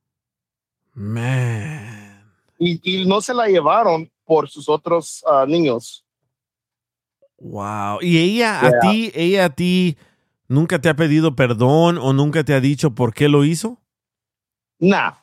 [0.94, 2.32] Man.
[2.58, 6.04] Y, y no se la llevaron por sus otros ah, niños.
[7.40, 7.98] Wow.
[8.00, 9.96] ¿Y ella a ti, ella a ti,
[10.46, 13.80] nunca te ha pedido perdón o nunca te ha dicho por qué lo hizo?
[14.78, 15.14] Nah,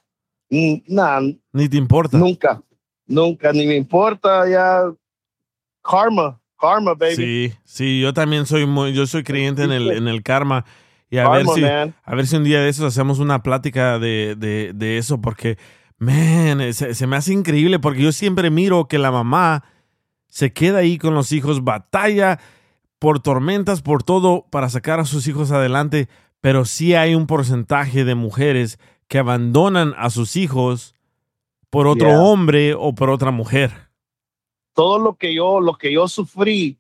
[0.88, 1.22] nah,
[1.54, 2.18] Ni te importa.
[2.18, 2.62] nunca,
[3.06, 4.94] nunca, ni me importa ya.
[5.82, 7.16] Karma, karma, baby.
[7.16, 10.66] Sí, sí, yo también soy muy, yo soy creyente en el, en el karma.
[11.10, 11.96] Y a ver Karma, si, man.
[12.04, 15.58] a ver si un día de esos hacemos una plática de, de, de eso, porque,
[15.98, 19.64] man, se, se me hace increíble, porque yo siempre miro que la mamá
[20.28, 22.40] se queda ahí con los hijos, batalla
[23.00, 26.10] por tormentas, por todo, para sacar a sus hijos adelante,
[26.42, 30.94] pero sí hay un porcentaje de mujeres que abandonan a sus hijos
[31.70, 32.22] por otro Yeah.
[32.22, 33.72] hombre o por otra mujer.
[34.74, 36.78] todo lo que yo lo que yo sufrí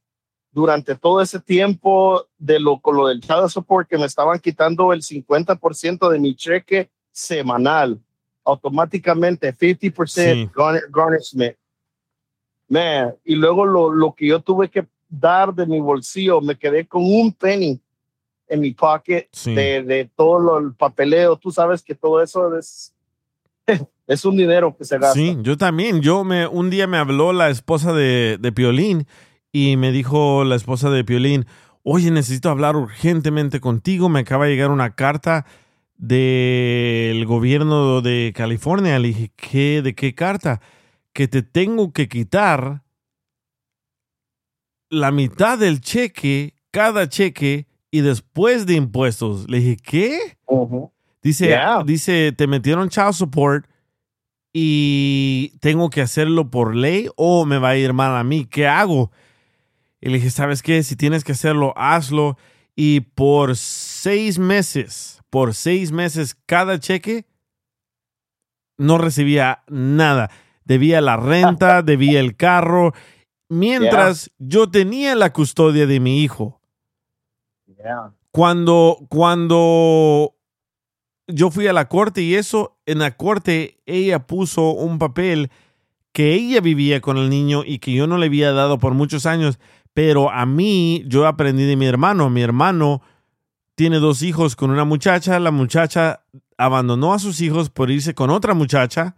[0.51, 4.93] durante todo ese tiempo de lo con lo del child support que me estaban quitando
[4.93, 7.99] el 50% de mi cheque semanal
[8.47, 10.49] automáticamente 50% Sí.
[10.55, 11.55] garn- garnishment
[12.69, 16.85] man y luego lo, lo que yo tuve que dar de mi bolsillo me quedé
[16.85, 17.79] con un penny
[18.49, 19.53] en mi pocket Sí.
[19.53, 22.93] de, de todo lo, el papeleo tú sabes que todo eso es
[24.07, 26.01] es un dinero que se gasta Sí, yo también.
[26.01, 29.05] Yo me, un día me habló la esposa de, de Piolín
[29.51, 31.45] y me dijo la esposa de Piolín,
[31.83, 34.07] oye, necesito hablar urgentemente contigo.
[34.07, 35.45] Me acaba de llegar una carta
[35.97, 38.99] del gobierno de California.
[38.99, 39.81] Le dije, ¿qué?
[39.81, 40.61] ¿De qué carta?
[41.13, 42.83] Que te tengo que quitar
[44.89, 49.49] la mitad del cheque, cada cheque, y después de impuestos.
[49.49, 50.37] Le dije, ¿qué?
[51.21, 51.83] Dice, Yeah.
[51.85, 53.65] dice, te metieron child support
[54.53, 58.45] y tengo que hacerlo por ley o me va a ir mal a mí.
[58.45, 59.11] ¿Qué hago?
[59.99, 60.83] Y le dije, ¿sabes qué?
[60.83, 62.37] Si tienes que hacerlo, hazlo.
[62.75, 67.27] Y por seis meses, por seis meses, cada cheque
[68.75, 70.31] no recibía nada.
[70.65, 72.93] Debía la renta, debía el carro,
[73.47, 76.59] mientras yo tenía la custodia de mi hijo.
[77.67, 78.15] Yeah.
[78.31, 80.33] Cuando, cuando
[81.27, 85.51] yo fui a la corte y eso, en la corte ella puso un papel
[86.13, 89.27] que ella vivía con el niño y que yo no le había dado por muchos
[89.27, 89.59] años,
[89.93, 92.31] pero a mí yo aprendí de mi hermano.
[92.31, 93.03] Mi hermano
[93.77, 96.23] tiene dos hijos con una muchacha, la muchacha
[96.57, 99.15] abandonó a sus hijos por irse con otra muchacha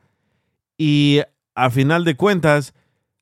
[0.77, 1.21] y
[1.55, 2.73] a final de cuentas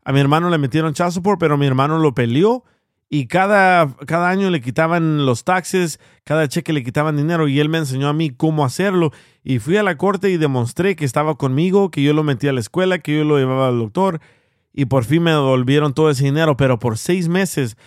[0.04, 2.64] a mi hermano le metieron child pero mi hermano lo peleó
[3.08, 7.70] y cada, cada año le quitaban los taxes, cada cheque le quitaban dinero y él
[7.70, 9.12] me enseñó a mí cómo hacerlo.
[9.44, 12.54] Y fui a la corte y demostré que estaba conmigo, que yo lo metí a
[12.54, 14.22] la escuela, que yo lo llevaba al doctor
[14.74, 17.78] y por fin me devolvieron todo ese dinero, pero por seis meses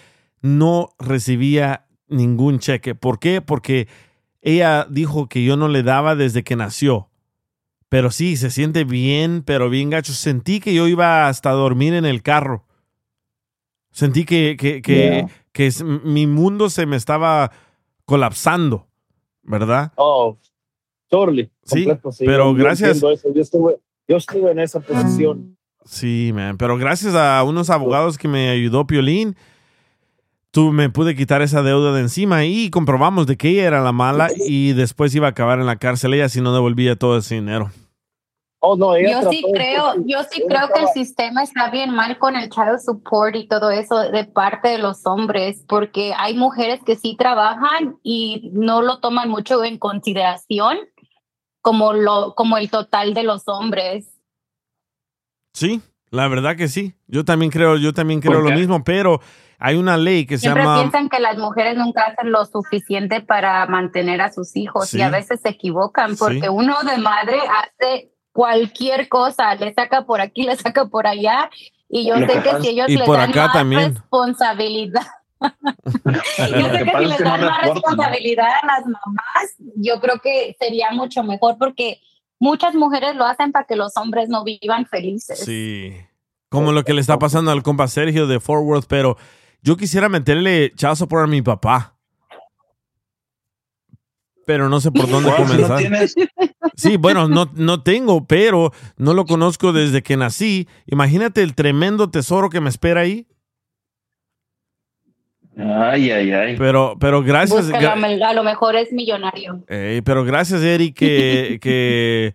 [0.40, 2.94] no recibía ningún cheque.
[2.94, 3.40] ¿Por qué?
[3.40, 3.88] Porque
[4.42, 7.08] ella dijo que yo no le daba desde que nació.
[7.88, 10.12] Pero sí, se siente bien, pero bien gacho.
[10.12, 12.64] Sentí que yo iba hasta dormir en el carro.
[13.92, 15.28] Sentí que, que, que, Yeah.
[15.52, 15.70] que
[16.04, 17.50] mi mundo se me estaba
[18.04, 18.86] colapsando,
[19.42, 19.92] ¿verdad?
[19.96, 20.38] Oh,
[21.08, 21.50] totally.
[21.64, 22.24] Sí, completo, sí.
[22.24, 23.00] pero Yo- gracias-.
[23.00, 25.56] Yo estuve, yo estuve en esa posición.
[25.84, 26.56] Sí, man.
[26.56, 29.34] Pero gracias a unos abogados que me ayudó Piolín,
[30.51, 33.93] tú me pude quitar esa deuda de encima y comprobamos de que ella era la
[33.93, 37.36] mala y después iba a acabar en la cárcel ella si no devolvía todo ese
[37.36, 37.70] dinero.
[38.62, 42.36] Oh, no, Yo sí creo, yo sí creo que el sistema está bien mal con
[42.36, 46.94] el child support y todo eso de parte de los hombres, porque hay mujeres que
[46.94, 50.77] sí trabajan y no lo toman mucho en consideración
[51.62, 54.20] como lo, como el total de los hombres.
[55.55, 56.94] Sí, la verdad que sí.
[57.06, 59.20] Yo también creo, yo también creo ¿Por lo mismo, pero
[59.58, 63.20] hay una ley que se Siempre llama piensan que las mujeres nunca hacen lo suficiente
[63.20, 64.98] para mantener a sus hijos Sí.
[64.98, 66.48] y a veces se equivocan porque Sí.
[66.48, 71.50] uno de madre hace cualquier cosa, le saca por aquí, le saca por allá
[71.88, 73.94] y yo Lo sé que si ellos por dan acá más también.
[73.96, 75.02] responsabilidad,
[75.40, 80.56] yo sé que si es les dan más responsabilidad a las mamás, yo creo que
[80.58, 82.00] sería mucho mejor porque
[82.40, 85.38] muchas mujeres lo hacen para que los hombres no vivan felices.
[85.38, 85.94] Sí.
[86.48, 89.16] Como lo que le está pasando al compa Sergio de Fort Worth, pero
[89.62, 91.94] yo quisiera meterle chazo por a mi papá.
[94.46, 95.78] Pero no sé por dónde comenzar.
[95.78, 96.14] tienes-
[96.74, 100.66] Sí, bueno, no, no tengo, pero no lo conozco desde que nací.
[100.86, 103.28] Imagínate el tremendo tesoro que me espera ahí.
[105.60, 106.56] Ay, ay, ay.
[106.56, 107.70] Pero, pero gracias.
[107.70, 109.62] Gra- a lo mejor es millonario.
[109.66, 112.34] Pero gracias, Eric, que, que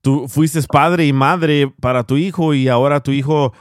[0.00, 3.52] tú fuiste padre y madre para tu hijo y ahora tu hijo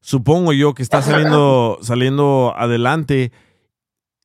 [0.00, 3.32] supongo yo que está saliendo, saliendo adelante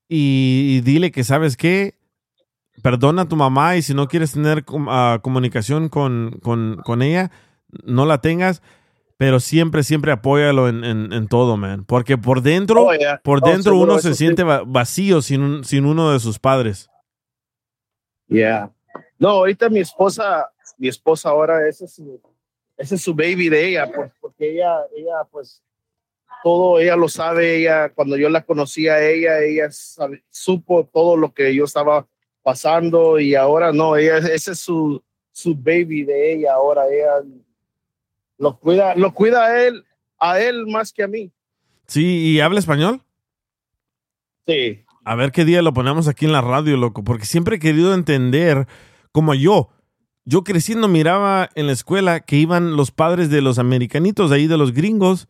[0.07, 1.95] y, y dile que, ¿sabes qué?
[2.82, 7.32] Perdona a tu mamá y si no quieres tener ah, comunicación con, con, con ella,
[7.84, 8.61] no la tengas,
[9.18, 11.86] pero siempre, siempre apóyalo en, en, en todo, man.
[11.86, 13.20] Porque por dentro, Oh, yeah.
[13.24, 14.16] por Oh, dentro seguro, uno se sí.
[14.26, 16.90] siente va- vacío sin, un- sin uno de sus padres.
[18.28, 18.72] Yeah.
[19.20, 22.20] No, ahorita mi esposa, mi esposa ahora, ese es su,
[22.78, 25.64] ese es su baby de ella, pues, porque ella, ella, pues,
[26.44, 27.58] todo ella lo sabe.
[27.58, 32.06] Ella, cuando yo la conocí a ella, ella sabe- supo todo lo que yo estaba
[32.44, 35.02] pasando y ahora no, ella, ese es su,
[35.32, 36.54] su baby de ella.
[36.54, 37.24] Ahora ella
[38.38, 39.86] lo cuida, lo cuida a él,
[40.20, 41.32] a él más que a mí.
[41.88, 43.02] Sí, ¿y habla español?
[44.48, 44.84] Sí.
[45.03, 47.94] A ver qué día lo ponemos aquí en la radio, loco, porque siempre he querido
[47.94, 48.68] entender,
[49.12, 49.70] como yo,
[50.24, 54.57] yo creciendo miraba en la escuela que iban los padres de los americanitos ahí, de
[54.57, 55.28] los gringos,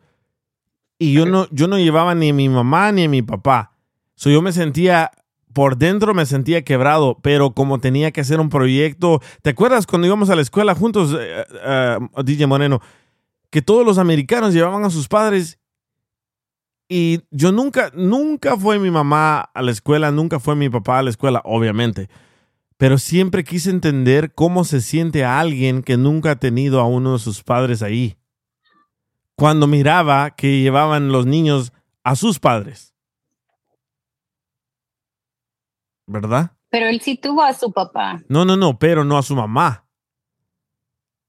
[0.98, 3.72] y yo no, yo no llevaba ni a mi mamá ni a mi papá.
[4.14, 5.10] So yo me sentía,
[5.56, 10.06] por dentro me sentía quebrado, pero como tenía que hacer un proyecto, ¿te acuerdas cuando
[10.06, 12.82] íbamos a la escuela juntos, eh, eh, DJ Moreno?
[13.48, 15.58] Que todos los americanos llevaban a sus padres
[16.90, 21.02] y yo nunca, nunca fue mi mamá a la escuela, nunca fue mi papá a
[21.02, 22.10] la escuela, obviamente.
[22.76, 27.18] Pero siempre quise entender cómo se siente alguien que nunca ha tenido a uno de
[27.18, 28.18] sus padres ahí.
[29.36, 31.72] Cuando miraba que llevaban los niños
[32.04, 32.95] a sus padres.
[36.06, 36.52] ¿Verdad?
[36.70, 38.22] Pero él sí tuvo a su papá.
[38.28, 39.84] No, no, no, pero no a su mamá.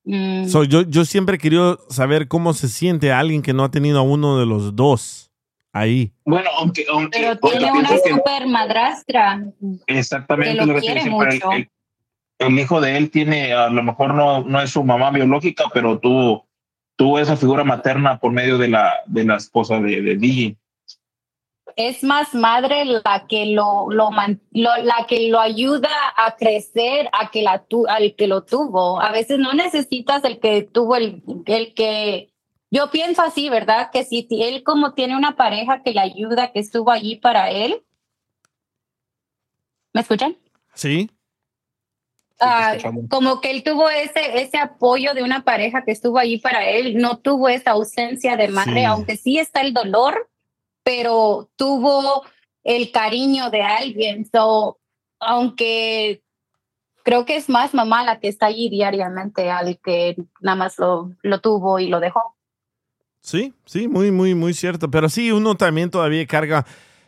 [0.04, 0.48] Mm.
[0.48, 4.00] So, yo, yo siempre he querido saber cómo se siente alguien que no ha tenido
[4.00, 5.32] a uno de los dos
[5.74, 6.14] ahí.
[6.26, 9.44] Bueno, aunque, aunque Pero aunque tiene una que- super madrastra.
[9.88, 11.52] Exactamente que lo lo que te quiere decía, pero el- mucho.
[11.52, 11.70] el,
[12.40, 16.00] el hijo de él tiene, a lo mejor no, no es su mamá biológica, pero
[16.00, 16.48] tuvo,
[16.96, 20.58] tuvo esa figura materna por medio de la, de la esposa de, de DJ.
[21.78, 24.10] Es más madre la que lo, lo,
[24.52, 29.00] la que lo ayuda a crecer a que la tu, al que lo tuvo.
[29.00, 32.34] A veces no necesitas el que tuvo el, el que
[32.72, 33.92] yo pienso así, ¿verdad?
[33.92, 37.84] Que si él como tiene una pareja que le ayuda, que estuvo allí para él.
[39.94, 40.36] ¿Me escuchan?
[40.74, 41.12] ¿Sí?
[42.40, 42.76] Ah,
[43.10, 46.98] como que él tuvo ese, ese apoyo de una pareja que estuvo allí para él,
[46.98, 48.84] no tuvo esa ausencia de madre, Sí.
[48.86, 50.30] aunque sí está el dolor,
[50.88, 52.24] pero tuvo
[52.64, 54.26] el cariño de alguien.
[54.32, 54.78] So,
[55.20, 56.24] aunque
[57.04, 61.12] creo que es más mamá la que está allí diariamente al que nada más lo,
[61.24, 62.38] lo tuvo y lo dejó.
[63.20, 64.90] Sí, sí, muy, muy, muy cierto.
[64.90, 66.66] Pero sí, uno también todavía carga,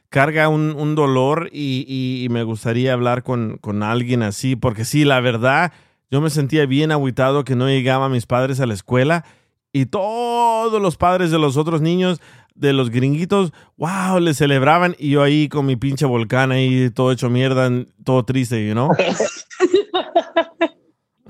[0.10, 5.06] carga un, un dolor y, y- me gustaría hablar con, con alguien así, porque sí,
[5.06, 5.72] la verdad,
[6.11, 9.23] yo me sentía bien agüitado que no llegaban mis padres a la escuela
[9.72, 12.19] y todos los padres de los otros niños,
[12.60, 17.11] de los gringuitos, wow, le celebraban y yo ahí con mi pinche volcán ahí todo
[17.11, 17.69] hecho mierda,
[18.03, 18.90] todo triste, you know?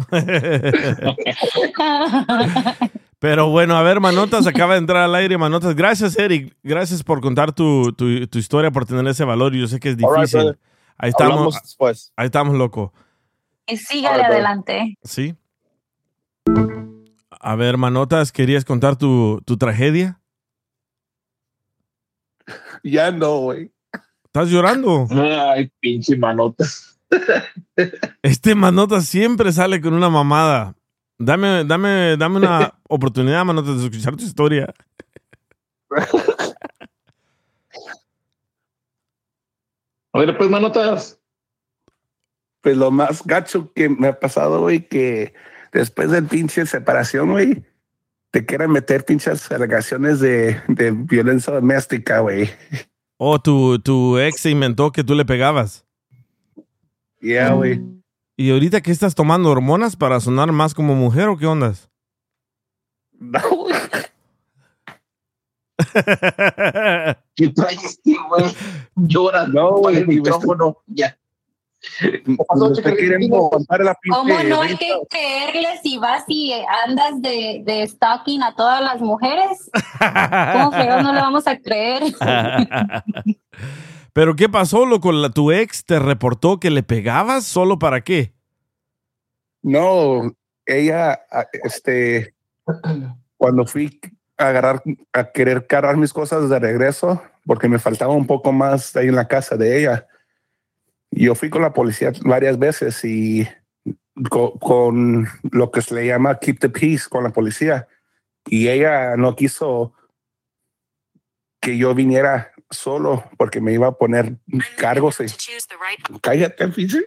[3.19, 5.37] Pero bueno, a ver, Manotas acaba de entrar al aire.
[5.37, 6.55] Manotas, gracias, Eric.
[6.63, 9.53] Gracias por contar tu, tu- tu historia, por tener ese valor.
[9.53, 10.57] Yo sé que es right, difícil.
[10.97, 11.55] ahí estamos.
[11.61, 12.13] Después.
[12.15, 12.93] Ahí estamos, loco.
[13.67, 14.97] Y sígale adelante.
[15.03, 15.35] Sí.
[17.41, 20.18] A ver, Manotas, ¿querías contar tu, tu tragedia?
[22.83, 23.71] Ya no, güey.
[24.25, 25.07] ¿Estás llorando?
[25.09, 26.65] Ay, pinche manota.
[28.21, 30.75] Este Manotas siempre sale con una mamada.
[31.17, 34.73] Dame, dame, dame una oportunidad, Manotas, de escuchar tu historia.
[40.13, 41.19] A ver, pues, manotas.
[42.61, 45.33] Pues lo más gacho que me ha pasado, güey, que
[45.71, 47.63] después del pinche separación, güey,
[48.31, 52.49] te quieren meter pinches alegaciones de, de violencia doméstica, güey.
[53.17, 55.85] Oh, tu, tu ex se inventó que tú le pegabas.
[57.21, 57.81] Ya, güey.
[58.37, 59.49] ¿Y ahorita qué estás tomando?
[59.49, 61.89] ¿Hormonas para sonar más como mujer o qué ondas?
[63.19, 63.75] No, güey.
[67.35, 68.45] ¿Qué traes, güey?
[68.95, 71.17] Llora, No, güey, el micrófono, ya.
[73.79, 74.17] La pinche.
[74.17, 76.53] ¿Cómo no hay que creerle si vas y
[76.85, 79.69] andas de, de stalking a todas las mujeres?
[79.99, 82.03] ¿Cómo fregado no le vamos a creer?
[84.13, 85.11] ¿Pero qué pasó, loco?
[85.11, 87.45] La- ¿Tu ex te reportó que le pegabas?
[87.45, 88.33] ¿Solo para qué?
[89.61, 90.31] No,
[90.65, 91.19] ella,
[91.63, 92.33] este,
[93.37, 93.99] cuando fui
[94.37, 94.81] a agarrar,
[95.13, 99.15] a querer cargar mis cosas de regreso, porque me faltaba un poco más ahí en
[99.15, 100.07] la casa de ella.
[101.11, 103.47] Yo fui con la policía varias veces y
[104.29, 107.87] co- con, lo que se le llama keep the peace con la policía.
[108.45, 109.93] Y ella no quiso
[111.61, 114.37] que yo viniera solo porque me iba a poner
[114.77, 115.19] cargos.
[115.19, 115.25] y-
[116.21, 117.03] Cállate, pinche.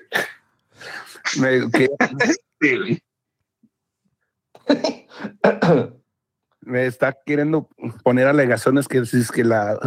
[1.38, 1.88] Me, que-
[6.60, 7.68] me está queriendo
[8.02, 9.78] poner alegaciones que es que la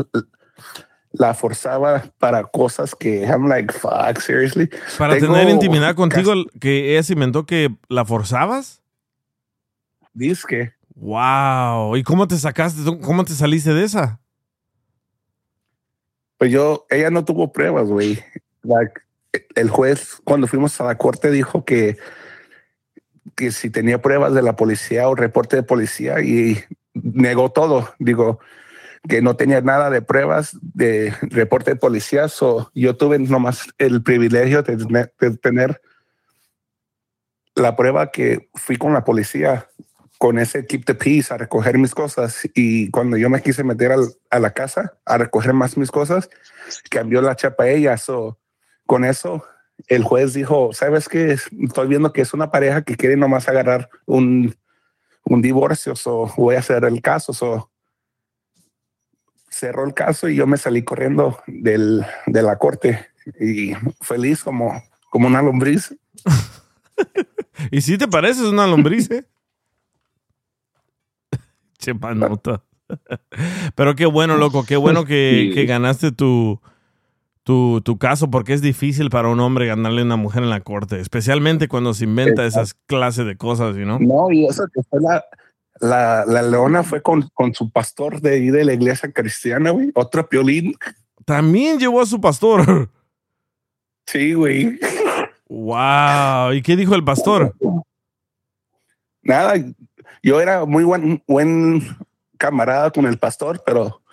[1.17, 6.93] la forzaba para cosas que I'm like fuck seriously Para Tengo tener intimidad contigo, que
[6.93, 8.81] ella se inventó que la forzabas.
[10.13, 10.73] Disque.
[10.95, 11.97] Wow.
[11.97, 12.81] ¿Y cómo te sacaste?
[13.01, 14.19] ¿Cómo te saliste de esa?
[16.37, 18.19] Pues yo, ella no tuvo pruebas, güey.
[18.63, 18.93] Like,
[19.55, 21.97] el juez, cuando fuimos a la corte, dijo que,
[23.35, 26.63] que si tenía pruebas de la policía o reporte de policía y
[26.93, 27.93] negó todo.
[27.99, 28.39] Digo,
[29.07, 32.27] que no tenía nada de pruebas de reporte de policía.
[32.27, 35.81] So, yo tuve nomás el privilegio de, tener- de tener
[37.55, 39.67] la prueba que fui con la policía
[40.17, 42.49] con ese keep the peace a recoger mis cosas.
[42.53, 46.29] Y cuando yo me quise meter al- a la casa a recoger más mis cosas
[46.89, 47.97] cambió la chapa ella.
[47.97, 48.39] So,
[48.85, 49.43] con eso
[49.87, 53.89] el juez dijo sabes que estoy viendo que es una pareja que quiere nomás agarrar
[54.05, 54.55] un,
[55.25, 57.69] un divorcio so, voy a hacer el caso so,
[59.55, 63.07] cerró el caso y yo me salí corriendo del, de la corte
[63.39, 63.71] y
[64.01, 65.95] feliz como, como una lombriz
[67.71, 69.25] ¿Y si te pareces una lombriz, eh?
[71.77, 72.63] che manota.
[73.75, 75.55] Pero qué bueno, loco, qué bueno que, Sí.
[75.55, 76.59] que ganaste tu,
[77.43, 80.59] tu, tu caso, porque es difícil para un hombre ganarle a una mujer en la
[80.59, 83.99] corte, especialmente cuando se inventa esas clases de cosas, ¿no?
[83.99, 85.23] No, y eso que fue la,
[85.79, 89.91] la, la leona fue con, con su pastor de ahí de la iglesia cristiana, güey.
[89.95, 90.75] Otro piolín.
[91.25, 92.89] También llevó a su pastor.
[94.07, 94.79] Sí, güey.
[95.49, 96.53] Wow.
[96.53, 97.55] ¿Y qué dijo el pastor?
[99.23, 99.55] Nada,
[100.21, 101.81] yo era muy buen, buen
[102.37, 104.03] camarada con el pastor, pero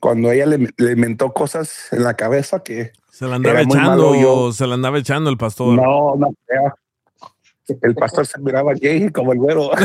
[0.00, 4.14] cuando ella le, le inventó cosas en la cabeza que Se la andaba echando, malo,
[4.14, 5.74] yo- se la andaba echando el pastor.
[5.76, 6.74] no, no creo.
[7.82, 9.70] El pastor se miraba gay como el güero.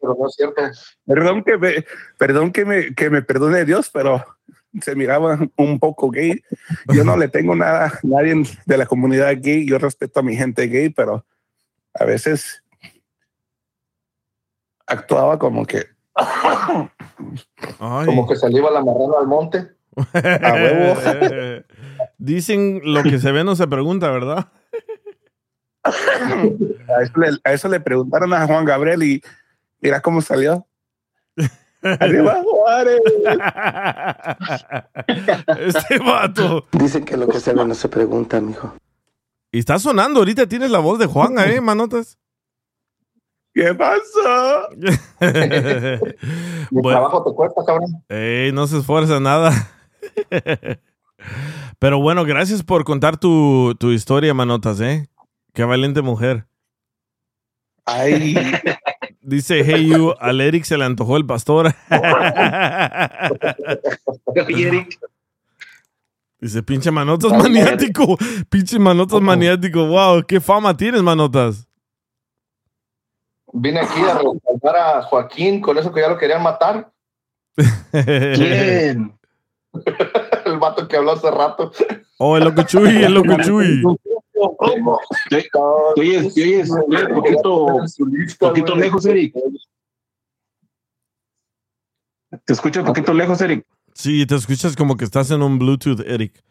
[0.00, 0.62] pero no es cierto.
[1.06, 1.84] Perdón que me,
[2.18, 4.24] perdón que me, que me perdone Dios, pero
[4.80, 6.42] se miraba un poco gay.
[6.92, 9.66] Yo no le tengo nada a nadie de la comunidad gay.
[9.66, 11.24] Yo respeto a mi gente gay, pero
[11.94, 12.62] a veces
[14.86, 15.94] actuaba como que
[17.78, 19.68] Como que saliva la marrana al monte.
[19.96, 20.94] a huevo.
[22.18, 24.48] Dicen lo que se ve no se pregunta, ¿verdad?
[25.84, 29.22] A eso, le, a eso le preguntaron a Juan Gabriel y
[29.80, 30.66] mira cómo salió.
[31.82, 33.00] Arriba, Juárez.
[35.58, 36.66] Este vato.
[36.72, 38.74] Dicen que lo que se ve no se pregunta, mijo.
[39.52, 42.18] Y está sonando, ahorita tienes la voz de Juan, ¿eh, manotas?
[43.52, 44.68] ¿Qué pasó?
[44.78, 44.90] Mi
[46.70, 46.90] Bueno.
[46.98, 48.02] trabajo te cuesta, cabrón.
[48.08, 49.52] Ey, no se esfuerza nada.
[51.78, 55.08] Pero bueno, gracias por contar tu, tu historia, manotas, ¿eh?
[55.54, 56.46] Qué valiente mujer.
[57.86, 58.34] Ay.
[59.22, 61.72] Dice, hey you, al Eric se le antojó el pastor.
[66.40, 68.18] Dice, pinche manotas Ay, maniático.
[68.50, 69.86] Pinche manotas maniático.
[69.86, 71.66] Wow, qué fama tienes, manotas.
[73.52, 76.92] Vine aquí a respaldar a Joaquín con eso que ya lo querían matar.
[77.92, 79.16] ¿Quién?
[80.44, 81.70] El vato que habló hace rato.
[82.18, 83.82] Oh, el loco Chuy, el loco Chuy.
[84.34, 85.00] ¿Cómo?
[85.30, 85.48] Te
[86.00, 87.78] oyes, te oyes un poquito,
[88.38, 89.34] poquito lejos, Eric.
[92.44, 93.64] Te escucho un poquito lejos, Eric.
[93.94, 96.42] Sí, te escuchas como que estás en un Bluetooth, Eric.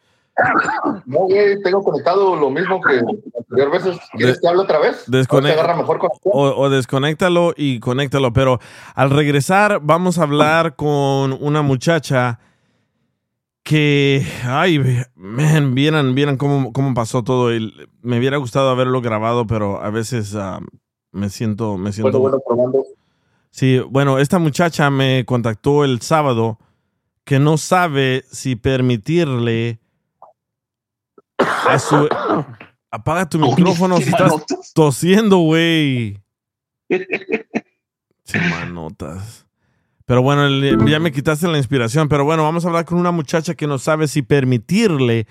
[1.06, 3.02] No, güey, tengo conectado lo mismo que
[3.38, 4.00] anterior veces.
[4.14, 5.06] ¿Quieres que hable otra vez?
[5.30, 6.00] Agarra mejor.
[6.24, 8.34] O, o desconéctalo y conéctalo.
[8.34, 8.60] Pero
[8.96, 12.40] al regresar, vamos a hablar con una muchacha
[13.64, 14.80] que, ay,
[15.16, 17.50] man, vieran, vieran cómo, cómo pasó todo.
[17.52, 20.60] El- me hubiera gustado haberlo grabado, pero a veces ah,
[21.12, 22.20] me siento, me siento.
[22.20, 22.86] Bueno, bueno, probando.
[23.50, 26.60] Sí, bueno, esta muchacha me contactó el sábado
[27.24, 29.80] que no sabe si permitirle
[31.38, 32.10] a su...
[32.92, 34.32] Apaga tu micrófono si estás
[34.76, 36.22] tosiendo, güey.
[38.24, 39.43] Sí, manotas.
[40.06, 40.50] Pero bueno,
[40.86, 42.10] ya me quitaste la inspiración.
[42.10, 45.28] Pero bueno, vamos a hablar con una muchacha que no sabe si permitirle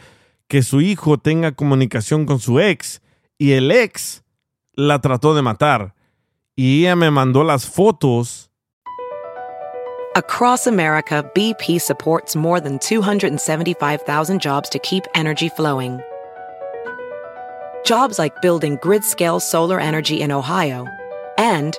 [0.48, 3.02] que su hijo tenga comunicación con su ex.
[3.38, 4.22] Y el ex
[4.74, 5.94] la trató de matar.
[6.56, 8.50] Y ella me mandó las fotos.
[10.14, 16.00] Across America, BP supports more than 275,000 jobs to keep energy flowing.
[17.84, 20.86] Jobs like building grid scale solar energy in Ohio
[21.38, 21.78] and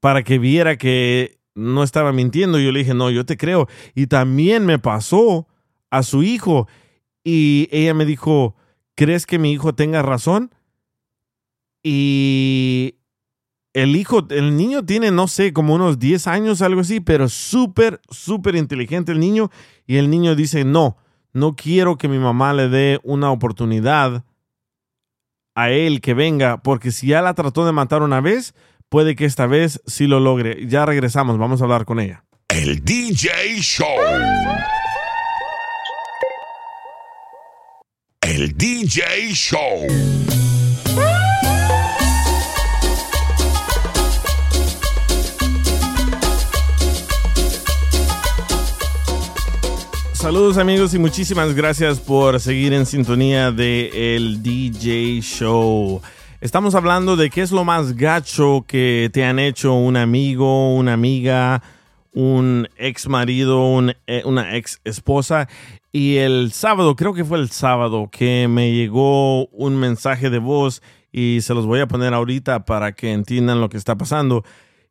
[0.00, 2.58] Para que viera que no estaba mintiendo.
[2.58, 3.68] Yo le dije, no, yo te creo.
[3.94, 5.46] Y también me pasó
[5.90, 6.68] a su hijo.
[7.22, 8.56] Y ella me dijo,
[8.94, 10.52] ¿crees que mi hijo tenga razón?
[11.82, 12.96] Y
[13.72, 18.00] el hijo, el niño tiene, no sé, como unos 10 años, algo así, pero súper,
[18.10, 19.50] súper inteligente el niño.
[19.86, 20.96] Y el niño dice, no,
[21.32, 24.24] no quiero que mi mamá le dé una oportunidad
[25.54, 28.54] a él que venga, porque si ya la trató de matar una vez,
[28.90, 30.66] puede que esta vez sí lo logre.
[30.66, 32.24] Ya regresamos, vamos a hablar con ella.
[32.48, 33.86] El DJ Show.
[38.20, 39.86] El DJ Show.
[50.12, 56.02] Saludos amigos y muchísimas gracias por seguir en sintonía de el DJ Show.
[56.40, 60.94] Estamos hablando de qué es lo más gacho que te han hecho un amigo, una
[60.94, 61.62] amiga,
[62.14, 65.50] un ex marido, un, eh, una ex esposa.
[65.92, 70.80] Y el sábado, creo que fue el sábado, que me llegó un mensaje de voz
[71.12, 74.42] y se los voy a poner ahorita para que entiendan lo que está pasando.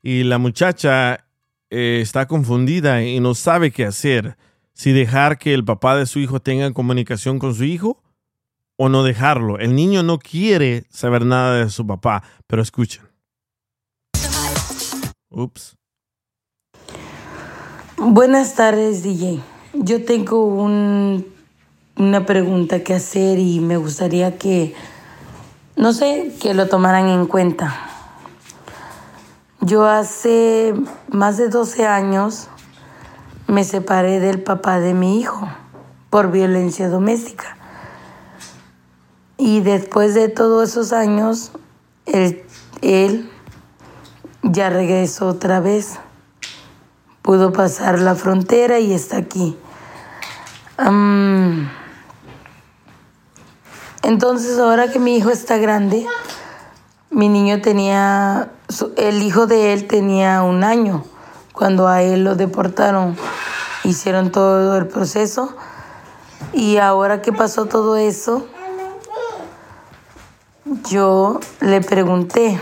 [0.04, 1.26] Y la muchacha
[1.72, 4.38] eh, está confundida y no sabe qué hacer.
[4.74, 8.04] Si dejar que el papá de su hijo tenga comunicación con su hijo
[8.82, 9.60] o no dejarlo.
[9.60, 13.04] El niño no quiere saber nada de su papá, pero escuchen.
[15.30, 15.76] Ups.
[17.98, 19.42] Buenas tardes, DJ.
[19.74, 21.28] Yo tengo un,
[21.98, 24.74] una pregunta que hacer y me gustaría que,
[25.76, 27.76] no sé, que lo tomaran en cuenta.
[29.60, 30.74] Yo hace
[31.10, 32.48] más de 12 años
[33.48, 35.50] me separé del papá de mi hijo
[36.10, 37.59] por violencia doméstica.
[39.42, 41.54] Y después de todos esos años,
[42.06, 43.32] él,
[44.44, 45.98] ya regresó otra vez.
[47.22, 49.58] Pudo pasar la frontera y está aquí.
[54.04, 56.06] Entonces, ahora que mi hijo está grande,
[57.10, 58.52] mi niño tenía,
[58.98, 61.06] el hijo de él tenía un año
[61.54, 63.16] cuando a él lo deportaron.
[63.86, 65.56] Hicieron todo el proceso.
[66.52, 68.46] Y ahora que pasó todo eso,
[70.90, 72.60] yo le pregunté,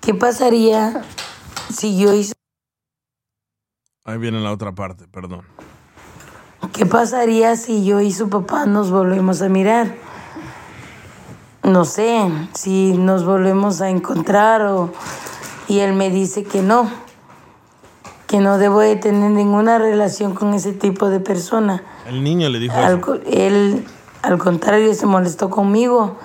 [0.00, 1.02] ¿qué pasaría
[1.72, 2.32] si yo hice,
[4.04, 5.42] Ahí viene la otra parte, perdón.
[6.72, 9.94] qué pasaría si yo y su papá nos volvemos a mirar?
[11.62, 14.90] No sé, si nos volvemos a encontrar o
[15.68, 16.90] y él me dice que no,
[18.26, 21.84] que no debo de tener ninguna relación con ese tipo de persona.
[22.06, 23.20] El niño le dijo eso.
[23.26, 23.86] él,
[24.22, 26.16] al contrario, se molestó conmigo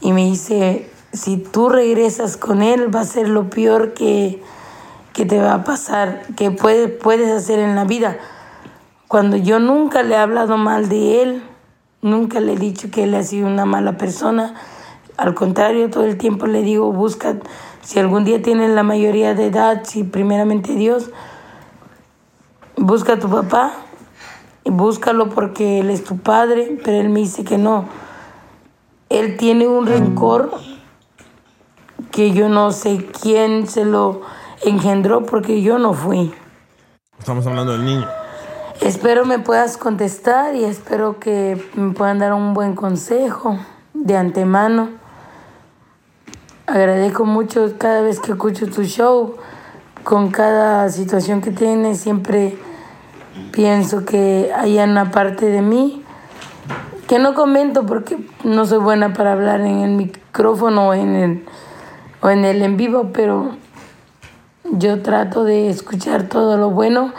[0.00, 4.42] y me dice, si tú regresas con él, va a ser lo peor que,
[5.12, 8.18] que te va a pasar, que puede- puedes hacer en la vida.
[9.08, 11.42] Cuando yo nunca le he hablado mal de él,
[12.02, 14.54] nunca le he dicho que él ha sido una mala persona.
[15.16, 17.36] Al contrario, todo el tiempo le digo, busca,
[17.82, 21.10] si algún día tienes la mayoría de edad, si primeramente Dios,
[22.76, 23.72] busca a tu papá,
[24.70, 27.84] búscalo porque él es tu padre, pero él me dice que no.
[29.08, 30.50] Él tiene un rencor
[32.10, 34.22] que yo no sé quién se lo
[34.64, 36.32] engendró porque yo no fui.
[37.18, 38.06] Estamos hablando del niño.
[38.80, 43.58] Espero me puedas contestar y espero que me puedan dar un buen consejo
[43.94, 44.90] de antemano.
[46.66, 49.36] Agradezco mucho cada vez que escucho tu show,
[50.04, 52.58] con cada situación que tienes, siempre
[53.52, 56.02] pienso que hay una parte de mí
[57.08, 61.44] que no comento porque no soy buena para hablar en el micrófono o en el,
[62.20, 63.56] o en el en vivo, pero
[64.64, 67.12] yo trato de escuchar todo lo bueno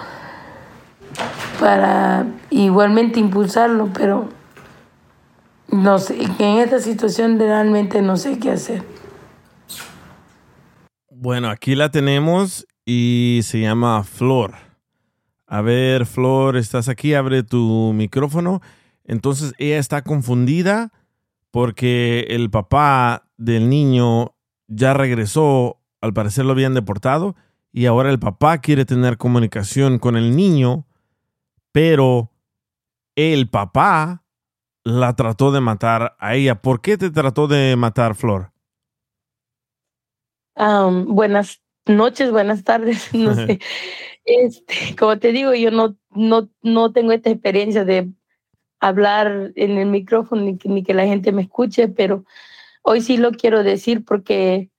[1.59, 4.29] para igualmente impulsarlo, pero
[5.69, 8.83] no sé, en esta situación realmente no sé qué hacer.
[11.09, 14.66] Bueno, aquí la tenemos y se llama Flor.
[15.47, 18.61] A ver, Flor, estás aquí, abre tu micrófono.
[19.05, 20.91] Entonces ella está confundida
[21.51, 24.35] porque el papá del niño
[24.67, 27.35] ya regresó, al parecer lo habían deportado,
[27.71, 30.85] y ahora el papá quiere tener comunicación con el niño,
[31.71, 32.31] pero
[33.15, 34.25] el papá
[34.83, 36.61] la trató de matar a ella.
[36.61, 38.51] ¿Por qué te trató de matar, Flor?
[40.55, 43.59] Buenas noches, buenas tardes, no sé.
[44.27, 48.09] Este, como te digo, yo no, no, no tengo esta experiencia de
[48.81, 52.25] hablar en el micrófono ni que, ni que la gente me escuche, pero
[52.83, 54.69] hoy sí lo quiero decir porque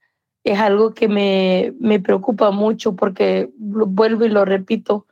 [0.44, 5.06] es algo que me, me preocupa mucho porque vuelvo y lo repito.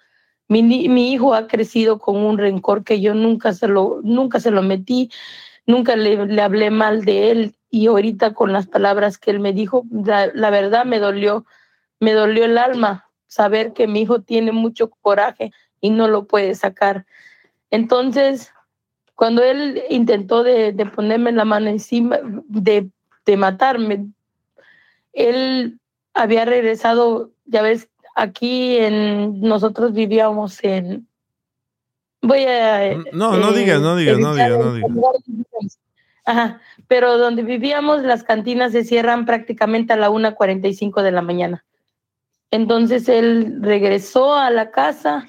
[0.48, 4.50] Mi, mi hijo ha crecido con un rencor que yo nunca se lo, nunca se
[4.50, 5.10] lo metí,
[5.66, 9.54] nunca le, le hablé mal de él y ahorita con las palabras que él me
[9.54, 11.46] dijo, la, la verdad me dolió,
[12.00, 16.54] me dolió el alma saber que mi hijo tiene mucho coraje y no lo puede
[16.54, 17.06] sacar.
[17.70, 18.52] Entonces,
[19.14, 22.88] cuando él intentó de, de ponerme la mano encima, de,
[23.24, 24.06] de matarme,
[25.12, 25.80] él
[26.14, 31.06] había regresado, ya ves, aquí en, nosotros vivíamos en,
[32.22, 32.96] voy a...
[33.12, 34.90] No, no eh, digas, no digas, no digas, no digas.
[35.26, 35.78] vivíamos.
[36.24, 41.64] Ajá, pero donde vivíamos las cantinas se cierran prácticamente a la 1.45 de la mañana.
[42.50, 45.24] Entonces él regresó a la casa,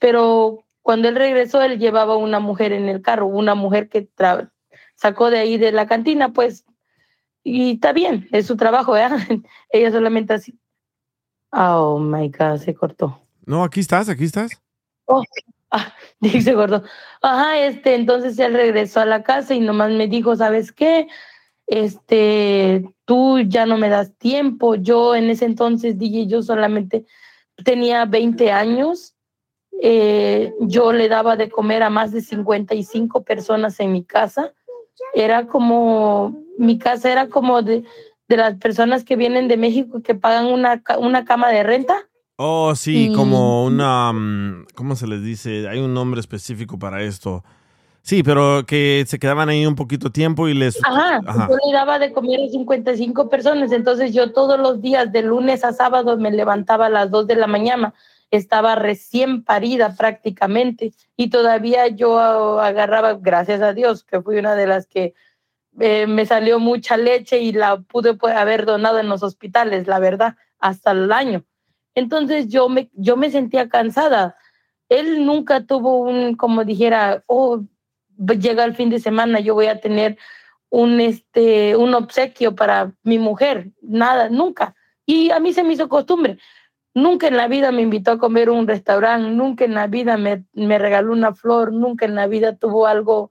[0.00, 4.08] pero cuando él regresó, él llevaba una mujer en el carro, una mujer que
[4.94, 6.64] sacó de ahí de la cantina, pues,
[7.42, 9.18] y está bien, es su trabajo, ¿verdad?
[9.70, 10.58] Ella solamente así.
[11.52, 13.20] Oh my God, se cortó.
[13.46, 14.50] No, aquí estás, aquí estás.
[15.04, 15.22] Oh,
[15.70, 16.82] ah, dice gordo.
[17.22, 21.06] Ajá, este, entonces él regresó a la casa y nomás me dijo, ¿sabes qué?
[21.66, 24.74] Este, tú ya no me das tiempo.
[24.74, 27.04] Yo en ese entonces dije, yo solamente
[27.64, 29.14] tenía 20 años.
[29.82, 34.52] Eh, yo le daba de comer a más de 55 personas en mi casa.
[35.14, 37.84] Era como, mi casa era como de,
[38.28, 42.08] de las personas que vienen de México que pagan una, una cama de renta.
[42.36, 44.12] Oh, sí, Y- como una...
[44.12, 45.68] mm, ¿Cómo se les dice?
[45.68, 47.44] Hay un nombre específico para esto.
[48.04, 50.78] Sí, pero que se quedaban ahí un poquito tiempo y les...
[50.84, 51.48] Ajá, Ajá.
[51.48, 55.64] yo le daba de comer a 55 personas, entonces yo todos los días, de lunes
[55.64, 57.94] a sábado, me levantaba a las 2 de la mañana,
[58.30, 64.54] estaba recién parida prácticamente y todavía yo ah, agarraba, gracias a Dios, que fui una
[64.54, 65.14] de las que
[65.80, 69.98] eh, me salió mucha leche y la pude pues, haber donado en los hospitales, la
[69.98, 71.42] verdad, hasta el año.
[71.94, 74.36] Entonces yo me, yo me sentía cansada.
[74.90, 77.62] Él nunca tuvo un, como dijera, oh,
[78.38, 80.18] llega el fin de semana, yo voy a tener
[80.70, 83.70] un, este, un obsequio para mi mujer.
[83.80, 84.74] Nada, nunca.
[85.06, 86.38] Y a mí se me hizo costumbre.
[86.94, 90.44] Nunca en la vida me invitó a comer un restaurante, nunca en la vida me,
[90.52, 93.30] me regaló una flor, nunca en la vida tuvo algo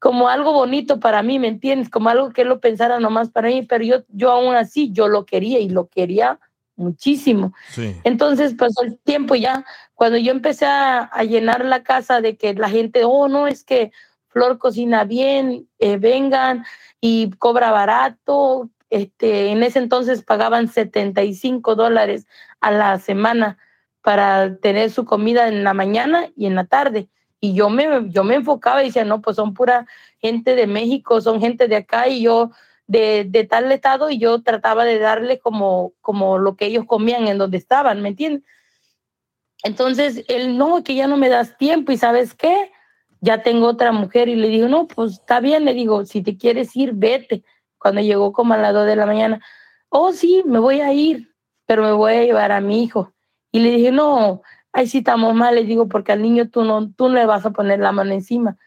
[0.00, 1.88] como algo bonito para mí, ¿me entiendes?
[1.88, 5.08] Como algo que él lo pensara nomás para mí, pero yo, yo aún así, yo
[5.08, 6.38] lo quería y lo quería
[6.76, 7.52] muchísimo.
[7.70, 7.96] Sí.
[8.04, 9.64] Entonces pasó el tiempo y ya,
[9.94, 13.64] cuando yo empecé a, a llenar la casa de que la gente, oh, no, es
[13.64, 13.92] que
[14.34, 16.64] Flor cocina bien, eh, vengan
[17.00, 18.68] y cobra barato.
[18.90, 22.26] Este, en ese entonces pagaban 75 dólares
[22.60, 23.58] a la semana
[24.02, 27.08] para tener su comida en la mañana y en la tarde.
[27.38, 29.86] Y yo me, yo me enfocaba y decía, no, pues son pura
[30.18, 32.50] gente de México, son gente de acá y yo
[32.86, 37.26] de, de tal estado y yo trataba de darle como, como lo que ellos comían
[37.28, 38.44] en donde estaban, ¿me entiendes?
[39.62, 42.70] Entonces, él, no, que ya no me das tiempo y sabes qué,
[43.20, 46.36] ya tengo otra mujer y le digo, no, pues está bien, le digo, si te
[46.36, 47.42] quieres ir, vete.
[47.78, 49.40] Cuando llegó como a las dos de la mañana,
[49.88, 51.34] oh, sí, me voy a ir,
[51.64, 53.14] pero me voy a llevar a mi hijo.
[53.50, 54.42] Y le dije, no,
[54.72, 57.46] ahí sí estamos mal, le digo, porque al niño tú no, tú no le vas
[57.46, 58.58] a poner la mano encima.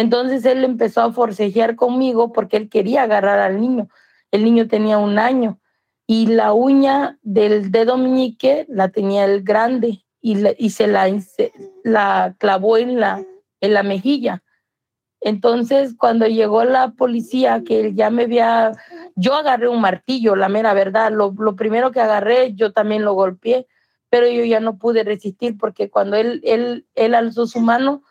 [0.00, 3.90] Entonces él empezó a forcejear conmigo porque él quería agarrar al niño.
[4.30, 5.60] El niño tenía un año
[6.06, 10.86] y la uña del dedo meñique la tenía el grande y, la- y se
[11.84, 13.22] la, clavó en la,
[13.60, 14.42] en la mejilla.
[15.20, 18.72] Entonces, cuando llegó la policía, que él ya me había,
[19.16, 23.12] yo agarré un martillo, la mera verdad, lo, lo primero que agarré, yo también lo
[23.12, 23.66] golpeé,
[24.08, 28.02] pero yo ya no pude resistir porque cuando él, él, él alzó su mano,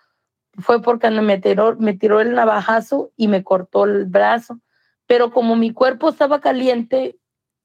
[0.57, 4.59] fue porque me tiró, me tiró el navajazo y me cortó el brazo.
[5.05, 7.17] Pero como mi cuerpo estaba caliente,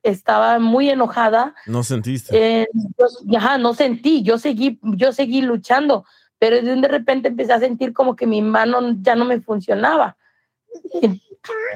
[0.03, 2.63] estaba muy enojada, No sentiste.
[2.63, 6.05] eh, yo, ajá, no sentí, yo seguí, yo seguí luchando,
[6.39, 10.17] pero de, repente empecé a sentir como que mi mano ya no me funcionaba.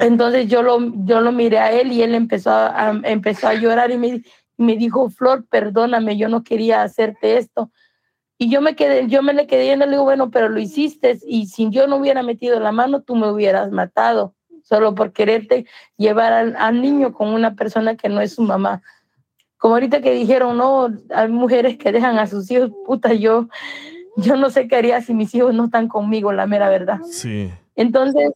[0.01, 3.55] Entonces yo lo, yo lo miré a él y él empezó a, a- empezó a
[3.55, 4.23] llorar y me,
[4.57, 7.71] me dijo, Flor, perdóname, yo no quería hacerte esto.
[8.39, 11.19] Y yo me quedé, yo me le quedé viendo, le digo, bueno, pero lo hiciste
[11.27, 15.67] y si yo no hubiera metido la mano, tú me hubieras matado, solo por quererte
[15.97, 18.81] llevar al, al niño con una persona que no es su mamá.
[19.57, 23.49] Como ahorita que dijeron, no, hay mujeres que dejan a sus hijos, puta, yo,
[24.17, 27.01] yo no sé qué haría si mis hijos no están conmigo, la mera verdad.
[27.11, 27.51] Sí.
[27.75, 28.31] Entonces,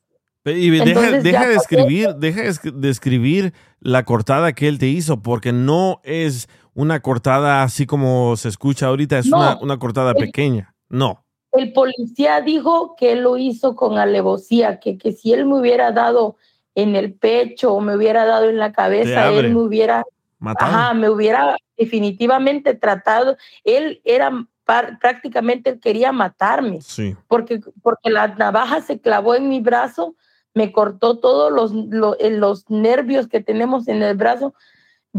[0.45, 5.23] Y deja, Entonces, deja de escribir, deja de escribir la cortada que él te hizo,
[5.23, 9.37] porque no es una cortada así como se escucha ahorita, es No.
[9.39, 10.75] una, una cortada pequeña.
[10.89, 11.25] No.
[11.53, 15.93] el policía dijo que él lo hizo con alevosía, que, que si él me hubiera
[15.93, 16.37] dado
[16.75, 20.03] en el pecho o me hubiera dado en la cabeza, él me hubiera,
[20.39, 20.73] Matado.
[20.75, 23.37] ajá, me hubiera definitivamente tratado.
[23.65, 24.31] Él era
[24.65, 27.15] par- prácticamente, él quería matarme, Sí.
[27.29, 30.15] porque, porque la navaja se clavó en mi brazo,
[30.55, 34.55] me cortó todos los, lo- eh, los nervios que tenemos en el brazo.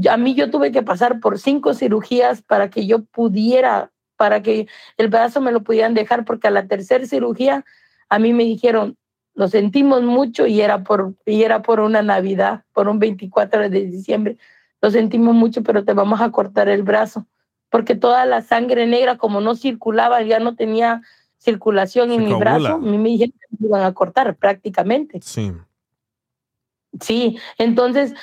[0.09, 4.67] A mí yo tuve que pasar por cinco cirugías para que yo pudiera, para que
[4.97, 7.63] el brazo me lo pudieran dejar, porque a la tercera cirugía
[8.09, 8.97] a mí me dijeron,
[9.35, 13.85] lo sentimos mucho y era por, y era por una Navidad, por un 24 de
[13.85, 14.37] diciembre.
[14.81, 17.25] Lo sentimos mucho, pero te vamos a cortar el brazo,
[17.69, 21.01] porque toda la sangre negra, como no circulaba, ya no tenía
[21.37, 22.59] circulación en mi coagula.
[22.59, 25.19] brazo, a mí me dijeron que me iban a cortar prácticamente.
[25.21, 25.51] Sí.
[27.01, 28.13] Sí, entonces,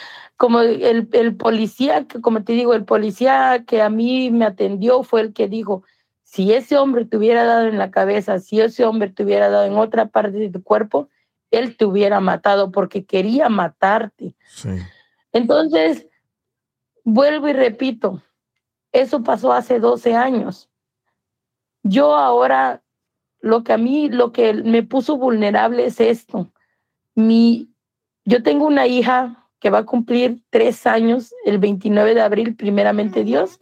[0.40, 5.02] como el, el policía, que como te digo, el policía que a mí me atendió
[5.02, 5.84] fue el que dijo,
[6.22, 9.66] si ese hombre te hubiera dado en la cabeza, si ese hombre te hubiera dado
[9.66, 11.10] en otra parte de tu cuerpo,
[11.50, 14.34] él te hubiera matado porque quería matarte.
[14.48, 14.70] Sí.
[15.30, 16.06] Entonces,
[17.04, 18.22] vuelvo y repito,
[18.92, 20.70] eso pasó hace 12 años.
[21.82, 22.82] Yo ahora,
[23.40, 26.50] lo que a mí, lo que me puso vulnerable es esto.
[27.14, 27.74] Mi,
[28.24, 33.24] yo tengo una hija que va a cumplir tres años el 29 de abril, primeramente
[33.24, 33.60] Dios.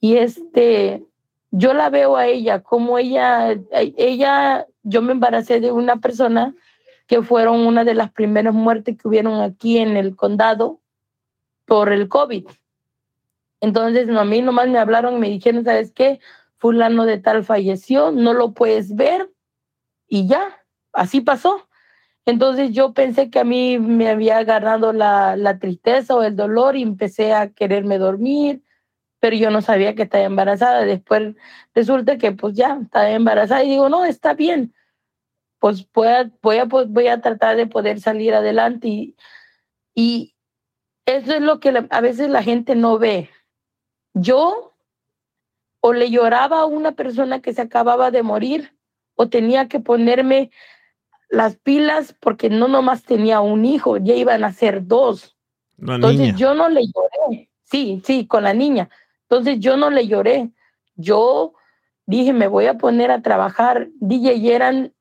[0.00, 1.04] Y este,
[1.50, 6.54] yo la veo a ella, como ella, ella, yo me embaracé de una persona
[7.06, 10.80] que fueron una de las primeras muertes que hubieron aquí en el condado
[11.64, 12.46] por el COVID.
[13.60, 16.20] Entonces, no, a mí nomás me hablaron y me dijeron, ¿sabes qué?
[16.58, 19.30] Fulano de tal falleció, no lo puedes ver
[20.08, 20.62] y ya,
[20.92, 21.68] así pasó.
[22.26, 26.76] Entonces yo pensé que a mí me había agarrado la, la tristeza o el dolor
[26.76, 28.62] y empecé a quererme dormir,
[29.20, 30.84] pero yo no sabía que estaba embarazada.
[30.84, 31.36] Después
[31.74, 34.74] resulta que pues ya estaba embarazada y digo, no, está bien,
[35.60, 39.16] pues voy a, voy a, pues, voy a tratar de poder salir adelante y,
[39.94, 40.34] y
[41.06, 43.30] eso es lo que a veces la gente no ve.
[44.14, 44.74] Yo
[45.80, 48.76] o le lloraba a una persona que se acababa de morir
[49.14, 50.50] o tenía que ponerme
[51.28, 55.36] las pilas porque no nomás tenía un hijo, ya iban a ser dos.
[55.78, 56.36] La Entonces niña.
[56.36, 57.50] yo no le lloré.
[57.64, 58.88] Sí, sí, con la niña.
[59.22, 60.50] Entonces yo no le lloré.
[60.94, 61.54] Yo
[62.06, 63.88] dije, me voy a poner a trabajar.
[64.00, 64.92] DJ y eran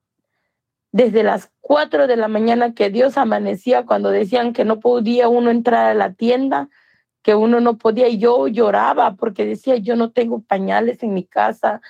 [0.92, 5.52] desde las 4 de la mañana que Dios amanecía cuando decían que no podía uno
[5.52, 6.70] entrar a la tienda,
[7.22, 8.08] que uno no podía.
[8.08, 11.82] Y yo lloraba porque decía, yo no tengo pañales en mi casa,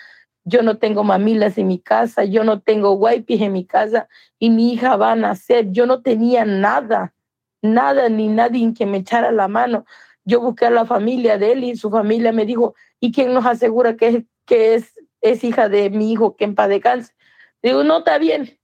[0.46, 4.08] yo no tengo mamilas en mi casa, yo no tengo wipes en mi casa
[4.40, 5.72] y mi hija va a nacer.
[5.72, 7.14] Yo no tenía nada,
[7.62, 9.86] nada ni nadie que me echara la mano.
[10.24, 13.46] Yo busqué a la familia de él y su familia me dijo, ¿y quién nos
[13.46, 17.14] asegura que, es- que es, hija de mi hijo que en paz descanse?
[17.64, 18.60] Digo, no, está bien.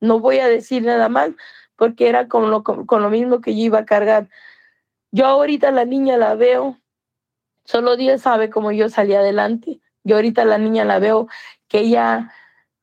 [0.00, 1.30] No voy a decir nada más
[1.76, 4.28] porque era con lo, con lo mismo que yo iba a cargar.
[5.12, 6.78] Yo ahorita la niña la veo,
[7.64, 9.80] solo Dios sabe cómo yo salí adelante.
[10.04, 11.28] Yo ahorita la niña la veo
[11.68, 12.32] que ella,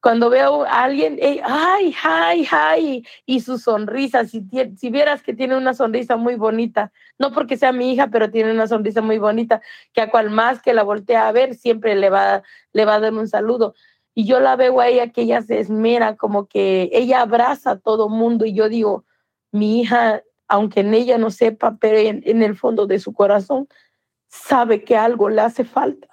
[0.02, 4.42] cuando veo a alguien, ay, ay, ay, y su sonrisa, si,
[4.90, 8.68] vieras que tiene una sonrisa muy bonita, no porque sea mi hija, pero tiene una
[8.68, 9.62] sonrisa muy bonita,
[9.94, 12.44] que a cual más que la voltea a ver, siempre le va,
[12.74, 13.76] le va a dar un saludo.
[14.16, 17.80] Y yo la veo a ella que ella se esmera, como que ella abraza a
[17.80, 19.06] todo mundo y yo digo,
[19.52, 23.68] mi hija, aunque en ella no sepa, pero en el fondo de su corazón,
[24.30, 26.09] sabe que algo le hace falta.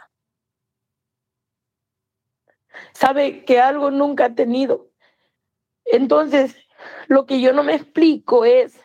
[2.93, 4.90] Sabe que algo nunca ha tenido.
[5.85, 6.57] Entonces,
[7.09, 8.81] lo que yo no me explico es,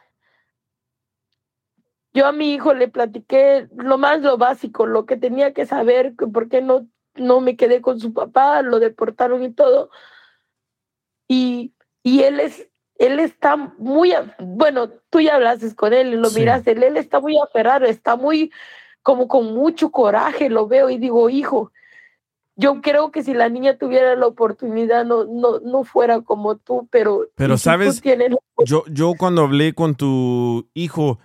[2.14, 6.14] yo a mi hijo le platiqué lo más lo básico, lo que tenía que saber,
[6.16, 9.90] por qué no, no me quedé con su papá, lo deportaron y todo.
[11.28, 11.74] Y,
[12.04, 16.40] y él es, él está muy, bueno, tú ya hablaste con él y lo Sí.
[16.40, 18.52] miraste, él, él está muy aferrado, está muy,
[19.02, 21.72] como con mucho coraje, lo veo y digo, hijo,
[22.56, 26.88] yo creo que si la niña tuviera la oportunidad no, no, no fuera como tú,
[26.92, 27.28] pero...
[27.36, 31.20] Pero si sabes, tienes yo, yo cuando hablé con tu hijo,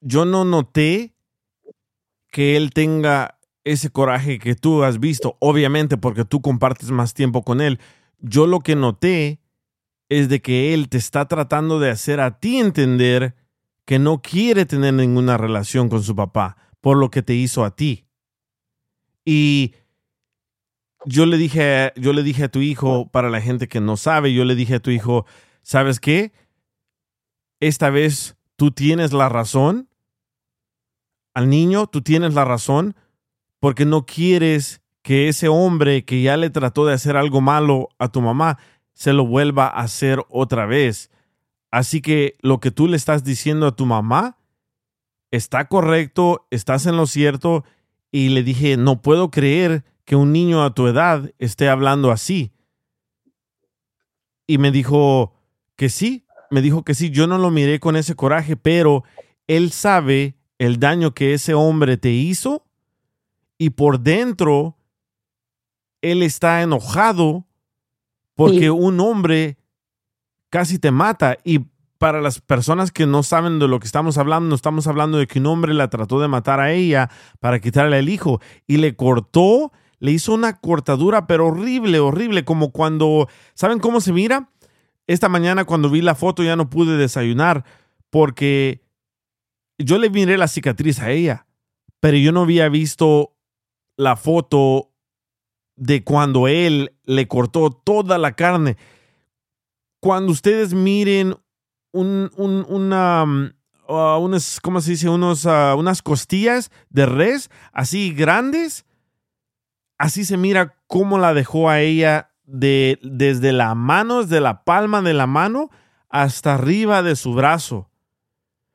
[0.00, 1.14] yo no noté
[2.30, 7.42] que él tenga ese coraje que tú has visto, obviamente porque tú compartes más tiempo
[7.42, 7.80] con él.
[8.18, 9.40] Yo lo que noté
[10.08, 13.34] es de que él te está tratando de hacer a ti entender
[13.84, 17.74] que no quiere tener ninguna relación con su papá por lo que te hizo a
[17.74, 18.06] ti.
[19.24, 19.74] Y
[21.06, 24.34] yo le dije, yo le dije a tu hijo, para la gente que no sabe,
[24.34, 25.24] yo le dije a tu hijo,
[25.62, 26.32] ¿sabes qué?
[27.60, 29.88] Esta vez tú tienes la razón.
[31.32, 32.96] Al niño, tú tienes la razón
[33.60, 38.08] porque no quieres que ese hombre que ya le trató de hacer algo malo a
[38.08, 38.58] tu mamá
[38.92, 41.10] se lo vuelva a hacer otra vez.
[41.70, 44.38] Así que lo que tú le estás diciendo a tu mamá
[45.30, 47.64] está correcto, estás en lo cierto.
[48.10, 52.52] Y le dije, no puedo creer que un niño a tu edad esté hablando así.
[54.46, 55.34] Y me dijo
[55.76, 59.04] que sí, me dijo que sí, yo no lo miré con ese coraje, pero
[59.46, 62.64] él sabe el daño que ese hombre te hizo
[63.58, 64.78] y por dentro
[66.00, 67.44] él está enojado
[68.34, 69.58] porque un hombre
[70.50, 71.36] casi te mata.
[71.42, 71.66] Y
[71.98, 75.26] para las personas que no saben de lo que estamos hablando, no estamos hablando de
[75.26, 77.10] que un hombre la trató de matar a ella
[77.40, 82.70] para quitarle el hijo y le cortó, le hizo una cortadura, pero horrible, horrible, como
[82.70, 84.50] cuando, ¿saben cómo se mira?
[85.06, 87.64] Esta mañana cuando vi la foto ya no pude desayunar
[88.10, 88.82] porque
[89.78, 91.46] yo le miré la cicatriz a ella,
[92.00, 93.36] pero yo no había visto
[93.96, 94.90] la foto
[95.76, 98.76] de cuando él le cortó toda la carne.
[100.00, 101.36] Cuando ustedes miren
[101.92, 103.52] un, un, una,
[103.88, 105.08] uh, unas, ¿cómo se dice?
[105.08, 108.85] Unos, uh, unas costillas de res así grandes,
[109.98, 115.02] así se mira cómo la dejó a ella de, desde la mano, desde la palma
[115.02, 115.70] de la mano
[116.08, 117.90] hasta arriba de su brazo.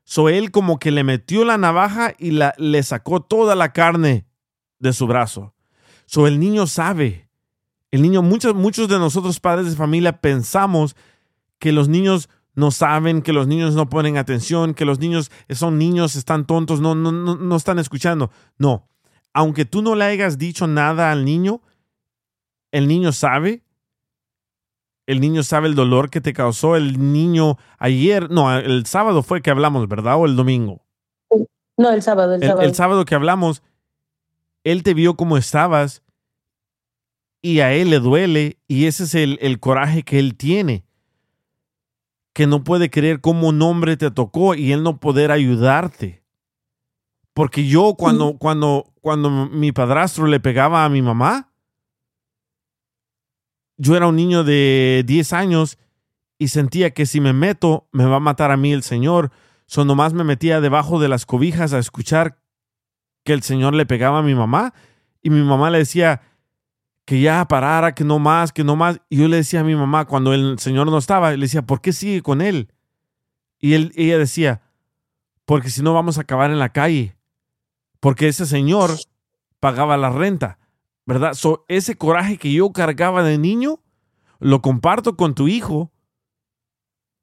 [0.04, 4.26] So él como que le metió la navaja y le sacó toda la carne
[4.80, 5.54] de su brazo.
[6.06, 7.30] So el niño sabe.
[7.92, 10.96] El niño, muchos, muchos de nosotros padres de familia pensamos
[11.60, 15.78] que los niños no saben, que los niños no ponen atención, que los niños son
[15.78, 18.32] niños, están tontos, no, no, no, no están escuchando.
[18.58, 18.90] No.
[19.34, 21.62] Aunque tú no le hayas dicho nada al niño,
[22.72, 23.64] el niño sabe.
[25.08, 26.76] El niño sabe el dolor que te causó.
[26.76, 30.18] El niño ayer, no, el sábado fue que hablamos, ¿verdad?
[30.18, 30.82] O el domingo.
[31.78, 32.68] No, el sábado, el, El, sábado.
[32.68, 33.64] el sábado que hablamos,
[34.64, 36.04] él te vio como estabas
[37.42, 40.86] y a él le duele y ese es el, el coraje que él tiene.
[42.34, 46.21] Que no puede creer cómo un hombre te tocó y él no poder ayudarte.
[47.34, 51.54] Porque yo cuando, cuando, cuando mi padrastro le pegaba a mi mamá,
[53.78, 55.78] yo era un niño de 10 años
[56.38, 59.32] y sentía que si me meto me va a matar a mí el Señor.
[59.66, 62.42] So nomás me metía debajo de las cobijas a escuchar
[63.24, 64.74] que el Señor le pegaba a mi mamá
[65.22, 66.22] y mi mamá le decía
[67.06, 69.02] que ya parara, que no más, que no más.
[69.10, 71.82] Y yo le decía a mi mamá cuando el Señor no estaba, le decía, ¿por
[71.82, 72.72] qué sigue con él?
[73.60, 74.62] Y él, ella decía,
[75.46, 77.16] porque si no vamos a acabar en la calle.
[78.02, 78.92] Porque ese señor
[79.62, 80.60] pagaba la renta,
[81.06, 81.34] ¿verdad?
[81.36, 83.80] So, ese coraje que yo cargaba de niño,
[84.40, 85.94] lo comparto con tu hijo,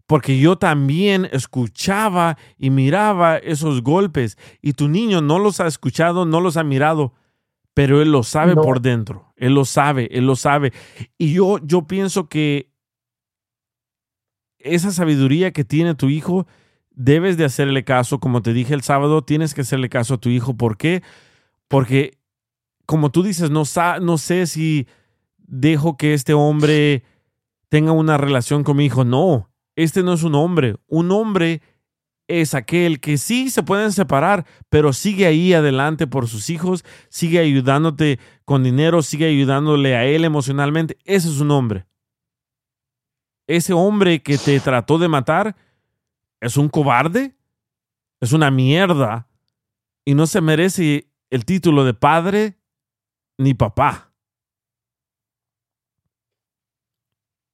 [0.06, 6.24] porque yo también escuchaba y miraba esos golpes y tu niño no los ha escuchado,
[6.24, 7.12] no los ha mirado,
[7.74, 8.62] pero él lo sabe No.
[8.62, 10.72] por dentro, él lo sabe, él lo sabe.
[11.18, 12.72] Y yo, yo pienso que
[14.58, 16.46] esa sabiduría que tiene tu hijo,
[16.98, 20.28] debes de hacerle caso, como te dije el sábado, tienes que hacerle caso a tu
[20.28, 20.56] hijo.
[20.56, 21.02] ¿Por qué?
[21.68, 22.18] Porque,
[22.86, 23.62] como tú dices, no,
[24.02, 24.88] no sé si
[25.38, 27.04] dejo que este hombre
[27.68, 29.04] tenga una relación con mi hijo.
[29.04, 30.74] No, este no es un hombre.
[30.88, 31.62] Un hombre
[32.26, 37.38] es aquel que sí se pueden separar, pero sigue ahí adelante por sus hijos, sigue
[37.38, 40.98] ayudándote con dinero, sigue ayudándole a él emocionalmente.
[41.04, 41.86] Ese es un hombre.
[43.46, 45.56] Ese hombre que te trató de matar
[46.40, 47.36] es un cobarde,
[48.20, 49.28] es una mierda
[50.04, 52.58] y no se merece el título de padre
[53.38, 54.12] ni papá.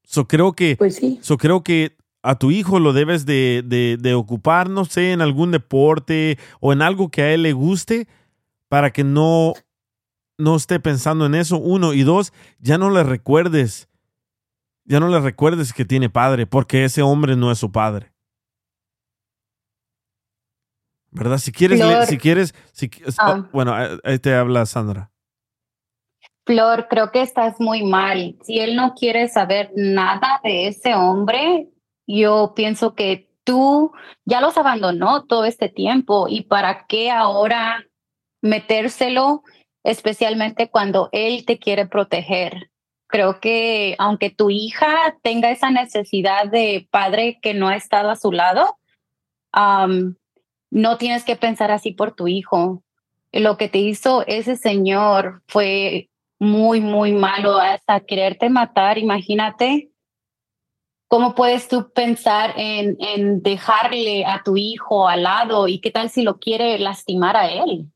[0.05, 0.77] So creo que,
[1.23, 5.21] so creo que a tu hijo lo debes de, de- de ocupar, no sé, en
[5.21, 8.07] algún deporte o en algo que a él le guste
[8.69, 9.55] para que no,
[10.39, 11.59] no esté pensando en eso.
[11.59, 13.89] Uno y dos, ya no le recuerdes,
[14.85, 18.13] ya no le recuerdes que tiene padre, porque ese hombre no es su padre.
[21.15, 21.39] ¿Verdad?
[21.39, 22.07] Si quieres, Lord.
[22.07, 23.37] si quieres, si, Ah.
[23.39, 25.11] oh, bueno, ahí- te habla Sandra.
[26.45, 28.37] Flor, creo que estás muy mal.
[28.43, 31.71] Si él no quiere saber nada de ese hombre,
[32.07, 33.93] yo pienso que tú
[34.27, 37.85] ya los abandonó todo este tiempo y para qué ahora
[38.43, 39.43] metérselo,
[39.85, 42.71] especialmente cuando él te quiere proteger.
[43.07, 48.17] Creo que aunque tu hija tenga esa necesidad de padre que no ha estado a
[48.17, 48.79] su lado,
[50.75, 52.83] no tienes que pensar así por tu hijo.
[53.31, 56.11] Lo que te hizo ese señor fue
[56.41, 59.93] muy, muy malo, hasta quererte matar, imagínate.
[61.07, 66.11] ¿Cómo puedes tú pensar en, en dejarle a tu hijo al lado y qué tal
[66.11, 67.93] si lo quiere lastimar a él?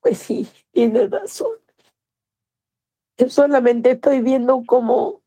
[0.00, 1.52] Pues sí, tienes razón.
[3.18, 5.20] Yo solamente estoy viendo cómo,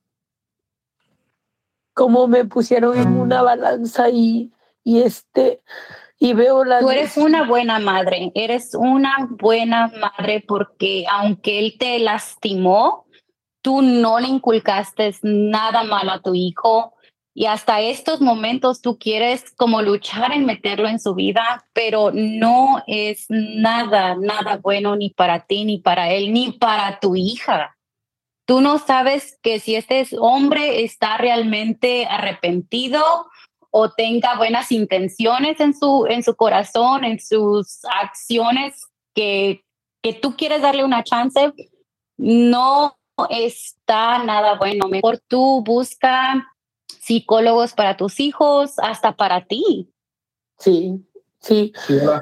[1.94, 4.53] cómo me pusieron en una balanza y,
[4.84, 5.62] y este
[6.20, 11.76] y veo la Tú eres una buena madre, eres una buena madre porque aunque él
[11.78, 13.06] te lastimó,
[13.62, 16.94] tú no le inculcaste nada malo a tu hijo
[17.34, 22.84] y hasta estos momentos tú quieres como luchar en meterlo en su vida, pero no
[22.86, 27.76] es nada, nada bueno ni para ti, ni para él, ni para tu hija.
[28.46, 33.28] Tú no sabes que si este hombre está realmente arrepentido
[33.76, 38.86] o tenga buenas intenciones en su, en su corazón, en sus acciones,
[39.16, 39.64] que,
[40.04, 41.52] que tú quieres darle una chance,
[42.18, 42.96] no
[43.32, 44.88] está nada bueno.
[44.88, 46.48] Mejor tú busca
[46.86, 49.90] psicólogos para tus hijos, hasta para ti.
[50.60, 51.04] Sí,
[51.40, 51.74] sí.
[52.06, 52.22] Ah.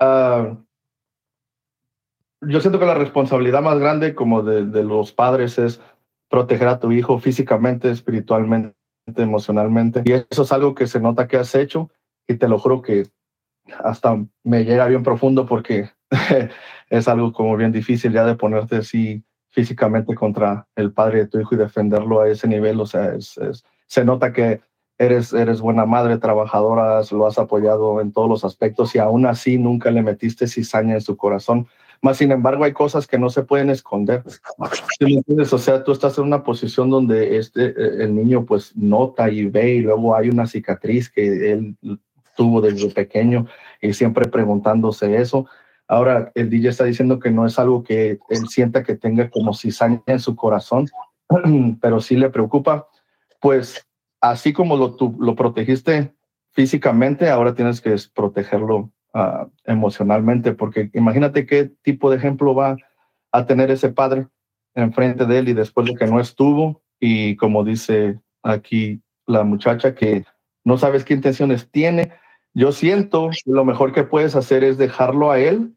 [0.00, 0.56] Ah,
[2.40, 5.80] yo siento que la responsabilidad más grande como de, de los padres es
[6.28, 8.74] proteger a tu hijo físicamente, espiritualmente,
[9.06, 10.02] emocionalmente.
[10.04, 11.90] Y eso es algo que se nota que has hecho
[12.26, 13.06] y te lo juro que
[13.82, 15.90] hasta me llega bien profundo porque
[16.90, 21.40] es algo como bien difícil ya de ponerte así físicamente contra el padre de tu
[21.40, 22.80] hijo y defenderlo a ese nivel.
[22.80, 23.38] O sea, es,
[23.86, 24.60] se nota que
[24.98, 29.58] eres, eres buena madre, trabajadora, lo has apoyado en todos los aspectos y aún así
[29.58, 31.68] nunca le metiste cizaña en su corazón.
[32.04, 34.22] Más sin embargo, hay cosas que no se pueden esconder.
[34.28, 35.50] ¿Sí entiendes?
[35.54, 39.46] O sea, tú estás en una posición donde este, eh, el niño pues nota y
[39.46, 41.78] ve y luego hay una cicatriz que él
[42.36, 43.46] tuvo desde pequeño
[43.80, 45.46] y siempre preguntándose eso.
[45.88, 49.54] Ahora el DJ está diciendo que no es algo que él sienta que tenga como
[49.54, 50.88] cizaña en su corazón,
[51.80, 52.86] pero sí le preocupa.
[53.40, 53.82] Pues
[54.20, 56.14] así como lo, tú, lo protegiste
[56.50, 62.76] físicamente, ahora tienes que protegerlo ah, emocionalmente, porque imagínate qué tipo de ejemplo va
[63.32, 64.28] a tener ese padre
[64.74, 69.94] enfrente de él y después de que no estuvo y como dice aquí la muchacha
[69.94, 70.24] que
[70.64, 72.12] no sabes qué intenciones tiene.
[72.54, 75.74] Yo siento lo mejor que puedes hacer es dejarlo a él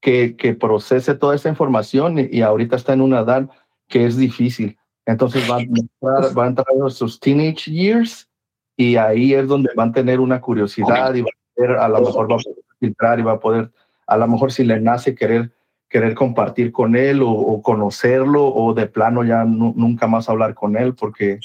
[0.00, 3.48] que, que procese toda esa información y, y ahorita está en una edad
[3.88, 4.78] que es difícil.
[5.06, 8.28] Entonces va a entrar, a entrar en sus teenage years
[8.76, 11.14] y ahí es donde van a tener una curiosidad
[11.58, 13.70] a poder, a lo mejor va a poder filtrar y va a poder,
[14.06, 15.50] a lo mejor si le nace querer
[15.90, 20.52] querer compartir con él o, o conocerlo o de plano ya nu- nunca más hablar
[20.54, 21.40] con él porque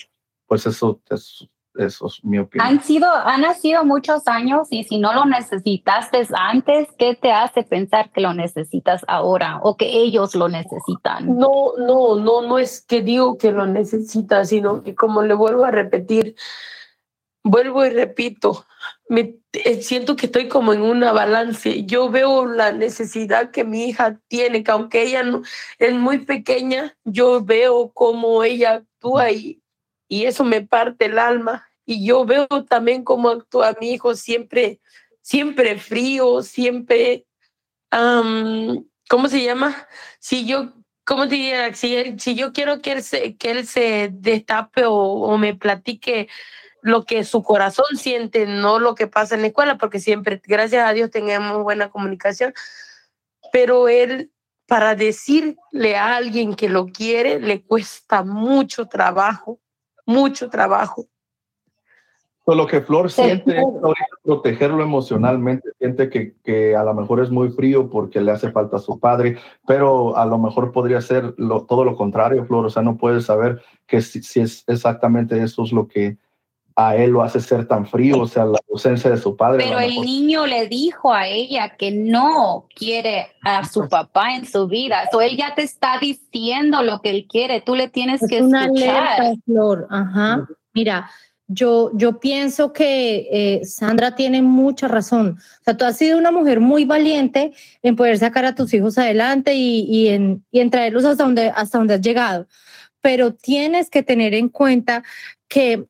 [0.47, 2.67] pues eso, es- eso es mi opinión.
[2.67, 7.63] Han sido, han nacido muchos años y si no lo necesitaste antes, ¿qué te hace
[7.63, 11.37] pensar que lo necesitas ahora o que ellos lo necesitan?
[11.37, 15.63] No, no, no, no es que digo que lo necesita, sino que como le vuelvo
[15.63, 16.35] a repetir,
[17.43, 18.65] vuelvo y repito,
[19.09, 21.83] me eh, siento que estoy como en una balance.
[21.85, 25.43] Yo veo la necesidad que mi hija tiene, que aunque ella no,
[25.77, 29.61] es muy pequeña, yo veo cómo ella actúa y,
[30.07, 31.67] y eso me parte el alma.
[31.85, 34.79] Y yo veo también cómo actúa mi hijo, siempre,
[35.21, 37.25] siempre frío, siempre,
[37.91, 39.87] am, ¿cómo se llama?
[40.19, 40.71] Si yo,
[41.03, 41.73] ¿cómo te diría?
[41.73, 46.29] Si, si yo quiero que él se, que él se destape o, o me platique
[46.83, 50.87] lo que su corazón siente, no lo que pasa en la escuela, porque siempre, gracias
[50.87, 52.53] a Dios, tenemos buena comunicación,
[53.53, 54.31] pero él,
[54.67, 59.59] para decirle a alguien que lo quiere, le cuesta mucho trabajo,
[60.05, 61.07] mucho trabajo.
[62.45, 63.65] So, lo que Flor siente es
[64.21, 68.75] protegerlo emocionalmente, siente que, que a lo mejor es muy frío porque le hace falta
[68.75, 72.69] a su padre, pero a lo mejor podría ser lo, todo lo contrario, Flor, o
[72.69, 76.17] sea, no puedes saber que si, si es exactamente eso es lo que
[76.75, 79.63] a él lo hace ser tan frío, o sea, la ausencia de su padre.
[79.63, 84.67] Pero el niño le dijo a ella que no quiere a su papá en su
[84.67, 85.07] vida.
[85.11, 87.61] So él ya te está diciendo lo que él quiere.
[87.61, 88.95] Tú le tienes que Es una escuchar.
[88.95, 89.87] alerta, Flor.
[89.91, 90.47] Ajá.
[90.73, 91.09] Mira,
[91.47, 95.37] yo, yo pienso que eh, Sandra tiene mucha razón.
[95.61, 98.97] O sea, tú has sido una mujer muy valiente en poder sacar a tus hijos
[98.97, 102.47] adelante y, y en, y en traerlos hasta donde, hasta donde has llegado.
[103.01, 105.03] Pero tienes que tener en cuenta
[105.47, 105.85] que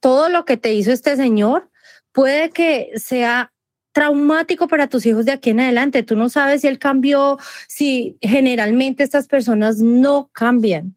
[0.00, 1.70] todo lo que te hizo este señor
[2.12, 3.52] puede que sea
[3.92, 6.02] traumático para tus hijos de aquí en adelante.
[6.02, 10.96] Tú no sabes si él cambió, si generalmente estas personas no cambian.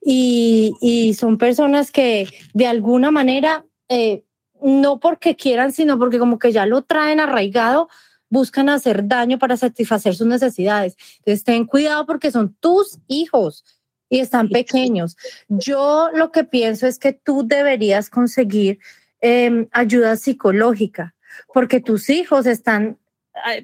[0.00, 4.22] Y, son personas que de alguna manera, eh,
[4.62, 7.88] no porque quieran, sino porque como que ya lo traen arraigado,
[8.28, 10.96] buscan hacer daño para satisfacer sus necesidades.
[11.18, 13.64] Entonces, ten cuidado porque son tus hijos
[14.08, 15.16] y están pequeños.
[15.48, 18.78] Yo lo que pienso es que tú deberías conseguir
[19.20, 21.14] eh, ayuda psicológica
[21.52, 22.98] porque tus hijos están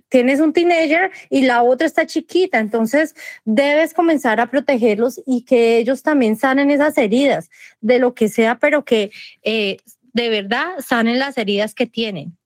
[0.09, 3.14] tienes un teenager y la otra está chiquita, entonces
[3.44, 7.51] debes comenzar a protegerlos y que ellos también sanen esas heridas,
[7.81, 9.10] de lo que sea, pero que
[9.43, 9.78] eh,
[10.12, 12.36] de verdad sanen las heridas que tienen.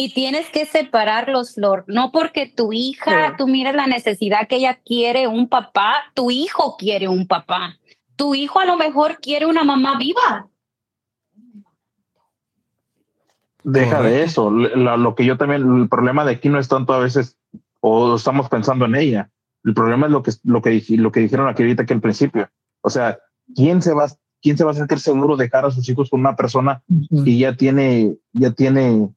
[0.00, 4.80] Y tienes que separarlos, Flor, no porque tu hija, tú miras la necesidad que ella
[4.82, 7.76] quiere un papá, tu hijo quiere un papá.
[8.16, 10.48] Tu hijo a lo mejor quiere una mamá viva.
[13.62, 14.50] Deja de eso.
[14.50, 17.36] La- lo que yo también, el problema de aquí no es tanto a veces,
[17.80, 19.30] o estamos pensando en ella.
[19.64, 22.48] El problema es lo que, lo que, lo que dijeron aquí ahorita que al principio.
[22.80, 23.18] O sea,
[23.54, 24.06] ¿quién se va,
[24.40, 26.82] quién se va a sentir seguro de dejar a sus hijos con una persona
[27.22, 29.10] que ya tiene, ya tiene,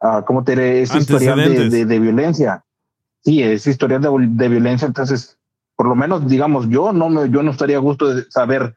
[0.00, 0.82] ah, ¿cómo te diré?
[0.82, 2.64] Ese historial de, de, de violencia.
[3.24, 4.86] Sí, ese historial de, de violencia.
[4.86, 5.38] Entonces,
[5.74, 8.76] por lo menos, digamos, yo no me, yo no estaría a gusto de saber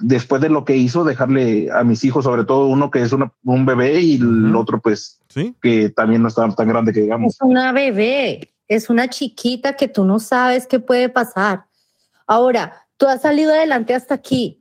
[0.00, 3.32] después de lo que hizo, dejarle a mis hijos, sobre todo uno que es una-
[3.44, 5.20] un bebé y el otro, pues,
[5.62, 7.34] que también no está tan grande que digamos.
[7.34, 11.66] Es una bebé, es una chiquita que tú no sabes qué puede pasar.
[12.26, 14.60] Ahora, tú has salido adelante hasta aquí.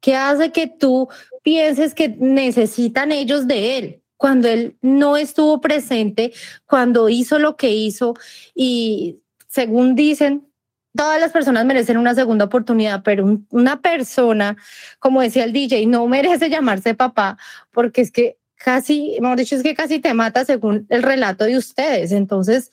[0.00, 1.08] ¿Qué hace que tú
[1.42, 3.97] pienses que necesitan ellos de él?
[4.18, 6.34] Cuando él no estuvo presente,
[6.66, 8.14] cuando hizo lo que hizo
[8.54, 10.46] y según dicen,
[10.94, 14.56] todas las personas merecen una segunda oportunidad, pero un- una persona,
[14.98, 17.38] como decía el DJ, no merece llamarse papá
[17.70, 21.56] porque es que casi, hemos dicho, es que casi te mata según el relato de
[21.56, 22.10] ustedes.
[22.10, 22.72] Entonces,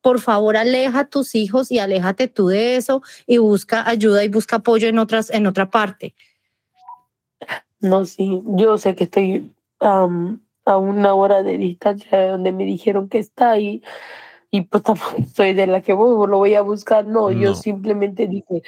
[0.00, 4.28] por favor, aleja a tus hijos y aléjate tú de eso y busca ayuda y
[4.28, 6.14] busca apoyo en otras, en otra parte.
[7.80, 9.50] No, sí, yo sé que estoy
[9.80, 13.82] am, a una hora de distancia de donde me dijeron que está y,
[14.50, 17.06] y pues tampoco soy de la que voy, lo voy a buscar.
[17.06, 18.62] No, yo simplemente dije,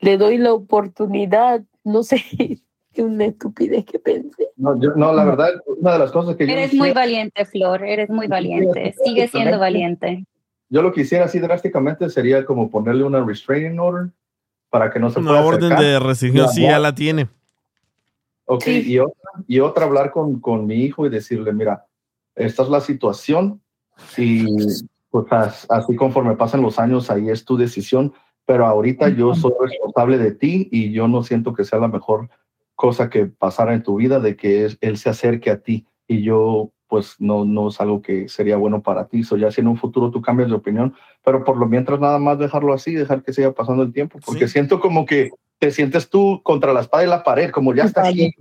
[0.00, 2.22] le doy la oportunidad, no sé,
[2.96, 4.48] una estupidez que pensé.
[4.56, 7.82] No, yo- no, la verdad, una de las cosas que yo Eres muy valiente, Flor,
[7.84, 8.94] eres muy valiente.
[9.04, 10.24] Sigue siendo valiente.
[10.68, 14.10] yo lo que hiciera así drásticamente sería como ponerle una restraining order
[14.68, 15.84] para que no se Una pueda orden acercar.
[15.84, 17.28] de restricción, sí, ya la tiene.
[18.44, 19.14] Ok, y, otra,
[19.48, 21.86] y otra hablar con, con mi hijo y decirle, mira,
[22.34, 23.60] esta es la situación
[24.16, 24.46] y
[25.10, 28.12] pues as- así conforme pasan los años, ahí es tu decisión,
[28.46, 32.28] pero ahorita yo soy responsable de ti y yo no siento que sea la mejor
[32.74, 36.22] cosa que pasara en tu vida de que es- él se acerque a ti y
[36.22, 39.22] yo pues no, no es algo que sería bueno para ti.
[39.22, 40.92] So, ya si en un futuro tú cambias de opinión,
[41.24, 44.48] pero por lo mientras nada más dejarlo así, dejar que siga pasando el tiempo, porque
[44.48, 45.30] siento como que
[45.60, 48.32] te sientes tú contra la espada y la pared, como ya está aquí,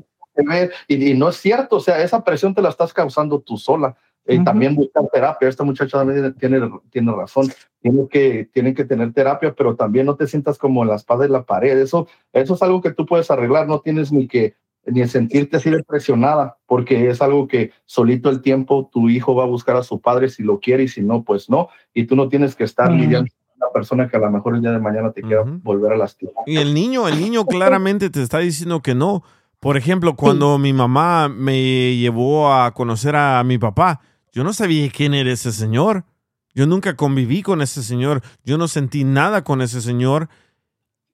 [0.88, 3.96] y, y no es cierto, o sea, esa presión te la estás causando tú sola.
[4.28, 7.48] Y también buscar terapia, esta muchacha también tiene, tiene razón,
[7.82, 11.26] tiene que, tienen que tener terapia, pero también no te sientas como en la espada
[11.26, 14.54] y la pared, eso, eso es algo que tú puedes arreglar, no tienes ni que
[14.86, 19.44] ni sentirte así de presionada, porque es algo que solito el tiempo tu hijo va
[19.44, 22.16] a buscar a su padre si lo quiere y si no, pues no, y tú
[22.16, 24.80] no tienes que estar lidiando con una persona que a lo mejor el día de
[24.80, 26.44] mañana te quiera volver a lastimar.
[26.46, 29.24] Y el niño, el niño claramente te está diciendo que no.
[29.60, 34.00] Por ejemplo, cuando mi mamá me llevó a conocer a mi papá,
[34.32, 36.06] yo no sabía quién era ese señor.
[36.54, 38.22] Yo nunca conviví con ese señor.
[38.46, 40.30] Yo no sentí nada con ese señor.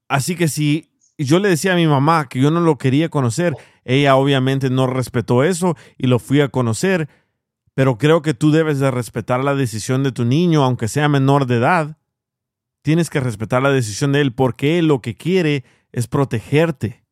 [0.08, 3.56] Así que si yo le decía a mi mamá que yo no lo quería conocer,
[3.84, 7.10] ella obviamente no respetó eso y lo fui a conocer.
[7.74, 11.48] Pero creo que tú debes de respetar la decisión de tu niño, aunque sea menor
[11.48, 11.98] de edad.
[12.84, 17.05] Tienes que respetar la decisión de él porque él lo que quiere es protegerte.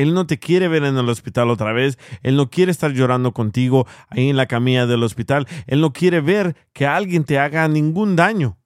[0.00, 1.98] Él no te quiere ver en el hospital otra vez.
[2.22, 5.46] Él no quiere estar llorando contigo ahí en la camilla del hospital.
[5.66, 8.56] Él no quiere ver que alguien te haga ningún daño.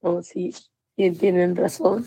[0.00, 2.04] Oh, sí, sí, tienen razón.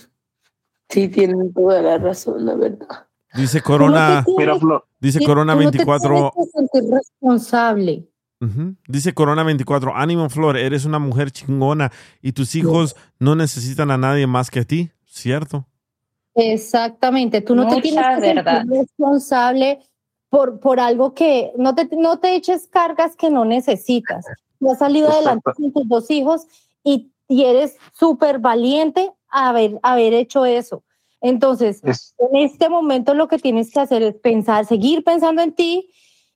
[0.89, 3.07] Sí, tienen toda la razón, la verdad.
[3.35, 4.23] Dice Corona.
[4.27, 4.61] No tienes-
[4.99, 6.31] Dice Corona no te 24.
[6.33, 8.09] tienes que sentir responsable.
[8.87, 11.91] Dice Corona 24, ánimo Flor, eres una mujer chingona
[12.21, 15.67] y tus hijos no necesitan a nadie más que a ti, ¿cierto?
[16.35, 18.63] Exactamente, tú no te tienes que sentir verdad.
[18.67, 19.79] responsable
[20.29, 24.25] por, por algo que no te, no te eches cargas que no necesitas.
[24.59, 26.47] Tú has salido adelante con tus dos hijos
[26.83, 30.83] y, y eres súper valiente a haber, haber hecho eso.
[31.21, 35.91] Entonces, en este momento lo que tienes que hacer es pensar, seguir pensando en ti,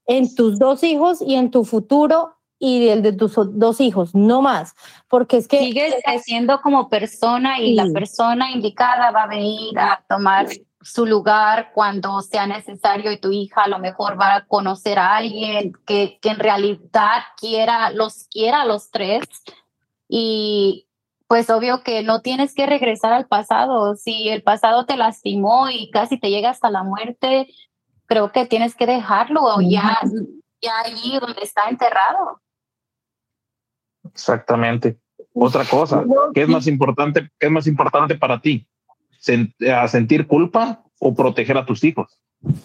[0.06, 2.36] en tus dos hijos y en tu futuro
[2.66, 4.74] y el de tus o- dos hijos, no más,
[5.10, 7.92] porque es que Sigues creciendo como persona y la Sí.
[7.92, 10.48] persona indicada va a venir a tomar
[10.82, 15.18] su lugar cuando sea necesario y tu hija a lo mejor va a conocer a
[15.18, 19.26] alguien que, que en realidad quiera, los quiera a los tres
[20.08, 20.88] y
[21.28, 23.96] pues obvio que no tienes que regresar al pasado.
[23.96, 27.48] Si el pasado te lastimó y casi te llega hasta la muerte,
[28.06, 30.00] creo que tienes que dejarlo ya,
[30.62, 32.40] ya allí donde está enterrado.
[34.14, 34.98] Exactamente.
[35.34, 36.04] Otra cosa,
[36.34, 38.68] ¿qué es más importante, qué es más importante para ti?
[39.74, 42.20] ¿A sentir culpa o proteger a tus hijos?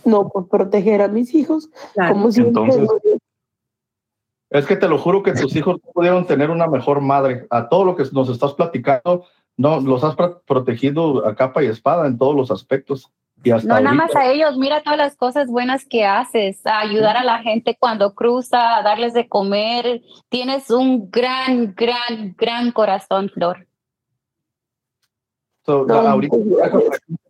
[0.04, 1.70] No, por proteger a mis hijos.
[1.94, 2.88] Como siempre, Entonces-
[4.50, 7.46] Es que te lo juro que tus hijos no pudieron tener una mejor madre.
[7.50, 9.26] A todo lo que nos estás platicando,
[9.58, 13.12] no los has pro- protegido a capa y espada en todos los aspectos.
[13.42, 16.80] Y hasta No, nada más a ellos, mira todas las cosas buenas que haces, a
[16.80, 20.02] ayudar a la gente cuando cruza, a darles de comer.
[20.28, 23.66] Tienes un gran, gran, gran corazón, Flor.
[25.64, 26.36] So, No, ahorita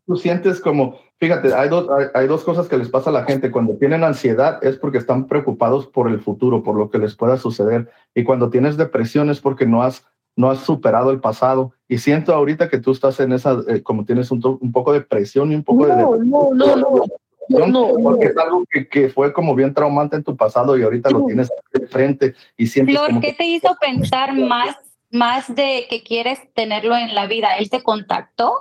[0.06, 3.24] tú sientes como, fíjate, hay dos, hay, hay dos cosas que les pasa a la
[3.24, 3.50] gente.
[3.50, 7.36] Cuando tienen ansiedad es porque están preocupados por el futuro, por lo que les pueda
[7.36, 7.90] suceder.
[8.14, 10.06] Y cuando tienes depresión es porque no has,
[10.38, 11.72] no has superado el pasado.
[11.88, 15.00] Y siento ahorita que tú estás en esa, eh, como tienes un, un poco de
[15.00, 17.04] presión y un poco de No, no, no, no.
[17.48, 17.94] no, no.
[18.00, 21.26] porque es algo que, que fue como bien traumante en tu pasado y ahorita lo
[21.26, 24.76] tienes de frente y sientes Flor, como ¿qué que te hizo pensar más,
[25.10, 27.56] más de que quieres tenerlo en la vida?
[27.58, 28.52] ¿Él te contactó?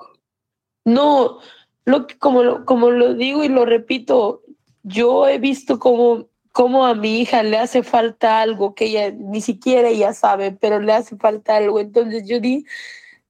[0.83, 1.37] No,
[1.85, 4.41] lo como, lo, como lo digo y lo repito,
[4.81, 6.25] yo he visto como,
[6.57, 10.79] como a mi hija le hace falta algo que ella ni siquiera ella sabe, pero
[10.79, 11.79] le hace falta algo.
[11.79, 12.65] Entonces yo di,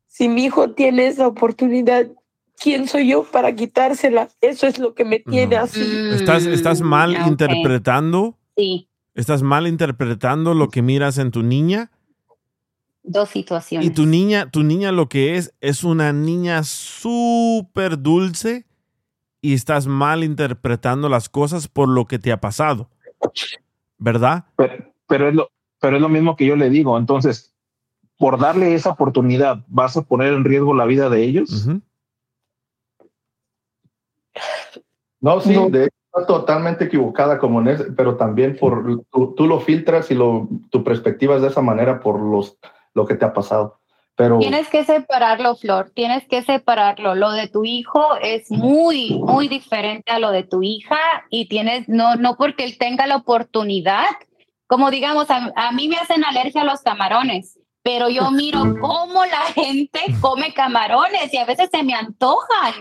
[0.08, 2.08] si mi hijo tiene esa oportunidad,
[2.58, 4.30] ¿quién soy yo para quitársela?
[4.40, 5.82] Eso es lo que me tiene así.
[6.14, 8.38] Estás, estás mal interpretando.
[8.56, 11.91] Sí, Estás mal interpretando lo que miras en tu niña.
[13.04, 13.90] dos situaciones.
[13.90, 18.66] Y tu niña, tu niña lo que es, es una niña súper dulce
[19.41, 22.90] y estás mal interpretando las cosas por lo que te ha pasado.
[23.98, 24.45] ¿Verdad?
[24.56, 25.49] Pero, pero es lo,
[25.80, 26.98] pero es lo mismo que yo le digo.
[26.98, 27.53] Entonces,
[28.18, 31.68] por darle esa oportunidad, ¿vas a poner en riesgo la vida de ellos?
[35.19, 39.48] No, sí, de hecho, estás totalmente equivocada como en ese, pero también por tú, tú
[39.48, 42.57] lo filtras y lo, tu perspectiva es de esa manera por los
[42.94, 43.80] lo que te ha pasado.
[44.18, 47.14] Pero Tienes que separarlo, Flor, tienes que separarlo.
[47.14, 50.98] Lo de tu hijo es muy, muy diferente a lo de tu hija
[51.30, 54.07] y tienes, no, no porque él tenga la oportunidad,
[54.65, 59.23] como digamos, a, a mí me hacen alergia a los camarones, pero yo miro cómo
[59.23, 62.73] la gente come camarones y a veces se me antojan,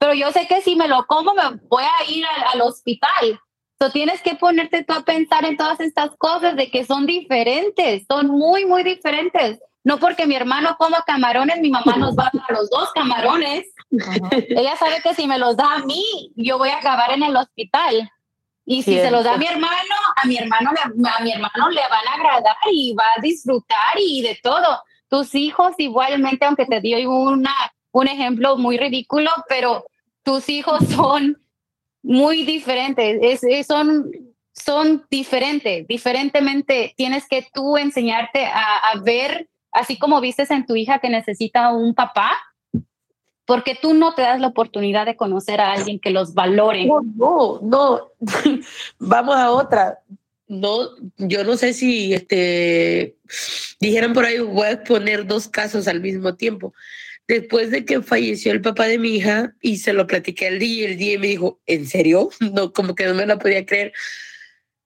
[0.00, 3.40] pero yo sé que si me lo como me voy a ir al, al hospital.
[3.80, 8.04] So, tienes que ponerte tú a pensar en todas estas cosas de que son diferentes,
[8.08, 9.60] son muy, muy diferentes.
[9.84, 13.66] No porque mi hermano coma camarones, mi mamá nos va a dar los dos camarones.
[14.48, 17.36] Ella sabe que si me los da a mí, yo voy a acabar en el
[17.36, 18.10] hospital.
[18.64, 21.68] Y si se los da a mi hermano, a mi hermano, le- a mi hermano
[21.70, 24.82] le van a agradar y va a disfrutar y de todo.
[25.08, 27.52] Tus hijos igualmente, aunque te dio una,
[27.90, 29.84] un ejemplo muy ridículo, pero
[30.22, 31.42] tus hijos son
[32.04, 34.12] muy diferentes, es, es- son,
[34.52, 36.94] son diferentes, diferentemente.
[36.96, 41.72] Tienes que tú enseñarte a, a ver, así como vistes en tu hija que necesita
[41.72, 42.32] un papá,
[43.44, 46.86] porque tú no te das la oportunidad de conocer a alguien que los valore.
[46.86, 48.12] No, no, no.
[48.98, 49.98] Vamos a otra.
[50.46, 53.16] No, yo no sé si este
[53.80, 56.74] dijeran por ahí, voy a poner dos casos al mismo tiempo.
[57.26, 60.88] Después de que falleció el papá de mi hija y se lo platiqué al día,
[60.88, 62.30] el día me dijo, ¿en serio?
[62.52, 63.92] No, como que no me la podía creer.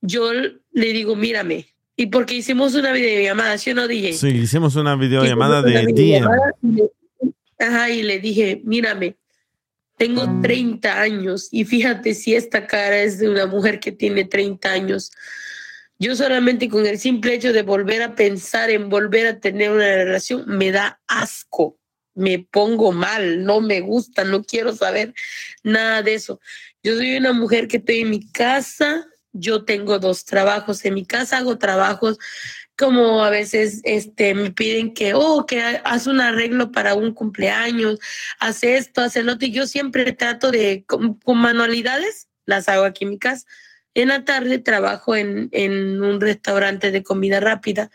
[0.01, 1.67] Yo le digo, mírame.
[1.97, 4.13] Y porque hicimos una videollamada, ¿sí o no, DJ?
[4.13, 5.93] Sí, hicimos una videollamada Hicimos una de
[6.63, 6.91] le-
[7.59, 9.17] Ajá, y le dije, mírame,
[9.97, 14.73] tengo 30 años y fíjate si esta cara es de una mujer que tiene 30
[14.73, 15.11] años.
[15.99, 19.87] Yo solamente con el simple hecho de volver a pensar en volver a tener una
[19.87, 21.79] relación me da asco,
[22.15, 25.15] me pongo mal, no me gusta, no quiero saber
[25.63, 26.39] nada de eso.
[26.83, 29.07] Yo soy una mujer que estoy en mi casa,
[29.39, 32.19] yo tengo dos trabajos en mi casa, hago trabajos
[32.77, 37.99] como a veces este, me piden que, oh, que haz un arreglo para un cumpleaños,
[38.39, 39.49] haz esto, haz el otro.
[39.49, 43.47] Y yo siempre trato de, con, manualidades, las hago aquí en mi casa.
[43.95, 47.91] En la tarde trabajo en, en un restaurante de comida rápida,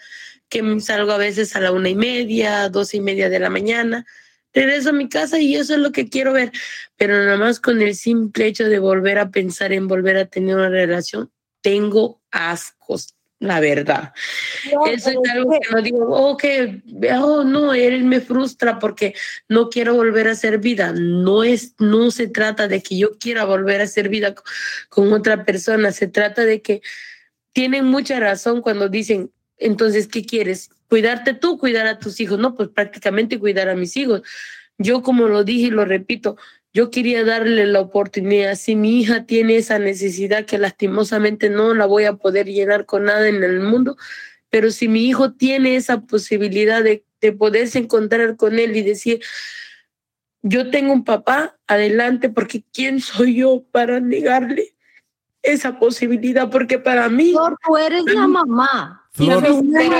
[0.49, 4.05] que salgo a veces a la una y media, dos y media de la mañana.
[4.53, 6.51] Regreso a mi casa y eso es lo que quiero ver.
[6.97, 10.55] Pero nada más con el simple hecho de volver a pensar en volver a tener
[10.55, 14.13] una relación, tengo ascos la verdad.
[14.87, 16.83] Eso es algo que no digo, oh, que,
[17.19, 19.15] oh, no, él me frustra porque
[19.49, 20.93] no quiero volver a hacer vida.
[20.93, 24.45] No es, no se trata de que yo quiera volver a hacer vida con,
[24.89, 26.81] con otra persona, se trata de que
[27.51, 29.31] tienen mucha razón cuando dicen,
[29.61, 30.69] entonces, ¿qué quieres?
[30.89, 32.39] ¿Cuidarte tú, cuidar a tus hijos?
[32.39, 34.23] No, pues prácticamente cuidar a mis hijos.
[34.77, 36.35] Yo, como lo dije y lo repito,
[36.73, 38.55] yo quería darle la oportunidad.
[38.55, 43.05] Si mi hija tiene esa necesidad que lastimosamente no la voy a poder llenar con
[43.05, 43.95] nada en el mundo,
[44.49, 49.21] pero si mi hijo tiene esa posibilidad de, de poderse encontrar con él y decir,
[50.41, 54.75] yo tengo un papá, adelante, porque ¿quién soy yo para negarle
[55.43, 56.49] esa posibilidad?
[56.49, 57.33] Porque para mí...
[57.65, 59.00] Tú eres la mamá.
[59.17, 59.63] Pero, Flor.
[59.73, 59.99] pero-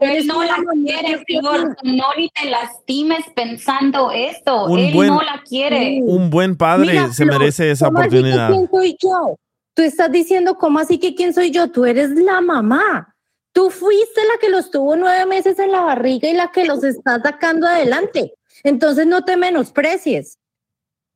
[0.00, 1.76] pero Eres él no la mujer quiere, Flor.
[1.82, 4.66] No ni te lastimes pensando esto.
[4.66, 6.00] Un él buen- no la quiere.
[6.02, 8.48] Un buen padre Mira, se Flor, merece esa ¿cómo así que oportunidad.
[8.50, 9.36] ¿Quién soy yo?
[9.74, 11.70] Tú estás diciendo, ¿cómo así que quién soy yo?
[11.70, 13.14] Tú eres la mamá.
[13.52, 16.82] Tú fuiste la que los tuvo nueve meses en la barriga y la que los
[16.84, 18.34] está sacando adelante.
[18.62, 20.38] Entonces no te menosprecies.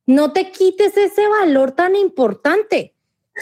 [0.05, 2.92] No te quites ese valor tan importante.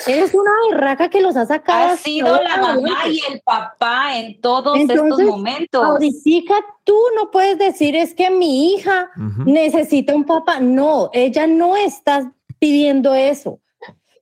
[0.08, 1.94] Eres una berraca que los ha sacado.
[1.94, 5.84] Ha sido la mamá y el papá en todos estos momentos.
[5.84, 6.56] Ahorita
[6.86, 9.12] tú no puedes decir es que mi hija
[9.46, 10.60] necesita un papá.
[10.62, 13.60] No, ella no está pidiendo eso.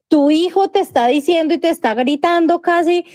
[0.07, 3.05] Tu hijo te está diciendo y te está gritando casi,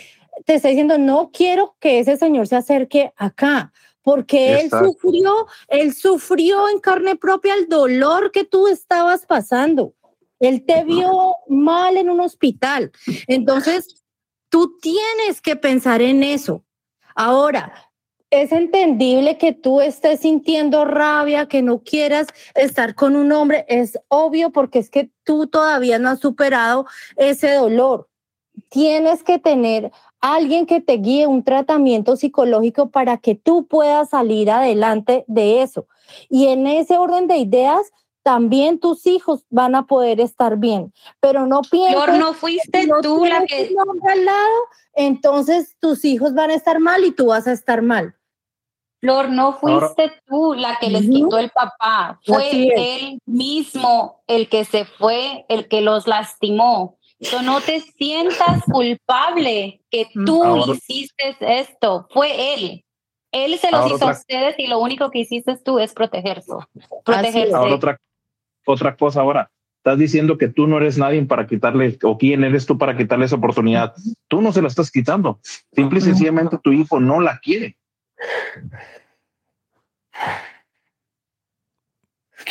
[0.45, 3.73] te está diciendo, no quiero que ese señor se acerque acá,
[4.03, 4.87] porque Exacto.
[4.87, 9.93] él sufrió, él sufrió en carne propia el dolor que tú estabas pasando.
[10.41, 12.93] Él te vio mal en un hospital.
[13.27, 14.05] Entonces,
[14.49, 16.65] tú tienes que pensar en eso.
[17.15, 17.73] Ahora,
[18.31, 23.99] es entendible que tú estés sintiendo rabia, que no quieras estar con un hombre, es
[24.09, 26.87] obvio porque es que tú todavía no has superado
[27.17, 28.09] ese dolor.
[28.71, 34.51] Tienes que tener alguien que te guíe un tratamiento psicológico para que tú puedas salir
[34.51, 35.87] adelante de eso.
[36.29, 37.93] Y en ese orden de ideas,
[38.25, 43.01] también tus hijos van a poder estar bien, pero no pienses Flor, no fuiste no
[43.03, 43.71] tú la que-
[44.11, 44.55] al lado,
[44.95, 48.17] entonces tus hijos van a estar mal y tú vas a estar mal.
[49.01, 52.19] Flor, no fuiste tú la que les quitó el papá.
[52.25, 56.97] Fue él mismo el que se fue, el que los lastimó.
[57.21, 62.07] So, no te sientas culpable que tú Ahora- hiciste esto.
[62.11, 62.85] Fue él.
[63.31, 66.53] Él se los Ahora hizo a ustedes y lo único que hiciste tú es protegerse.
[67.05, 67.55] Protegerse.
[67.55, 68.01] Ahora otra,
[68.65, 69.51] otra cosa ahora.
[69.79, 73.27] Estás diciendo que tú no eres nadie para quitarle, o quién eres tú para quitarle
[73.27, 73.93] esa oportunidad.
[74.29, 75.41] Tú no se la estás quitando.
[75.73, 77.77] Simple y sencillamente tu hijo no la quiere.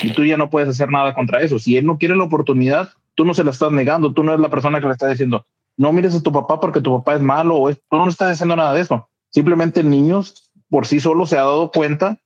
[0.02, 1.58] Y tú ya no puedes hacer nada contra eso.
[1.58, 4.14] Si él no quiere la oportunidad, tú no se la estás negando.
[4.14, 5.46] Tú no eres la persona que le está diciendo,
[5.78, 8.32] no mires a tu papá porque tu papá es malo o es, tú no estás
[8.32, 9.10] diciendo nada de eso.
[9.30, 10.22] Simplemente el niño
[10.70, 12.20] por sí solo se ha dado cuenta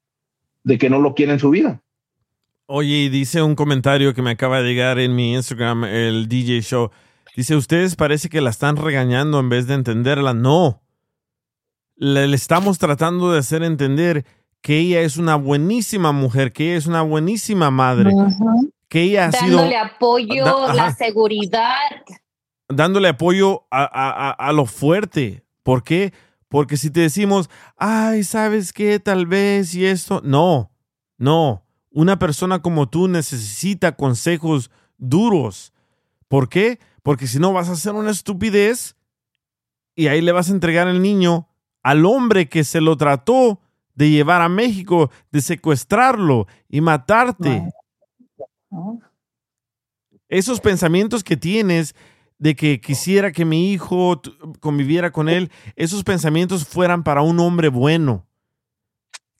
[0.63, 1.81] de que no lo quiere en su vida.
[2.67, 6.61] Oye, y dice un comentario que me acaba de llegar en mi Instagram, el DJ
[6.61, 6.91] Show.
[7.35, 10.33] Dice, ustedes parece que la están regañando en vez de entenderla.
[10.33, 10.81] No.
[11.95, 14.25] Le, le estamos tratando de hacer entender
[14.61, 18.11] que ella es una buenísima mujer, que ella es una buenísima madre,
[18.89, 20.95] que ella ha sido Dándole apoyo, Da- la ajá.
[20.95, 21.73] seguridad.
[22.67, 25.45] dándole apoyo a, a- a- a lo fuerte.
[25.63, 26.11] ¿Por qué?
[26.49, 28.99] Porque si te decimos, ay, ¿sabes qué?
[28.99, 30.21] Tal vez y esto.
[30.23, 30.71] No,
[31.17, 31.63] no.
[31.97, 34.69] Una persona como tú necesita consejos
[34.99, 35.73] duros.
[36.27, 36.77] ¿Por qué?
[37.01, 38.95] Porque si no vas a hacer una estupidez
[39.95, 41.49] y ahí le vas a entregar el niño
[41.81, 43.59] al hombre que se lo trató
[43.95, 47.67] de llevar a México, de secuestrarlo y matarte.
[50.29, 51.95] Esos pensamientos que tienes
[52.37, 54.21] de que quisiera que mi hijo
[54.59, 58.26] conviviera con él, esos pensamientos fueran para un hombre bueno,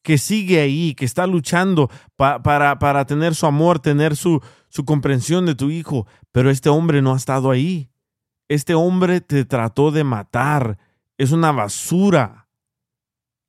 [0.04, 4.86] que sigue ahí, que está luchando pa- para, para tener su amor, tener su, su
[4.86, 7.90] comprensión de tu hijo, pero este hombre no ha estado ahí.
[8.50, 10.78] Este hombre te trató de matar,
[11.18, 12.48] es una basura,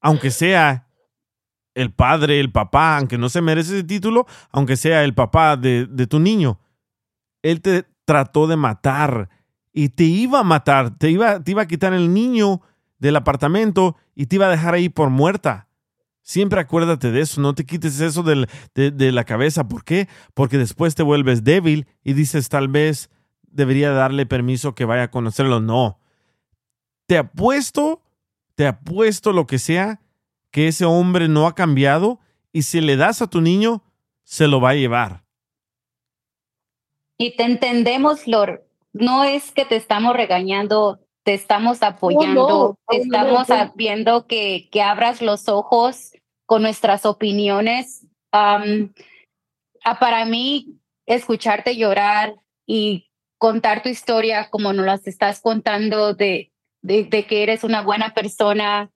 [0.00, 0.88] aunque sea
[1.74, 5.86] el padre, el papá, aunque no se merece ese título, aunque sea el papá de,
[5.86, 6.58] de tu niño.
[7.42, 9.28] Él te trató de matar
[9.72, 12.62] y te iba a matar, te iba, te iba a quitar el niño
[12.98, 15.67] del apartamento y te iba a dejar ahí por muerta.
[16.28, 19.66] Siempre acuérdate de eso, no te quites eso de, de la cabeza.
[19.66, 20.08] ¿Por qué?
[20.34, 23.08] Porque después te vuelves débil y dices tal vez
[23.40, 25.60] debería darle permiso que vaya a conocerlo.
[25.60, 25.98] No.
[27.06, 28.02] Te apuesto,
[28.56, 30.02] te apuesto lo que sea,
[30.50, 32.20] que ese hombre no ha cambiado
[32.52, 33.82] y si le das a tu niño,
[34.22, 35.24] se lo va a llevar.
[37.16, 38.68] Y te entendemos, Flor.
[38.92, 43.72] No es que te estamos regañando, te estamos apoyando, no, estamos no.
[43.74, 46.12] viendo que, que abras los ojos
[46.46, 48.06] con nuestras opiniones.
[48.32, 48.64] Ah,
[50.00, 52.34] para mí, escucharte llorar
[52.64, 56.50] y contar tu historia como nos las estás contando de,
[56.80, 58.90] de, de que eres una buena persona,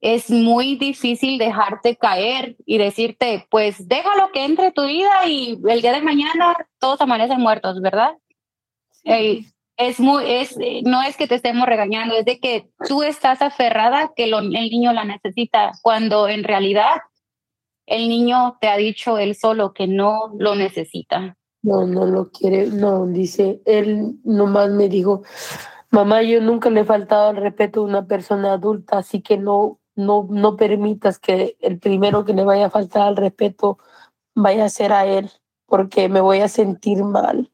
[0.00, 5.82] es muy difícil dejarte caer y decirte, pues déjalo que entre tu vida y el
[5.82, 8.10] día de mañana todos amanecen muertos, ¿verdad?
[9.04, 9.44] Eh,
[9.80, 13.40] es muy, es, eh, no es que te estemos regañando, es de que tú estás
[13.40, 17.00] aferrada que el niño la necesita, cuando en realidad
[17.86, 21.36] el niño te ha dicho él solo que no lo necesita.
[21.62, 25.22] No, no lo quiere, no, dice, él nomás me dijo,
[25.90, 29.80] mamá, yo nunca le he faltado al respeto a una persona adulta, así que no,
[29.94, 33.78] no, no permitas que el primero que le vaya a faltar al respeto
[34.34, 35.30] vaya a ser a él,
[35.66, 37.50] porque me voy a sentir mal.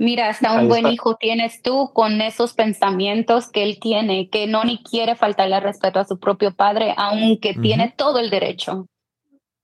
[0.00, 4.62] Mira, hasta un buen hijo tienes tú con esos pensamientos que él tiene, que no
[4.62, 8.86] ni quiere faltarle al respeto a su propio padre, aunque tiene todo el derecho.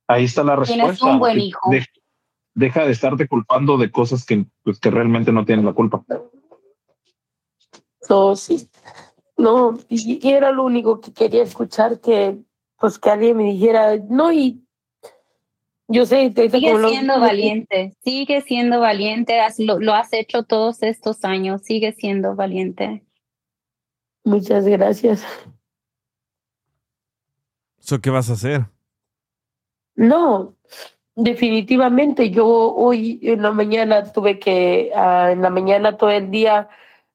[0.09, 1.07] Ahí está la Tienes respuesta.
[1.07, 1.71] un buen hijo.
[1.71, 1.87] de-
[2.53, 6.05] deja de estarte culpando de cosas que, pues, que realmente no tienes la culpa.
[8.09, 8.69] No, sí.
[9.37, 12.39] No, y y era lo único que quería escuchar, que
[12.79, 14.64] pues que alguien me dijera, no, y
[15.89, 19.95] yo sé, te- te- Sigue como lo- siendo valiente, sigue siendo valiente, has- lo, lo
[19.95, 23.05] has hecho todos estos años, sigue siendo valiente.
[24.25, 25.25] Muchas gracias.
[27.79, 28.63] ¿So qué vas a hacer?
[29.95, 30.55] No,
[31.15, 32.31] definitivamente.
[32.31, 36.69] Yo hoy en la mañana tuve que, ah, en la mañana todo el día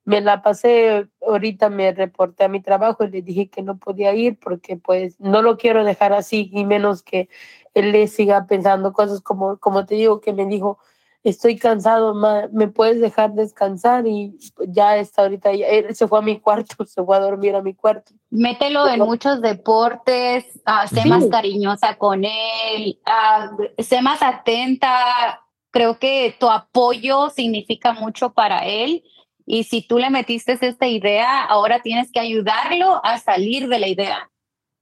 [0.05, 4.13] me la pasé, ahorita me reporté a mi trabajo y le dije que no podía
[4.15, 7.29] ir porque pues no lo quiero dejar así y menos que
[7.73, 10.79] él le siga pensando cosas como, como te digo que me dijo,
[11.23, 14.37] estoy cansado, ma, me puedes dejar descansar y
[14.67, 17.61] ya está ahorita, ya- él se fue a mi cuarto, se fue a dormir a
[17.61, 18.13] mi cuarto.
[18.29, 21.09] Mételo en muchos deportes, ah, sé Sí.
[21.09, 25.41] más cariñosa con él, ah, sé más atenta.
[25.71, 29.03] Creo que tu apoyo significa mucho para él.
[29.45, 33.87] Y si tú le metiste esta idea, ahora tienes que ayudarlo a salir de la
[33.87, 34.29] idea.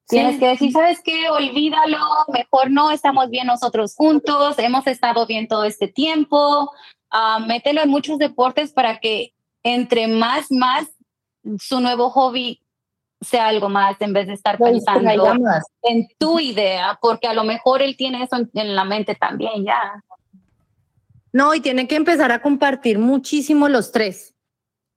[0.08, 0.40] Tienes Sí.
[0.40, 1.30] que decir, ¿sabes qué?
[1.30, 1.98] Olvídalo,
[2.30, 6.72] mejor no, estamos bien nosotros juntos, hemos estado bien todo este tiempo.
[7.12, 10.88] Ah, mételo en muchos deportes para que entre más, más
[11.60, 12.62] su nuevo hobby
[13.20, 15.10] sea algo más en vez de estar pensando
[15.84, 19.66] en tu idea, porque a lo mejor él tiene eso en, en la mente también
[19.66, 20.04] ya.
[21.34, 24.36] No, y tienen que empezar a compartir muchísimo los tres.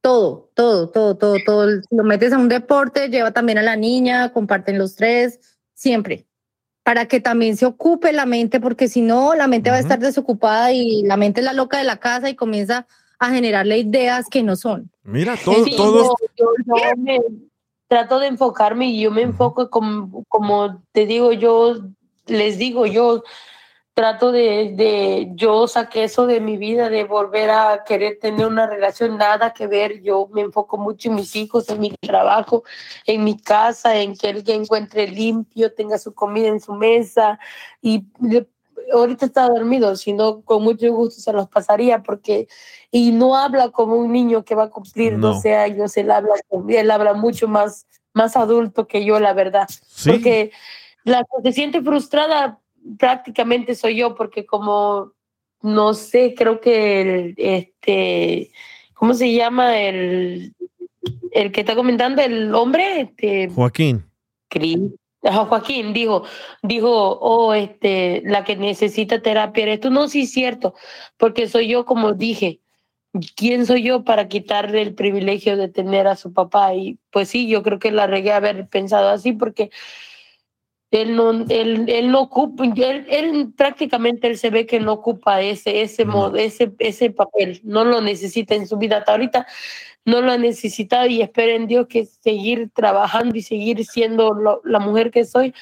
[0.01, 1.67] Todo, todo, todo, todo, todo.
[1.91, 5.39] Lo metes a un deporte, lleva también a la niña, comparten los tres,
[5.75, 6.27] siempre.
[6.83, 9.99] Para que también se ocupe la mente, porque si no, la mente va a estar
[9.99, 12.87] desocupada y la mente es la loca de la casa y comienza
[13.19, 14.91] a generarle ideas que no son.
[15.03, 17.21] Mira, todo, Sí, todos, yo, yo- yo me
[17.87, 21.77] trato de enfocarme y yo me enfoco como, como te digo, yo
[22.27, 23.23] les digo, yo
[23.95, 28.67] trato de, de, yo saqué eso de mi vida, de volver a querer tener una
[28.67, 32.63] relación, nada que ver, yo me enfoco mucho en mis hijos, en mi trabajo,
[33.05, 37.39] en mi casa, en que él que encuentre limpio, tenga su comida en su mesa
[37.83, 38.49] y le-
[38.93, 42.49] ahorita está dormido, si no, con mucho gusto se los pasaría porque,
[42.91, 45.35] y no habla como un niño que va a cumplir No.
[45.35, 46.35] 12 años, él habla,
[46.69, 50.11] él habla mucho más, más adulto que yo, la verdad, Sí.
[50.11, 50.53] porque
[51.05, 52.59] la que se siente frustrada
[52.99, 55.13] prácticamente soy yo, porque como,
[55.63, 58.51] no sé, creo que el, este,
[58.95, 59.81] ¿cómo se llama?
[59.81, 60.55] El,
[61.33, 63.49] el que está comentando, el hombre, este,
[64.49, 64.97] Joaquín.
[65.23, 66.25] Ajá, Joaquín dijo,
[66.63, 69.91] dijo, oh, este, la que necesita terapia eres tú.
[69.91, 70.75] No, sí es cierto,
[71.19, 72.61] porque soy yo, como dije,
[73.37, 76.75] ¿quién soy yo para quitarle el privilegio de tener a su papá?
[76.75, 79.71] Y pues sí, yo creo que la regué haber pensado así, porque
[80.91, 85.41] él no, él, él no ocupa, él, él prácticamente él se ve que no ocupa
[85.41, 88.99] ese, ese, mo- ese, ese papel, no lo necesita en su vida.
[88.99, 89.47] Hasta ahorita,
[90.05, 94.61] no lo ha necesitado y espero en Dios que seguir trabajando y seguir siendo lo-
[94.65, 95.55] la mujer que soy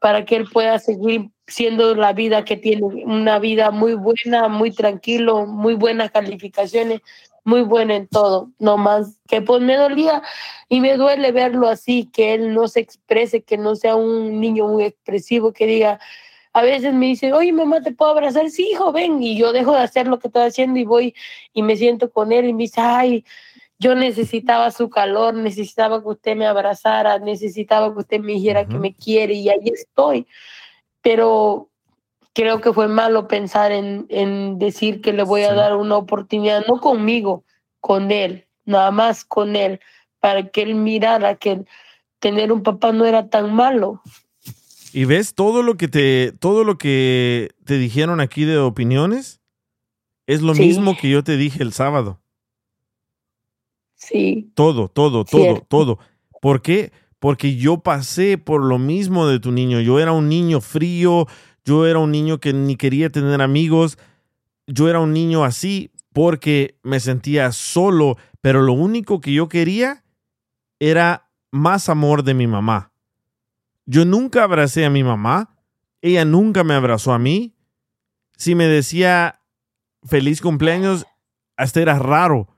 [0.00, 4.72] para que él pueda seguir siendo la vida que tiene, una vida muy buena, muy
[4.72, 7.02] tranquilo, muy buenas calificaciones
[7.44, 10.22] muy bueno en todo, no más que pues me dolía
[10.68, 14.68] y me duele verlo así, que él no se exprese, que no sea un niño
[14.68, 15.98] muy expresivo, que diga,
[16.52, 18.50] a veces me dice, oye mamá, ¿te puedo abrazar?
[18.50, 21.14] Sí, hijo, ven, y yo dejo de hacer lo que estoy haciendo y voy
[21.52, 23.24] y me siento con él y me dice, ay,
[23.78, 28.78] yo necesitaba su calor, necesitaba que usted me abrazara, necesitaba que usted me dijera que
[28.78, 30.26] me quiere y ahí estoy.
[31.00, 31.71] Pero
[32.34, 36.64] creo que fue malo pensar en, en decir que le voy a dar una oportunidad,
[36.66, 37.44] no conmigo,
[37.80, 39.80] con él, nada más con él,
[40.20, 41.64] para que él mirara que
[42.20, 44.00] tener un papá no era tan malo.
[44.92, 49.40] Y ves todo lo que te, todo lo que te dijeron aquí de opiniones,
[50.26, 50.62] es lo Sí.
[50.62, 52.20] mismo que yo te dije el sábado.
[53.94, 54.50] Sí.
[54.54, 55.66] Todo, todo, todo, Cierto.
[55.68, 55.98] todo.
[56.40, 56.92] ¿Por qué?
[57.18, 59.80] Porque yo pasé por lo mismo de tu niño.
[59.80, 61.26] Yo era un niño frío,
[61.64, 63.98] yo era un niño que ni quería tener amigos,
[64.66, 70.04] yo era un niño así porque me sentía solo, pero lo único que yo quería
[70.78, 72.92] era más amor de mi mamá.
[73.86, 75.56] Yo nunca abracé a mi mamá,
[76.00, 77.54] ella nunca me abrazó a mí.
[78.36, 79.40] Si me decía
[80.04, 81.06] feliz cumpleaños,
[81.56, 82.48] hasta era raro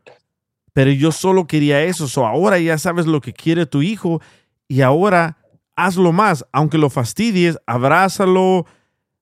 [0.75, 2.07] pero yo solo quería eso.
[2.09, 4.21] So ahora ya sabes lo que quiere tu hijo
[4.69, 5.39] y ahora
[5.77, 6.45] hazlo más.
[6.53, 8.67] Aunque lo fastidies, abrázalo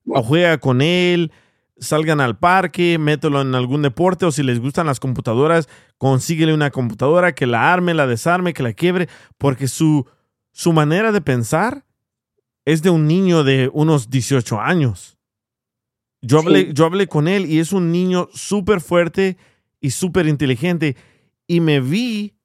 [0.05, 1.31] o juega con él,
[1.77, 5.67] salgan al parque, mételo en algún deporte o si les gustan las computadoras,
[5.97, 9.07] consíguele una computadora que la arme, la desarme, que la quiebre,
[9.37, 10.07] porque su,
[10.51, 11.85] su manera de pensar
[12.65, 15.17] es de un niño de unos 18 años.
[16.21, 19.37] Yo hablé, yo hablé con él y es un niño súper fuerte
[19.81, 20.95] y súper inteligente.
[21.47, 22.37] Y me vi,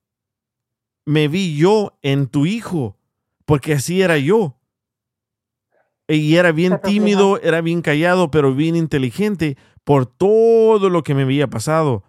[1.06, 2.98] me vi yo en tu hijo,
[3.44, 4.57] porque así era yo.
[6.08, 11.22] Y era bien tímido, era bien callado, pero bien inteligente por todo lo que me
[11.22, 12.02] había pasado.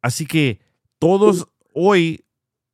[0.00, 0.60] Así que
[1.00, 2.24] todos hoy,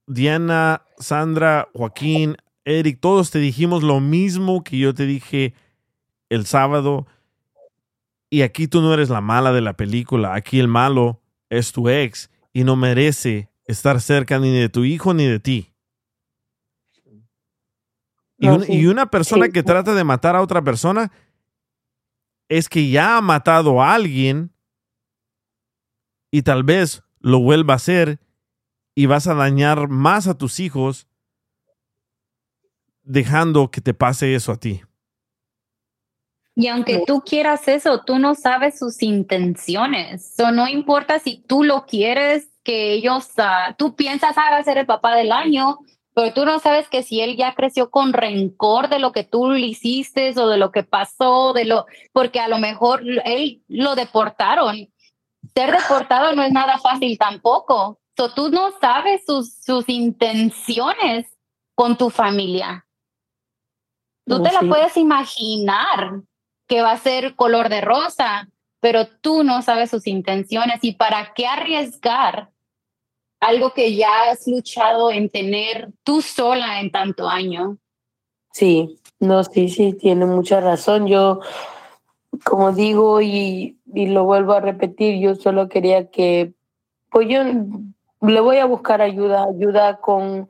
[0.06, 2.36] Diana, Sandra, Joaquín,
[2.66, 5.54] Eric, todos te dijimos lo mismo que yo te dije
[6.28, 7.06] el sábado.
[8.28, 11.88] Y aquí tú no eres la mala de la película, aquí el malo es tu
[11.88, 15.73] ex y no merece estar cerca ni de tu hijo ni de ti.
[18.38, 18.72] Y, No, un- sí.
[18.72, 19.52] y una persona Sí.
[19.52, 21.12] que trata de matar a otra persona
[22.48, 24.52] es que ya ha matado a alguien
[26.30, 28.18] y tal vez lo vuelva a hacer
[28.94, 31.06] y vas a dañar más a tus hijos
[33.02, 34.82] dejando que te pase eso a ti.
[36.56, 40.34] Y aunque tú quieras eso, tú no sabes sus intenciones.
[40.36, 44.64] So, no importa si tú lo quieres, que ellos, ah, tú piensas, ah, va a
[44.64, 45.78] ser el papá del año,
[46.14, 49.50] pero tú no sabes que si él ya creció con rencor de lo que tú
[49.50, 53.96] le hiciste o de lo que pasó, de lo, porque a lo mejor él lo
[53.96, 54.88] deportaron.
[55.54, 57.98] Ser deportado no es nada fácil tampoco.
[58.16, 61.26] So, tú no sabes sus, sus intenciones
[61.74, 62.86] con tu familia.
[64.24, 64.66] Tú No, te la sí.
[64.68, 66.22] puedes imaginar
[66.68, 71.34] que va a ser color de rosa, pero tú no sabes sus intenciones y para
[71.34, 72.50] qué arriesgar
[73.44, 77.76] algo que ya has luchado en tener tú sola en tanto año.
[78.52, 81.06] Sí, no, sí, sí, tiene mucha razón.
[81.06, 81.40] Yo,
[82.44, 86.54] como digo y, y lo vuelvo a repetir, yo solo quería que,
[87.10, 87.42] pues yo
[88.22, 90.48] le voy a buscar ayuda, ayuda con,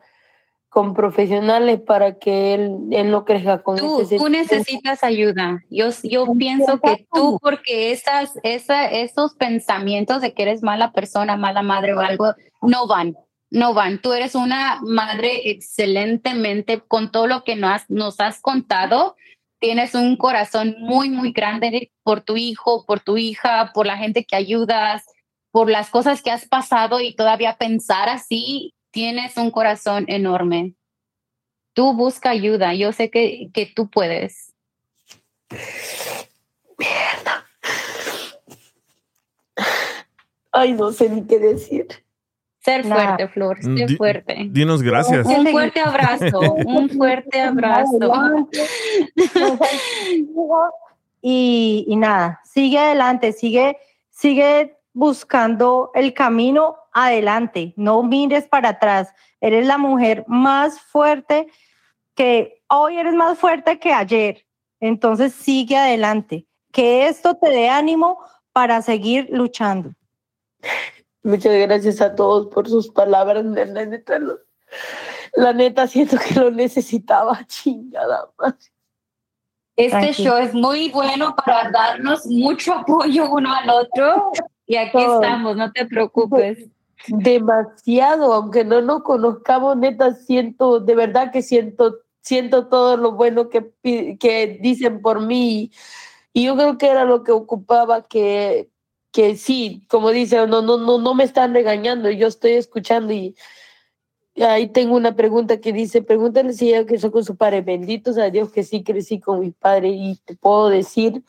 [0.69, 5.63] con profesionales para que él, él no crezca con Tú, ese tú necesitas ayuda.
[5.71, 11.37] Yo, yo pienso que tú, porque esas, esa, esos pensamientos de que eres mala persona,
[11.37, 12.35] mala madre o algo,
[12.67, 13.17] no van,
[13.51, 14.01] no van.
[14.01, 19.17] Tú eres una madre excelentemente con todo lo que nos has, contado.
[19.61, 24.25] Tienes un corazón muy, muy grande por tu hijo, por tu hija, por la gente
[24.25, 25.05] que ayudas,
[25.51, 30.75] por las cosas que has pasado y todavía pensar así, tienes un corazón enorme.
[31.73, 32.75] Tú busca ayuda.
[32.75, 34.53] Yo sé que, que tú puedes.
[40.53, 42.04] Ay, no sé ni qué decir.
[42.65, 44.47] Ser fuerte, Flor, ser Di- fuerte.
[44.51, 45.27] Dinos gracias.
[45.27, 48.49] Un fuerte abrazo, un fuerte abrazo.
[51.21, 53.77] y, y nada, sigue adelante, sigue,
[54.09, 59.13] sigue buscando el camino adelante, no mires para atrás.
[59.43, 61.49] Eres la mujer más fuerte
[62.15, 64.47] que hoy eres más fuerte que ayer.
[64.81, 66.47] Entonces sigue adelante.
[66.73, 68.19] Que esto te dé ánimo
[68.53, 69.93] para seguir luchando.
[71.25, 73.45] Muchas gracias a todos por sus palabras.
[73.45, 74.39] La neta, lo-
[75.35, 78.55] la neta siento que lo necesitaba, chingada más.
[79.77, 84.31] Este show es muy bueno para darnos mucho apoyo uno al otro
[84.67, 86.69] Y aquí estamos, no te preocupes.
[87.09, 93.49] Demasiado, aunque no nos conozcamos, neta, siento, de verdad que siento, siento todo lo bueno
[93.49, 95.73] que, que dicen por mí.
[96.33, 98.71] Y yo creo que era lo que ocupaba, que,
[99.15, 103.37] que sí, como dice, no, no, no, no me están regañando, yo estoy escuchando y
[104.37, 108.31] ahí tengo una pregunta que dice, pregúntale si ella creció con su padre, benditos a
[108.31, 111.23] Dios que sí crecí con mi padre y te puedo decir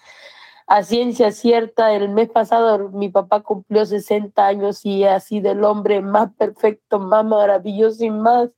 [0.65, 5.63] a ciencia cierta, el mes pasado mi papá cumplió 60 años y ha sido el
[5.63, 8.49] hombre más perfecto, más maravilloso y más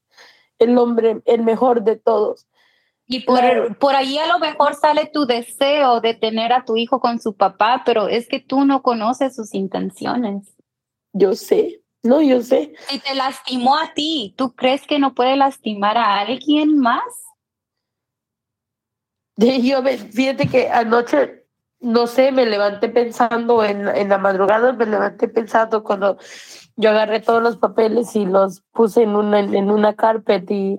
[0.57, 2.47] el hombre, el mejor de todos.
[3.07, 3.73] Y por, Claro.
[3.79, 7.35] por ahí a lo mejor sale tu deseo de tener a tu hijo con su
[7.35, 10.55] papá, pero es que tú no conoces sus intenciones.
[11.13, 12.73] Yo sé, no, yo sé.
[12.89, 17.01] Si te lastimó a ti, ¿tú crees que no puede lastimar a alguien más?
[19.37, 21.45] Yo, me- fíjate que anoche,
[21.79, 26.17] no sé, me levanté pensando en, en la madrugada, me levanté pensando cuando
[26.75, 30.77] yo agarré todos los papeles y los puse en una, en una carpet y,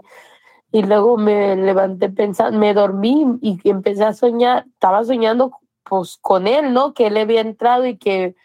[0.70, 6.46] y luego me levanté pensando, me dormí y empecé a soñar, estaba soñando pues con
[6.46, 6.92] él, ¿no?
[6.92, 8.36] Que él había entrado y que,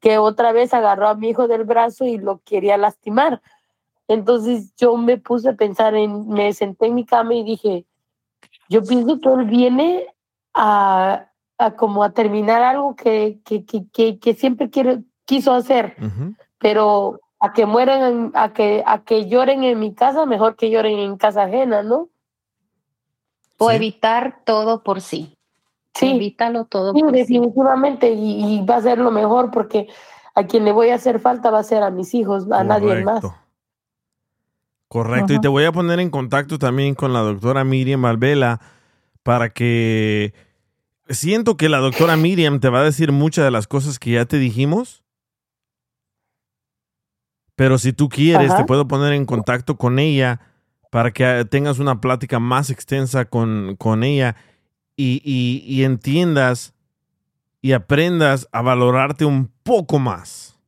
[0.00, 3.42] que otra vez agarró a mi hijo del brazo y lo quería lastimar.
[4.08, 7.84] Entonces yo me puse a pensar en, me senté en mi cama y dije,
[8.68, 10.06] yo pienso que él viene
[10.54, 11.28] a,
[11.58, 14.70] a como a terminar algo que, que, que, que, siempre
[15.24, 15.96] quiso hacer,
[16.58, 20.70] pero a que mueran, en- a que, a que lloren en mi casa, mejor que
[20.70, 22.08] lloren en casa ajena, ¿no?
[23.58, 25.32] O evitar todo por sí.
[25.94, 26.10] Sí.
[26.10, 27.18] Evítalo todo Sí, por sí.
[27.18, 29.88] definitivamente, y, y va a ser lo mejor porque
[30.34, 33.02] a quien le voy a hacer falta va a ser a mis hijos, a nadie
[33.02, 33.20] más.
[33.20, 33.42] Correcto.
[34.88, 38.60] Correcto, y te voy a poner en contacto también con la doctora Miriam Valvela
[39.24, 40.32] para que
[41.08, 44.26] siento que la doctora Miriam te va a decir muchas de las cosas que ya
[44.26, 45.02] te dijimos.
[47.56, 48.58] Pero si tú quieres, Ajá.
[48.58, 50.40] te puedo poner en contacto con ella
[50.90, 54.36] para que tengas una plática más extensa con, con ella
[54.94, 56.74] y, y- y entiendas
[57.60, 60.58] y aprendas a valorarte un poco más.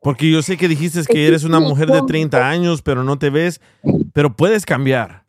[0.00, 3.30] Porque yo sé que dijiste que eres una mujer de 30 años, pero no te
[3.30, 3.60] ves,
[4.12, 5.24] pero puedes cambiar.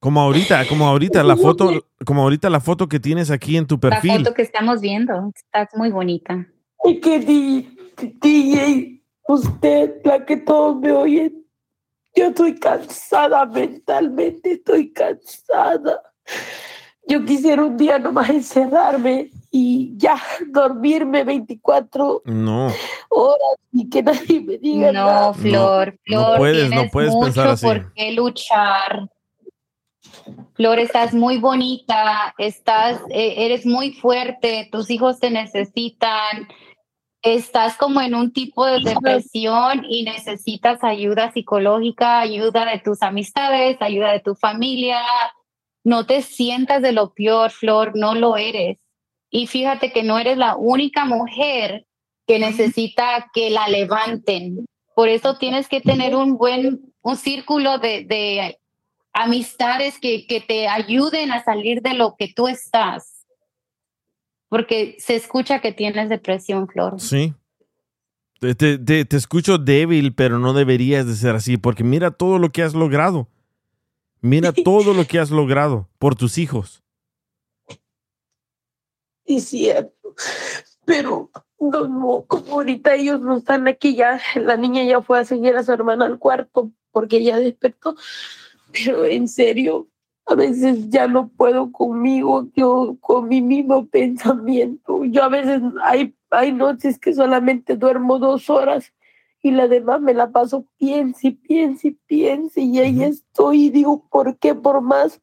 [0.00, 3.74] Como ahorita, como ahorita la foto, como ahorita la foto que tienes aquí en tu
[3.74, 4.18] La perfil.
[4.18, 6.46] foto que estamos viendo, estás muy bonita.
[6.84, 7.18] Y que
[8.22, 8.97] DJ,
[9.28, 11.44] usted, la que todos me oyen,
[12.16, 16.02] yo estoy cansada mentalmente, estoy cansada.
[17.06, 22.66] Yo quisiera un día nomás encerrarme y ya dormirme 24 No,
[23.08, 25.34] horas y que nadie me diga No, nada.
[25.34, 27.66] Flor, no Flor, puedes, no puedes mucho pensar así.
[27.66, 29.08] por qué luchar.
[30.54, 36.48] Flor, estás muy bonita, estás, eh, eres muy fuerte, tus hijos te necesitan,
[37.22, 43.76] estás como en un tipo de depresión y necesitas ayuda psicológica, ayuda de tus amistades,
[43.80, 45.00] ayuda de tu familia.
[45.84, 48.78] No te sientas de lo peor, Flor, no lo eres.
[49.30, 51.86] Y fíjate que no eres la única mujer
[52.26, 54.66] que necesita que la levanten.
[54.94, 58.58] Por eso tienes que tener un buen, un círculo de, de
[59.12, 63.17] amistades que, que te ayuden a salir de lo que tú estás.
[64.48, 67.00] Porque se escucha que tienes depresión, Flor.
[67.00, 67.34] sí.
[68.40, 72.38] Te, te- te- te escucho débil, pero no deberías de ser así, porque mira todo
[72.38, 73.26] lo que has logrado.
[74.20, 76.84] Mira todo lo que has logrado por tus hijos.
[79.26, 80.14] Sí, cierto.
[80.84, 85.24] Pero no, no, como ahorita ellos no están aquí, ya la niña ya fue a
[85.24, 87.96] seguir a su hermana al cuarto porque ya despertó.
[88.72, 89.88] Pero en serio,
[90.28, 95.04] a veces ya no puedo conmigo, yo con mi mismo pensamiento.
[95.06, 98.92] Yo a veces hay, hay noches que solamente duermo dos horas
[99.42, 104.06] y la demás me la paso piense piense y piense y ahí estoy y digo,
[104.10, 105.20] ¿por qué por más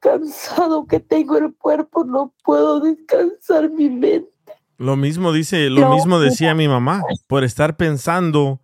[0.00, 4.28] cansado que tengo el cuerpo no puedo descansar mi mente?
[4.76, 8.60] Lo mismo dice, lo No, mismo decía mi mamá, por estar pensando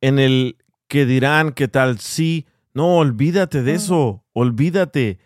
[0.00, 5.18] en el que dirán, qué tal, sí, no, olvídate de eso, olvídate.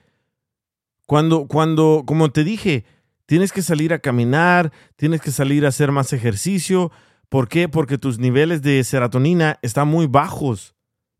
[1.07, 2.85] Cuando, cuando, como te dije,
[3.27, 6.93] tienes que salir a caminar, tienes que salir a hacer más ejercicio.
[7.29, 7.69] ¿Por qué?
[7.69, 10.77] Porque tus niveles de serotonina están muy bajos.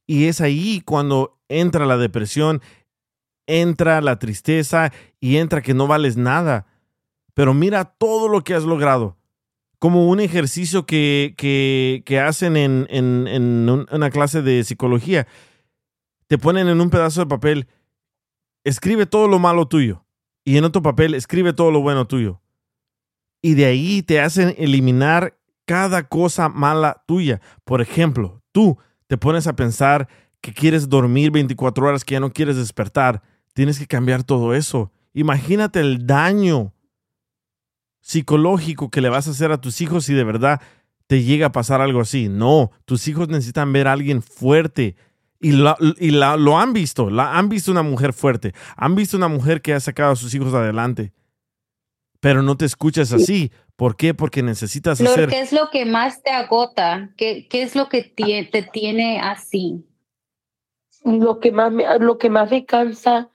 [0.07, 2.63] Y es ahí cuando entra la depresión,
[3.49, 6.67] entra la tristeza y entra que no vales nada.
[7.35, 9.17] Pero mira todo lo que has logrado.
[9.81, 15.27] Como un ejercicio que, que, que hacen en, en, en un- una clase de psicología.
[16.29, 17.67] Te ponen en un pedazo de papel,
[18.65, 20.05] escribe todo lo malo tuyo.
[20.45, 22.41] Y en otro papel, escribe todo lo bueno tuyo.
[23.43, 27.41] y de ahí te hacen eliminar cada cosa mala tuya.
[27.65, 30.09] Por ejemplo, tú te pones a pensar
[30.41, 33.23] que quieres dormir 24 horas, que ya no quieres despertar.
[33.55, 34.93] Tienes que cambiar todo eso.
[35.15, 36.75] Imagínate el daño
[38.01, 40.61] psicológico que le vas a hacer a tus hijos si de verdad
[41.07, 42.29] te llega a pasar algo así.
[42.29, 44.97] No, tus hijos necesitan ver a alguien fuerte.
[45.41, 49.17] Y, la- y la- lo han visto, la, han visto una mujer fuerte, han visto
[49.17, 51.13] una mujer que ha sacado a sus hijos adelante.
[52.21, 53.51] Pero no te escuchas así.
[53.77, 54.13] ¿Por qué?
[54.13, 55.29] Porque necesitas Flor, hacer...
[55.31, 57.11] ¿qué es lo que más te agota?
[57.17, 59.87] ¿Qué, qué es lo que te tiene así?
[61.03, 63.31] Lo que más me, lo que más me cansa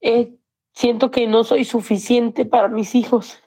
[0.00, 0.26] es
[0.74, 3.40] siento que no soy suficiente para mis hijos.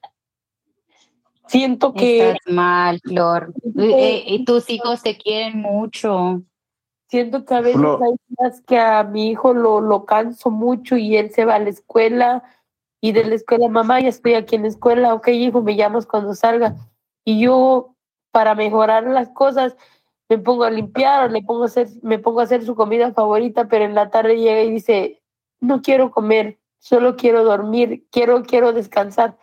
[1.48, 3.54] Siento que Estás mal, Flor.
[3.78, 6.42] Eh, y tus hijos te quieren mucho.
[7.10, 8.04] Siento que a veces Flor.
[8.04, 11.60] hay días que a mi hijo lo, lo canso mucho y él se va a
[11.60, 12.44] la escuela
[13.02, 16.06] y de la escuela, mamá, ya estoy aquí en la escuela, ok, hijo, me llamas
[16.06, 16.76] cuando salga.
[17.24, 17.96] Y yo,
[18.32, 19.78] para mejorar las cosas,
[20.28, 23.14] me pongo a limpiar o le pongo a hacer, me pongo a hacer su comida
[23.14, 25.22] favorita, pero en la tarde llega y dice,
[25.62, 29.38] no quiero comer, solo quiero dormir, quiero, quiero descansar.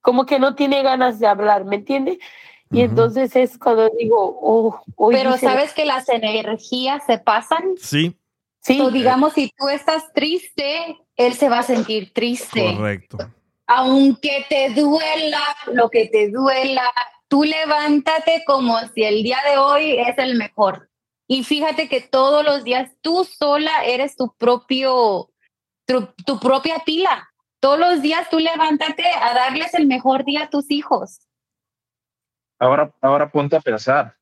[0.00, 2.18] Como que no tiene ganas de hablar, ¿me entiende?
[2.70, 7.74] Y entonces es cuando digo, oh, hoy Pero sabes que las energías se pasan.
[7.78, 8.16] Sí,
[8.66, 8.78] Sí.
[8.78, 12.74] So, digamos, si tú estás triste, él se va a sentir triste.
[12.74, 13.18] correcto.
[13.68, 15.40] Aunque te duela
[15.72, 16.82] lo que te duela,
[17.28, 20.90] tú levántate como si el día de hoy es el mejor.
[21.28, 25.30] Y fíjate que todos los días tú sola eres tu propio,
[25.86, 27.28] tu, tu propia pila.
[27.60, 31.20] Todos los días tú levántate a darles el mejor día a tus hijos.
[32.58, 34.16] Ahora, ahora ponte a pensar,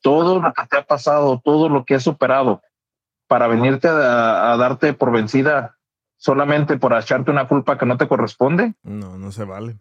[0.00, 2.60] todo lo que te ha pasado, todo lo que has superado,
[3.26, 5.78] para venirte a, a darte por vencida
[6.16, 9.78] solamente por echarte una culpa que no te corresponde, No, no se vale.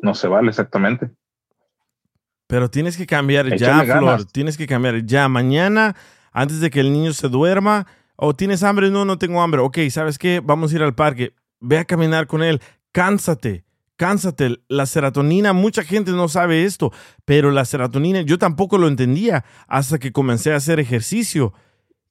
[0.00, 1.10] no se vale exactamente.
[2.46, 4.24] Pero tienes que cambiar ya, Flor.
[4.26, 5.28] Tienes que cambiar ya.
[5.28, 5.96] Mañana,
[6.32, 9.60] antes de que el niño se duerma, o tienes hambre, no, no tengo hambre.
[9.60, 10.40] Ok, ¿sabes qué?
[10.42, 11.34] Vamos a ir al parque.
[11.58, 12.62] Ve a caminar con él.
[12.92, 13.64] Cánsate.
[13.96, 14.56] Cánsate.
[14.68, 16.92] La serotonina, mucha gente no sabe esto,
[17.24, 21.52] pero la serotonina, yo tampoco lo entendía hasta que comencé a hacer ejercicio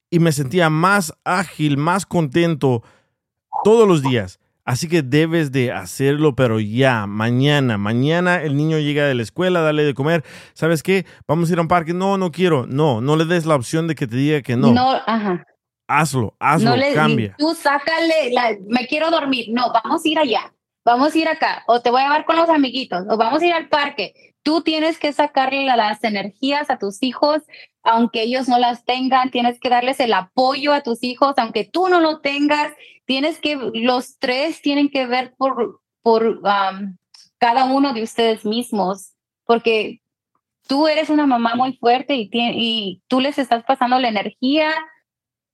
[0.09, 2.83] y me sentía más ágil, más contento
[3.63, 4.39] todos los días.
[4.67, 9.61] Así que debes de hacerlo, pero ya, mañana, mañana el niño llega de la escuela,
[9.61, 10.23] dale de comer.
[10.55, 11.05] ¿Sabes qué?
[11.27, 11.93] Vamos a ir a un parque.
[11.93, 12.65] No, no quiero.
[12.65, 14.73] No, no le des la opción de que te diga que no.
[15.05, 15.45] ajá.
[15.87, 17.35] Hazlo, hazlo, no le, cambia.
[17.37, 19.45] Tú sácale, la- me quiero dormir.
[19.51, 20.51] No, vamos a ir allá.
[20.85, 21.63] Vamos a ir acá.
[21.67, 23.03] O te voy a llevar con los amiguitos.
[23.09, 24.13] O vamos a ir al parque.
[24.43, 27.41] Tú tienes que sacarle la- las energías a tus hijos,
[27.81, 29.31] aunque ellos no las tengan.
[29.31, 32.71] Tienes que darles el apoyo a tus hijos, aunque tú no lo tengas.
[33.05, 36.41] Tienes que, los tres tienen que ver por, por
[37.39, 39.13] cada uno de ustedes mismos,
[39.45, 40.01] porque
[40.67, 44.71] tú eres una mamá muy fuerte y, y tú les estás pasando la energía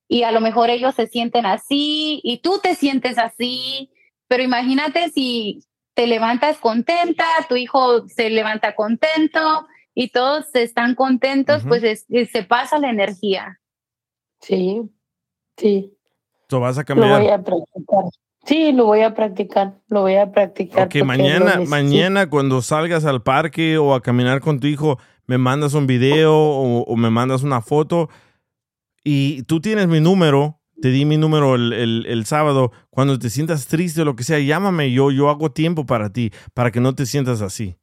[0.08, 3.92] y a lo mejor ellos se sienten así y tú te sientes así,
[4.32, 5.60] pero imagínate si
[5.94, 12.32] te levantas contenta, tu hijo se levanta contento y todos están contentos, pues es- es-
[12.32, 13.60] se pasa la energía.
[14.40, 14.84] Sí,
[15.58, 15.98] sí.
[16.50, 17.34] So, vas a Lo voy cambiar.
[17.34, 18.04] a practicar.
[18.46, 20.84] Sí, lo voy a practicar, lo voy a practicar.
[20.86, 24.98] Ok, porque mañana, lo mañana cuando salgas al parque o a caminar con tu hijo,
[25.28, 28.08] me mandas un video o, o me mandas una foto
[29.04, 33.30] y tú tienes mi número, te di mi número el, el- el sábado, cuando te
[33.30, 36.80] sientas triste o lo que sea, llámame, yo, yo hago tiempo para ti, para que
[36.82, 37.78] no te sientas así.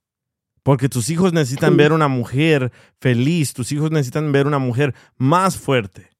[0.63, 5.57] Porque tus hijos necesitan ver una mujer feliz, tus hijos necesitan ver una mujer más
[5.57, 6.11] fuerte.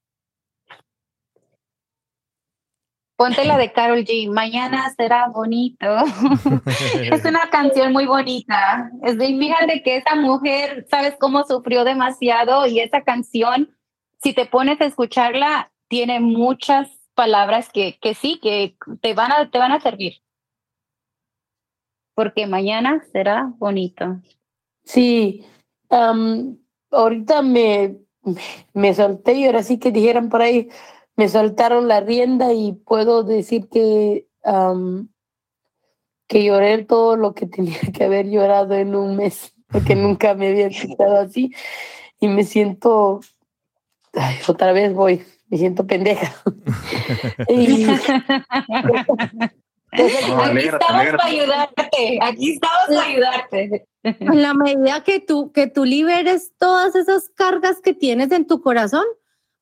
[3.17, 4.33] Ponte la de Carol G.
[4.33, 5.85] Mañana será bonito.
[7.13, 8.91] es una canción muy bonita.
[9.03, 13.77] Es de, fíjate que esa mujer, sabes cómo sufrió demasiado y esa canción,
[14.23, 19.51] si te pones a escucharla, tiene muchas palabras que, que sí, que te van a,
[19.51, 20.23] te van a servir.
[22.15, 24.21] Porque mañana será bonito.
[24.85, 25.45] Sí,
[26.91, 27.99] ahorita me,
[28.73, 30.69] me solté y ahora sí que dijeran por ahí,
[31.17, 34.29] me soltaron la rienda y puedo decir que,
[36.27, 40.49] que lloré todo lo que tenía que haber llorado en un mes, porque nunca me
[40.49, 41.53] había sentado así
[42.21, 43.21] y me siento,
[44.13, 46.35] ay, otra vez voy, me siento pendeja.
[47.49, 47.85] Y-
[49.91, 50.81] Aquí estamos
[51.17, 52.19] para ayudarte.
[52.21, 53.87] Aquí estamos para ayudarte.
[54.03, 58.61] En la medida que tú, que tú liberes todas esas cargas que tienes en tu
[58.61, 59.05] corazón,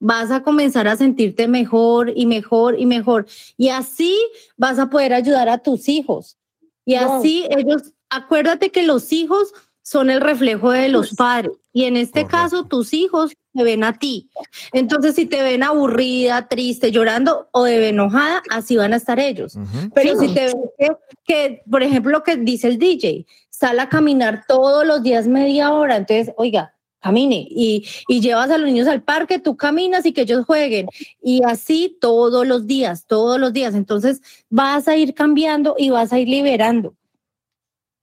[0.00, 3.26] vas a comenzar a sentirte mejor y mejor y mejor.
[3.56, 4.16] Y así
[4.56, 6.36] vas a poder ayudar a tus hijos.
[6.84, 7.15] Y No.
[7.18, 9.52] así ellos, acuérdate que los hijos
[9.86, 13.97] son el reflejo de los padres y en este caso tus hijos te ven a
[13.97, 14.28] ti.
[14.73, 19.56] Entonces, si te ven aburrida, triste, llorando o de enojada, así van a estar ellos.
[19.94, 23.89] Pero si te ven que, que, por ejemplo, lo que dice el DJ, sale a
[23.89, 28.89] caminar todos los días media hora, entonces, oiga, camine y, y llevas a los niños
[28.89, 30.89] al parque, tú caminas y que ellos jueguen.
[31.23, 33.76] Y así todos los días, todos los días.
[33.76, 36.97] Entonces vas a ir cambiando y vas a ir liberando.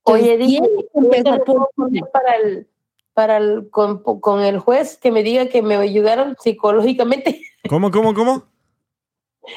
[0.04, 0.62] Oye, dije,
[0.94, 1.70] empezar por
[2.12, 2.68] para el,
[3.14, 7.42] para el, con, con el juez que me diga que me ayudaron psicológicamente.
[7.70, 8.44] ¿Cómo, cómo, cómo?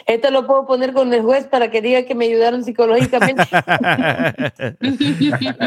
[0.07, 3.45] Esto lo puedo poner con el juez para que diga que me ayudaron psicológicamente.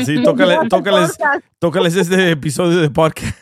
[0.06, 1.18] Sí, tócale, tócales,
[1.58, 3.36] tócales este episodio de podcast.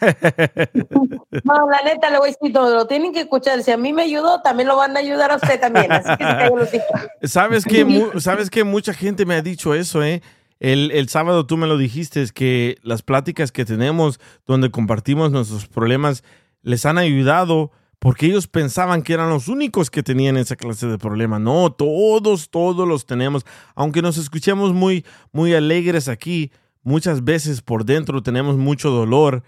[1.44, 3.62] No, la neta le voy a decir todo, lo tienen que escuchar.
[3.64, 5.92] Si a mí me ayudó, también lo van a ayudar a usted también.
[5.92, 7.32] Así que se los.
[7.32, 10.22] ¿Sabes que, ¿Sabes que mucha gente me ha dicho eso, eh?
[10.60, 15.32] El, el sábado tú me lo dijiste, es que las pláticas que tenemos donde compartimos
[15.32, 16.24] nuestros problemas
[16.62, 20.98] les han ayudado porque ellos pensaban que eran los únicos que tenían esa clase de
[21.00, 21.40] problema.
[21.40, 23.44] No, todos, todos los tenemos.
[23.76, 26.52] Aunque nos escuchemos muy, muy alegres aquí,
[26.84, 29.44] muchas veces por dentro tenemos mucho dolor,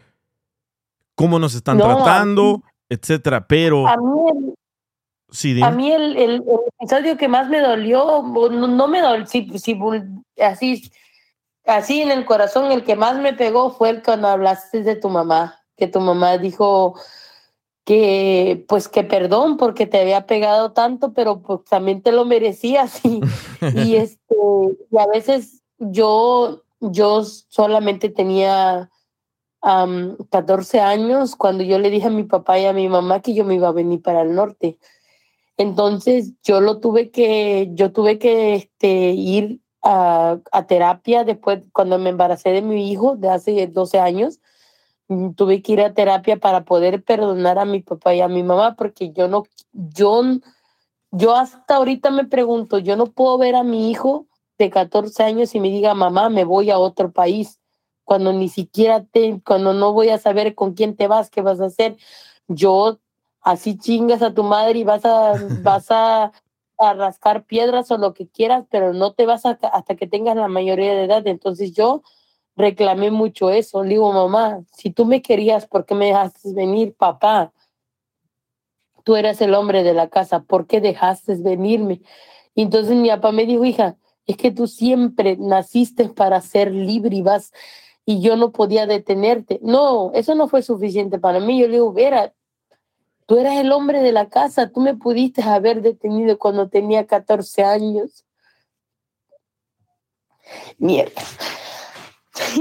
[1.16, 3.48] cómo nos están No, tratando, etcétera.
[3.48, 4.54] Pero, A mí, el,
[5.30, 6.44] sí, a mí el, el- el
[6.80, 9.78] episodio que más me dolió, no, no me dolió, si, si
[10.42, 10.90] así,
[11.70, 15.10] así en el corazón, el que más me pegó fue el cuando hablaste de tu
[15.10, 16.96] mamá, que tu mamá dijo
[17.86, 23.04] que pues que perdón porque te había pegado tanto, pero pues también te lo merecías
[23.04, 23.22] y,
[23.74, 24.36] y este
[24.92, 28.90] y a veces yo yo solamente tenía
[29.62, 33.34] am, 14 años cuando yo le dije a mi papá y a mi mamá que
[33.34, 34.78] yo me iba a venir para el norte.
[35.58, 41.98] Entonces yo lo tuve que, yo tuve que este, ir a, a terapia después, cuando
[42.00, 44.40] me embaracé de mi hijo de hace 12 años,
[45.08, 48.44] mm, tuve que ir a terapia para poder perdonar a mi papá y a mi
[48.44, 50.22] mamá, porque yo no, yo,
[51.12, 54.28] yo hasta ahorita me pregunto, yo no puedo ver a mi hijo
[54.58, 57.60] de 14 años y me diga, mamá, me voy a otro país,
[58.04, 61.62] cuando ni siquiera te, cuando no voy a saber con quién te vas, qué vas
[61.62, 61.96] a hacer.
[62.48, 63.00] Yo
[63.42, 65.34] así chingas a tu madre y vas a,
[65.64, 66.32] vas a,
[66.80, 70.48] a rascar piedras o lo que quieras, pero no te vas hasta que tengas la
[70.48, 71.28] mayoría de edad.
[71.28, 72.04] Entonces yo
[72.56, 73.84] reclamé mucho eso.
[73.84, 77.54] Le digo, mamá, si tú me querías, ¿por qué me dejaste venir, papá?
[79.04, 82.02] Tú eras el hombre de la casa, ¿por qué dejaste venirme?
[82.56, 87.16] Y entonces mi papá me dijo, hija, es que tú siempre naciste para ser libre
[87.16, 87.52] y vas,
[88.06, 89.60] y yo no podía detenerte.
[89.64, 91.60] No, eso no fue suficiente para mí.
[91.60, 92.34] Yo le digo, Vera,
[93.30, 97.64] tú eras el hombre de la casa, tú me pudiste haber detenido cuando tenía 14
[97.64, 98.26] años.
[100.80, 101.22] Mierda.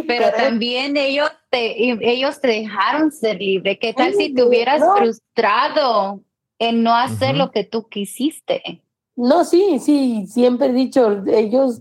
[0.06, 3.78] Pero también ellos te, ellos te dejaron ser libre.
[3.78, 4.94] ¿Qué tal si te hubieras no.
[4.96, 6.20] frustrado
[6.58, 8.82] en no hacer lo que tú quisiste?
[9.16, 11.80] No, sí, sí, siempre he dicho, ellos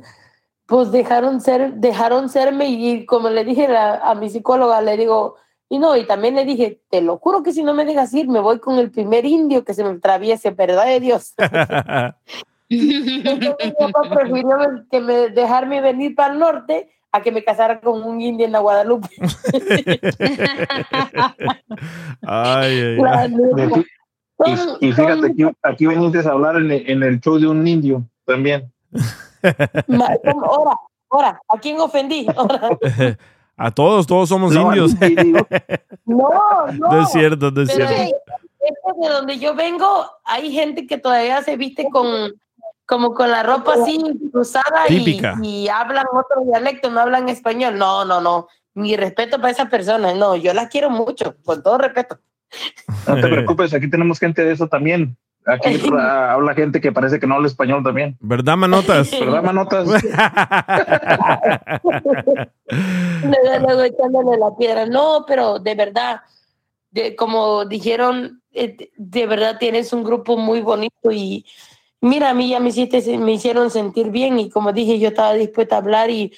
[0.65, 5.35] pues dejaron ser, dejaron serme y como le dije la- a mi psicóloga, le digo,
[5.69, 8.27] y no, y también le dije, te lo juro que si no me dejas ir,
[8.27, 11.33] me voy con el primer indio que se me atraviese, ¿verdad de Dios?
[12.69, 14.57] Entonces, mi papá prefirió
[14.91, 18.51] que me dejarme venir para el norte a que me casara con un indio en
[18.51, 19.09] la Guadalupe.
[22.21, 23.85] Ay, ay.
[24.45, 27.65] Y, y fíjate, aquí, aquí viniste a hablar en el, en el show de un
[27.67, 28.71] indio también.
[30.43, 30.75] Ahora,
[31.09, 32.27] ahora, ¿a quién ofendí?
[32.35, 32.69] Ahora.
[33.57, 34.91] A todos, todos somos No, indios.
[36.05, 36.29] No,
[36.73, 36.91] no.
[36.91, 38.15] No es cierto, no es Pero, cierto.
[38.59, 42.33] es de donde yo vengo, hay gente que todavía se viste con
[42.85, 43.99] como con la ropa así
[44.31, 47.77] cruzada y, y hablan otro dialecto, no hablan español.
[47.77, 48.47] No, no, no.
[48.75, 50.15] Mi respeto para esas personas.
[50.15, 52.17] No, yo las quiero mucho, con todo respeto.
[53.05, 55.17] No te preocupes, aquí tenemos gente de eso también.
[55.47, 58.17] Aquí habla gente que parece que no habla español también.
[58.19, 59.09] ¿Verdad, manotas?
[59.19, 59.87] ¿Verdad, manotas?
[63.23, 64.85] Luego, luego echándole la piedra.
[64.85, 66.21] No, pero de verdad,
[66.91, 71.45] de, como dijeron, eh, de verdad tienes un grupo muy bonito y
[72.01, 75.33] mira, a mí ya me, hiciste, me hicieron sentir bien y como dije, yo estaba
[75.33, 76.33] dispuesta a hablar y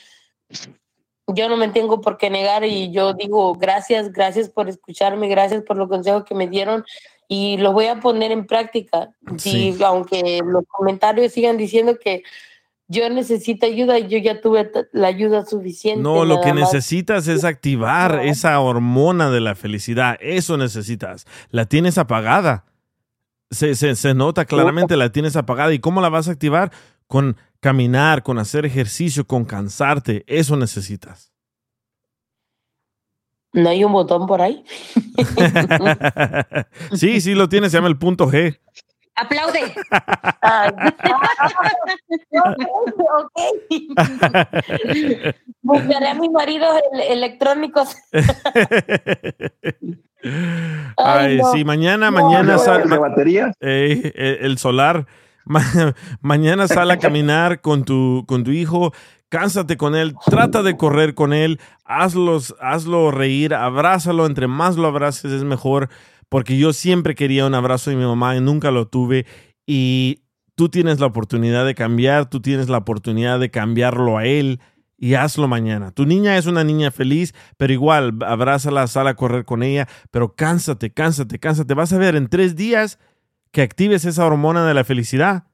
[1.28, 5.64] yo no me tengo por qué negar y yo digo gracias, gracias por escucharme, gracias
[5.64, 6.86] por los consejos que me dieron
[7.32, 9.11] y los voy a poner en práctica.
[9.38, 9.75] Sí.
[9.80, 12.24] Y aunque los comentarios sigan diciendo que
[12.88, 16.01] yo necesito ayuda, yo ya tuve la ayuda suficiente.
[16.01, 16.74] No, lo que más.
[16.74, 20.17] necesitas es activar esa hormona de la felicidad.
[20.22, 21.27] Eso necesitas.
[21.51, 22.66] La tienes apagada.
[23.51, 25.72] se, se, se nota claramente, la tienes apagada.
[25.72, 26.72] ¿Y cómo la vas a activar?
[27.06, 30.24] Con caminar, con hacer ejercicio, con cansarte.
[30.25, 31.32] Eso necesitas.
[33.53, 34.64] ¿No hay un botón por ahí?
[36.94, 38.60] sí, sí lo tienes, se llama el punto G.
[39.16, 39.74] Aplaude.
[43.18, 43.40] ok.
[45.61, 47.95] Buscaré a mis maridos el- electrónicos.
[50.98, 51.52] Ay, no.
[51.53, 53.52] sí, mañana, No, mañana no, sal- ¿de ma- batería?
[53.61, 55.06] Eh, eh, el solar.
[55.45, 58.94] Ma- mañana sal a caminar con tu, con tu hijo,
[59.30, 64.88] cánsate con él, trata de correr con él, hazlos, hazlo reír, abrázalo, entre más lo
[64.88, 65.90] abraces es mejor,
[66.27, 69.25] porque yo siempre quería un abrazo de mi mamá y nunca lo tuve
[69.66, 70.24] y
[70.56, 74.59] tú tienes la oportunidad de cambiar, tú tienes la oportunidad de cambiarlo a él
[74.98, 75.91] y hazlo mañana.
[75.91, 80.35] Tu niña es una niña feliz, pero igual abrázala, sal a correr con ella, pero
[80.35, 81.74] cánsate, cánsate, cánsate.
[81.74, 82.99] Vas a ver en tres días
[83.51, 85.45] que actives esa hormona de la felicidad.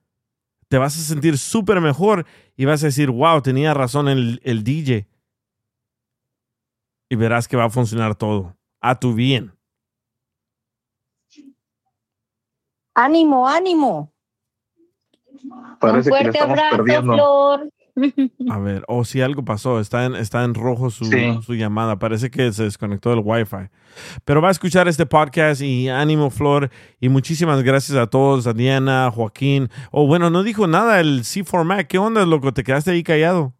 [0.67, 4.63] Te vas a sentir súper mejor y vas a decir, wow, tenía razón el, el
[4.63, 5.07] DJ.
[7.09, 9.53] Y verás que va a funcionar todo a tu bien.
[12.95, 14.13] Ánimo, ánimo.
[15.79, 17.13] Parece Un que le fuerte estamos abrazo, perdiendo.
[17.13, 17.69] Flor.
[18.49, 21.39] A ver, o si algo pasó, está en, está en rojo su, Sí.
[21.45, 21.97] su llamada.
[21.97, 23.69] Parece que se desconectó del Wi-Fi.
[24.25, 26.69] Pero va a escuchar este podcast y ánimo, Flor.
[26.99, 29.69] Y muchísimas gracias a todos, a Diana, a Joaquín.
[29.91, 31.87] Oh, bueno, no dijo nada el C4 Mac.
[31.87, 32.53] ¿Qué onda, loco?
[32.53, 33.53] Te quedaste ahí callado.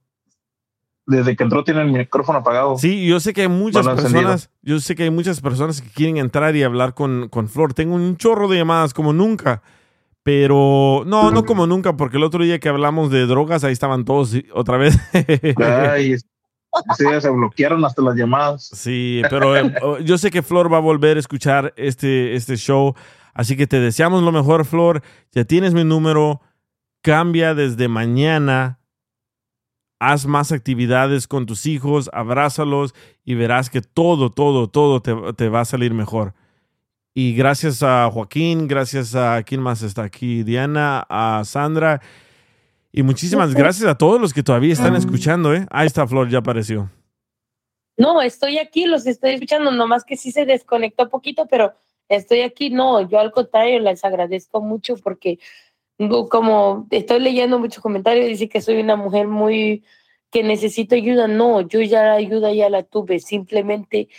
[1.07, 2.77] Desde que entró tiene el micrófono apagado.
[2.77, 4.22] Sí, yo sé que hay muchas Bueno, encendido.
[4.31, 7.73] personas, yo sé que hay muchas personas que quieren entrar y hablar con, con Flor.
[7.75, 9.61] Tengo un chorro de llamadas como nunca.
[10.25, 14.05] Pero no, no como nunca, porque el otro día que hablamos de drogas, ahí estaban
[14.05, 14.97] todos y- otra vez.
[15.13, 16.15] Ay,
[16.97, 18.71] día se bloquearon hasta las llamadas.
[18.73, 22.57] Sí, pero eh, oh, yo sé que Flor va a volver a escuchar este, este
[22.57, 22.95] show.
[23.35, 25.03] Así que te deseamos lo mejor, Flor.
[25.31, 26.41] Ya tienes mi número.
[27.03, 28.79] Cambia desde mañana.
[29.99, 35.49] Haz más actividades con tus hijos, abrázalos y verás que todo, todo, todo te, te
[35.49, 36.33] va a salir mejor.
[37.17, 42.01] Y gracias a Joaquín, gracias a quién más está aquí, Diana, a Sandra.
[42.91, 45.55] Y muchísimas gracias a todos los que todavía están escuchando.
[45.55, 45.65] ¿eh?
[45.71, 46.91] Ahí está Flor, ya apareció.
[47.95, 51.73] No, estoy aquí, los estoy escuchando, nomás que sí se desconectó poquito, pero
[52.09, 52.69] estoy aquí.
[52.69, 55.39] No, yo al contrario les agradezco mucho porque
[56.29, 59.85] como estoy leyendo muchos comentarios, dice que soy una mujer muy
[60.31, 61.29] que necesito ayuda.
[61.29, 63.21] No, yo ya la ayuda ya la tuve.
[63.21, 64.09] Simplemente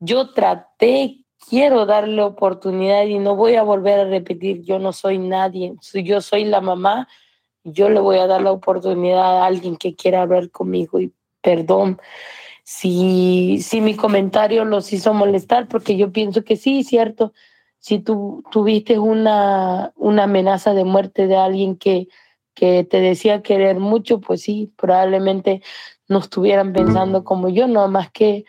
[0.00, 5.18] yo traté, quiero darle oportunidad y no voy a volver a repetir, yo no soy
[5.18, 7.08] nadie, yo soy la mamá,
[7.64, 12.00] yo le voy a dar la oportunidad a alguien que quiera hablar conmigo y perdón
[12.64, 17.32] si, si mi comentario los hizo molestar, porque yo pienso que sí, cierto,
[17.78, 22.08] si tú tuviste una, una amenaza de muerte de alguien que,
[22.54, 25.62] que te decía querer mucho, pues sí, probablemente
[26.08, 28.44] no estuvieran pensando como yo, no más que,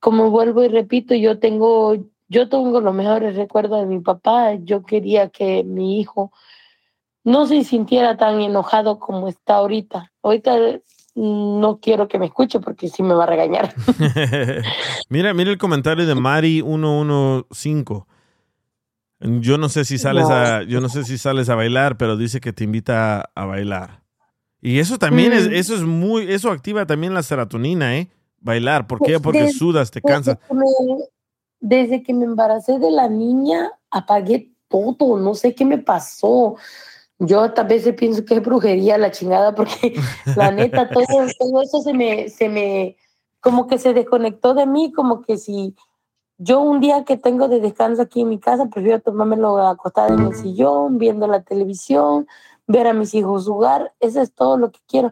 [0.00, 1.96] como vuelvo y repito, yo tengo,
[2.28, 6.32] yo tengo los mejores recuerdos de mi papá, yo quería que mi hijo
[7.24, 10.12] no se sintiera tan enojado como está ahorita.
[10.22, 10.56] Ahorita
[11.14, 13.74] mm, no quiero que me escuche porque sí me va a regañar.
[15.08, 18.06] mira, mira el comentario de Mari115.
[19.20, 20.34] Yo no sé si sales No.
[20.34, 24.02] a, yo no sé si sales a bailar, pero dice que te invita a bailar.
[24.60, 28.08] Y eso también es, eso es muy, eso activa también la serotonina, ¿eh?
[28.40, 28.86] Bailar.
[28.86, 29.12] ¿Por qué?
[29.12, 30.38] Pues, Porque sudas, te desde cansas.
[30.48, 31.04] que me-
[31.60, 36.56] desde que me embaracé de la niña, apagué todo, no sé qué me pasó.
[37.18, 39.94] Yo hasta a veces pienso que es brujería la chingada, porque
[40.36, 41.04] la neta, todo,
[41.38, 42.96] todo eso se me, se me,
[43.40, 45.74] como que se desconectó de mí, como que si
[46.36, 50.26] yo un día que tengo de descanso aquí en mi casa, prefiero tomármelo acostada en
[50.26, 52.28] el sillón, viendo la televisión,
[52.68, 55.10] ver a mis hijos jugar, eso es todo lo que quiero.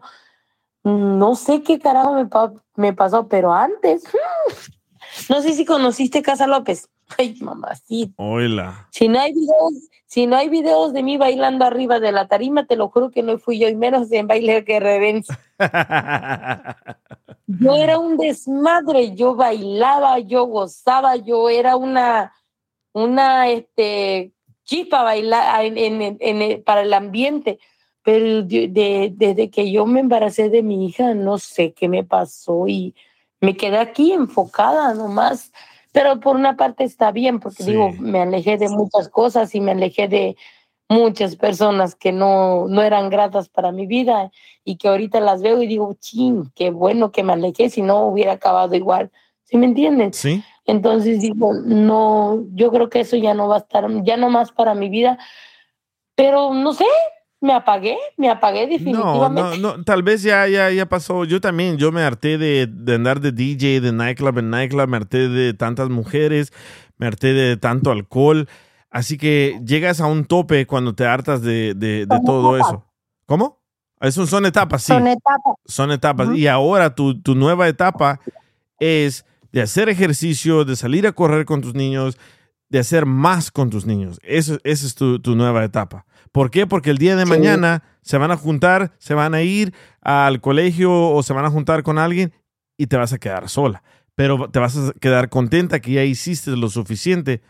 [0.87, 4.03] No sé qué carajo me, pa- me pasó, pero antes,
[5.29, 6.87] no sé si conociste Casa López.
[7.17, 8.13] Ay, mamacita.
[8.17, 8.87] Hola.
[8.91, 9.73] Si no hay videos,
[10.05, 13.21] si no hay videos de mí bailando arriba de la tarima, te lo juro que
[13.23, 15.37] no fui yo, y menos en baile que reverencia.
[17.47, 22.33] Yo era un desmadre, yo bailaba, yo gozaba, yo era una,
[22.91, 24.33] una este,
[24.65, 27.57] chispa bailar en, en- en el- para el ambiente.
[28.07, 32.05] Pero de- de- desde que yo me embaracé de mi hija, no sé qué me
[32.05, 32.95] pasó y
[33.41, 35.51] me quedé aquí enfocada nomás.
[35.91, 39.71] Pero por una parte está bien, porque digo, me alejé de muchas cosas y me
[39.71, 40.37] alejé de
[40.87, 44.31] muchas personas que no, no eran gratas para mi vida
[44.63, 48.07] y que ahorita las veo y digo, ching, qué bueno que me alejé, si no
[48.07, 49.11] hubiera acabado igual.
[49.43, 50.13] ¿Sí me entienden?
[50.13, 50.41] Sí.
[50.63, 54.53] Entonces digo, no, yo creo que eso ya no va a estar, ya no más
[54.53, 55.17] para mi vida.
[56.15, 56.85] Pero no sé,
[57.41, 59.57] me apagué, me apagué No, definitivamente.
[59.59, 61.23] no, no, tal vez ya, ya, ya pasó.
[61.25, 64.97] Yo también, yo me harté de, de andar de DJ, de nightclub en nightclub, me
[64.97, 66.51] harté de tantas mujeres,
[66.97, 68.47] me harté de tanto alcohol.
[68.89, 72.85] Así que llegas a un tope cuando te hartas de, de- de todo eso.
[73.25, 73.59] ¿Cómo?
[73.99, 74.93] Eso son etapas, sí.
[74.93, 75.55] Son etapas.
[75.65, 76.29] Son etapas.
[76.35, 78.19] Y ahora tu, tu nueva etapa
[78.79, 82.17] es de hacer ejercicio, de salir a correr con tus niños,
[82.69, 84.19] de hacer más con tus niños.
[84.23, 86.05] Eso, esa es tu, tu nueva etapa.
[86.31, 86.67] ¿Por qué?
[86.67, 90.91] Porque el día de mañana se van a juntar, se van a ir al colegio
[91.11, 92.33] o se van a juntar con alguien
[92.77, 93.83] y te vas a quedar sola.
[94.15, 97.41] Pero te vas a quedar contenta que ya hiciste lo suficiente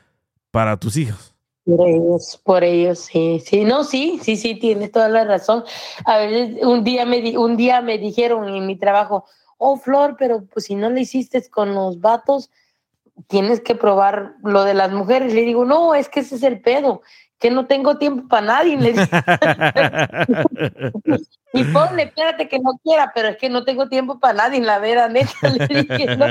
[0.52, 1.34] para tus hijos.
[1.66, 5.66] Por ellos, por ellos, sí, sí, no, sí, sí, sí, tienes toda la razón.
[6.06, 9.26] A veces un día me di- un día me dijeron en mi trabajo,
[9.58, 12.50] oh Flor, pero pues si no le hiciste con los vatos,
[13.28, 15.34] tienes que probar lo de las mujeres.
[15.34, 17.02] Le digo, no, es que ese es el pedo,
[17.40, 18.78] que no tengo tiempo para nadie.
[18.78, 19.04] Le digo.
[21.54, 24.80] y ponle, espérate que no quiera, pero es que no tengo tiempo para nadie, la
[24.80, 25.32] verdad, neta.
[25.42, 26.26] Le dije, no.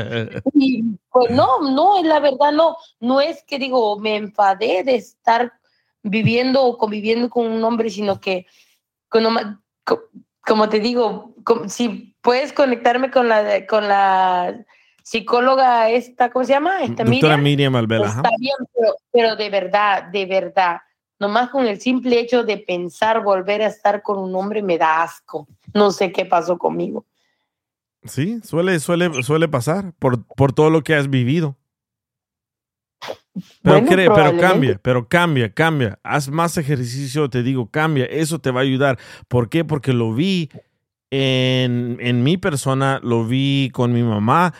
[0.54, 2.76] Y, pues no, no, es la verdad, no.
[3.00, 5.52] No es que digo, me enfadé de estar
[6.02, 8.46] viviendo o conviviendo con un hombre, sino que,
[9.08, 9.60] con
[10.40, 11.34] como te digo,
[11.66, 14.64] si puedes conectarme con la, con la
[15.06, 16.82] psicóloga esta, ¿cómo se llama?
[16.82, 17.72] Esta Doctora Miriam.
[17.72, 18.06] Miriam.
[18.06, 20.80] Está bien, pero, pero de verdad, de verdad,
[21.20, 25.04] nomás con el simple hecho de pensar volver a estar con un hombre me da
[25.04, 25.46] asco.
[25.72, 27.06] No sé qué pasó conmigo.
[28.02, 31.56] Sí, suele, suele, suele pasar por, por todo lo que has vivido.
[33.62, 36.00] Pero, Bueno, cree, pero cambia, pero cambia, cambia.
[36.02, 38.06] Haz más ejercicio, te digo, cambia.
[38.06, 38.98] Eso te va a ayudar.
[39.28, 39.64] ¿Por qué?
[39.64, 40.50] Porque lo vi
[41.12, 44.52] en, en mi persona, lo vi con mi mamá.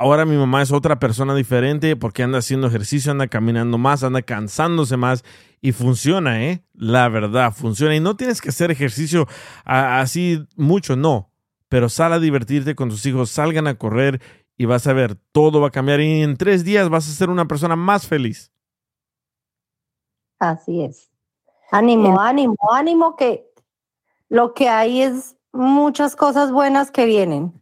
[0.00, 4.22] Ahora mi mamá es otra persona diferente porque anda haciendo ejercicio, anda caminando más, anda
[4.22, 5.24] cansándose más
[5.60, 6.64] y funciona, ¿eh?
[6.72, 7.96] La verdad, funciona.
[7.96, 9.26] Y no tienes que hacer ejercicio
[9.64, 11.32] así mucho, no.
[11.68, 14.22] Pero sal a divertirte con tus hijos, salgan a correr
[14.56, 16.00] y vas a ver, todo va a cambiar.
[16.00, 18.52] Y en tres días vas a ser una persona más feliz.
[20.38, 21.10] Así es.
[21.72, 23.52] Ánimo, ánimo, ánimo, que
[24.28, 27.60] lo que hay es muchas cosas buenas que vienen.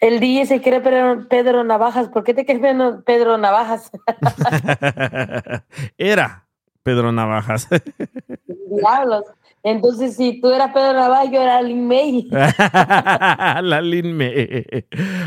[0.00, 2.08] El DJ se cree Pedro, Pedro Navajas.
[2.08, 2.60] ¿Por qué te crees
[3.04, 3.90] Pedro, Navajas?
[5.98, 6.48] Era
[6.82, 7.68] Pedro Navajas.
[8.46, 9.24] Diablos.
[9.62, 12.30] Entonces, si tú eras Pedro Navajas, yo era Lin May.
[12.30, 14.32] La Lin Me.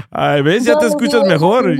[0.10, 0.64] Ay, ¿ves?
[0.66, 1.76] Ya te No, escuchas no, mejor.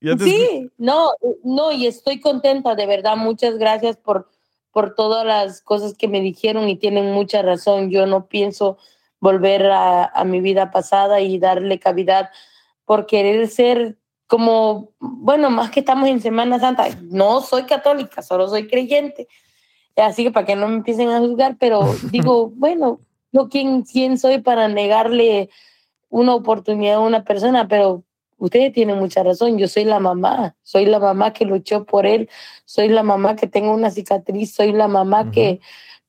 [0.00, 1.10] Ya te Sí, no,
[1.44, 3.16] no, y estoy contenta, de verdad.
[3.16, 4.28] Muchas gracias por,
[4.72, 7.88] por todas las cosas que me dijeron y tienen mucha razón.
[7.88, 8.78] Yo no pienso
[9.24, 12.30] volver a, a mi vida pasada y darle cavidad
[12.84, 13.96] por querer ser
[14.26, 16.88] como, bueno, más que estamos en Semana Santa.
[17.02, 19.26] No soy católica, solo soy creyente.
[19.96, 21.80] Así que para que no me empiecen a juzgar, pero
[22.10, 23.00] digo, bueno,
[23.32, 25.48] yo quién, quién soy para negarle
[26.10, 28.04] una oportunidad a una persona, pero
[28.36, 32.28] ustedes tienen mucha razón, yo soy la mamá, soy la mamá que luchó por él,
[32.66, 35.60] soy la mamá que tengo una cicatriz, soy la mamá que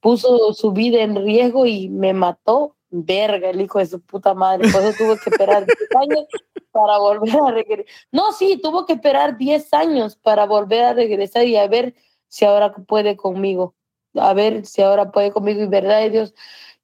[0.01, 2.74] puso su vida en riesgo y me mató.
[3.03, 4.69] Verga, el hijo de su puta madre.
[4.71, 6.25] Por eso tuvo que esperar 10 años
[6.71, 7.85] para volver a regresar.
[8.11, 11.95] No, sí, tuvo que esperar 10 años para volver a regresar y a ver
[12.27, 13.75] si ahora puede conmigo.
[14.15, 15.61] A ver si ahora puede conmigo.
[15.63, 16.33] Y verdad de Dios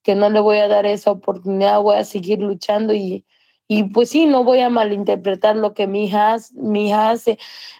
[0.03, 3.25] que no le voy a dar esa oportunidad, voy a seguir luchando y,
[3.67, 7.37] y pues sí, no voy a malinterpretar lo que mi hija, hace- mi hija hace.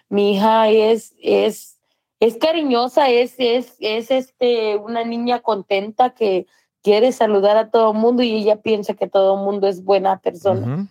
[0.08, 1.80] Mi hija es, es,
[2.20, 6.46] es cariñosa, es, es, es este, una niña contenta que
[6.82, 10.88] quiere saludar a todo mundo y ella piensa que todo mundo es buena persona.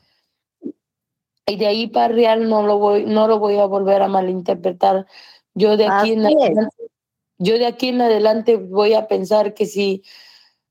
[1.46, 5.06] Y de ahí para real no lo voy, no lo voy a volver a malinterpretar.
[5.54, 6.44] Yo de aquí en Así es.
[6.44, 6.76] adelante,
[7.40, 10.04] yo de aquí en adelante voy a pensar que si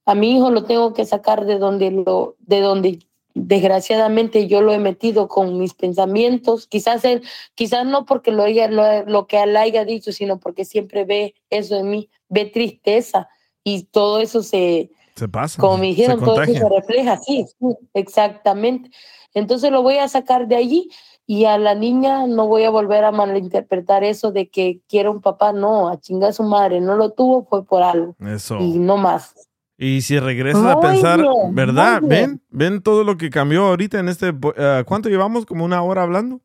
[0.07, 2.99] a mi hijo lo tengo que sacar de donde lo, de donde
[3.35, 7.23] desgraciadamente yo lo he metido con mis pensamientos, quizás él,
[7.55, 11.35] quizás no porque lo, haya- lo, lo que él haya dicho, sino porque siempre ve
[11.51, 13.29] eso en mí, ve tristeza
[13.63, 14.91] y todo eso se,
[15.21, 15.61] Se pasa.
[15.61, 18.91] como me dijeron, todo eso se refleja, sí, sí, exactamente.
[19.35, 20.89] Entonces lo voy a sacar de allí
[21.27, 25.21] y a la niña no voy a volver a malinterpretar eso de que quiere un
[25.21, 28.57] papá, no, a chingar a su madre, no lo tuvo, fue por algo Eso.
[28.61, 29.35] y no más.
[29.77, 32.01] Y si regresas a pensar, bien, ¿verdad?
[32.03, 32.41] ¿Ven?
[32.49, 34.33] ¿Ven todo lo que cambió ahorita en este...
[34.57, 35.45] eh, ¿Cuánto llevamos?
[35.45, 36.41] ¿Como una hora hablando?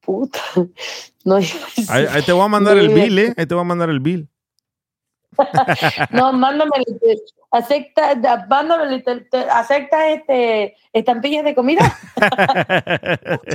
[0.00, 0.40] Puta.
[1.22, 3.18] No, Ahí, ahí te voy a mandar el bill.
[3.18, 3.34] ¿eh?
[3.36, 4.26] Ahí te voy a mandar el bill.
[6.12, 11.96] no mándamelo, pues, acepta, te- acepta este, estampillas de comida.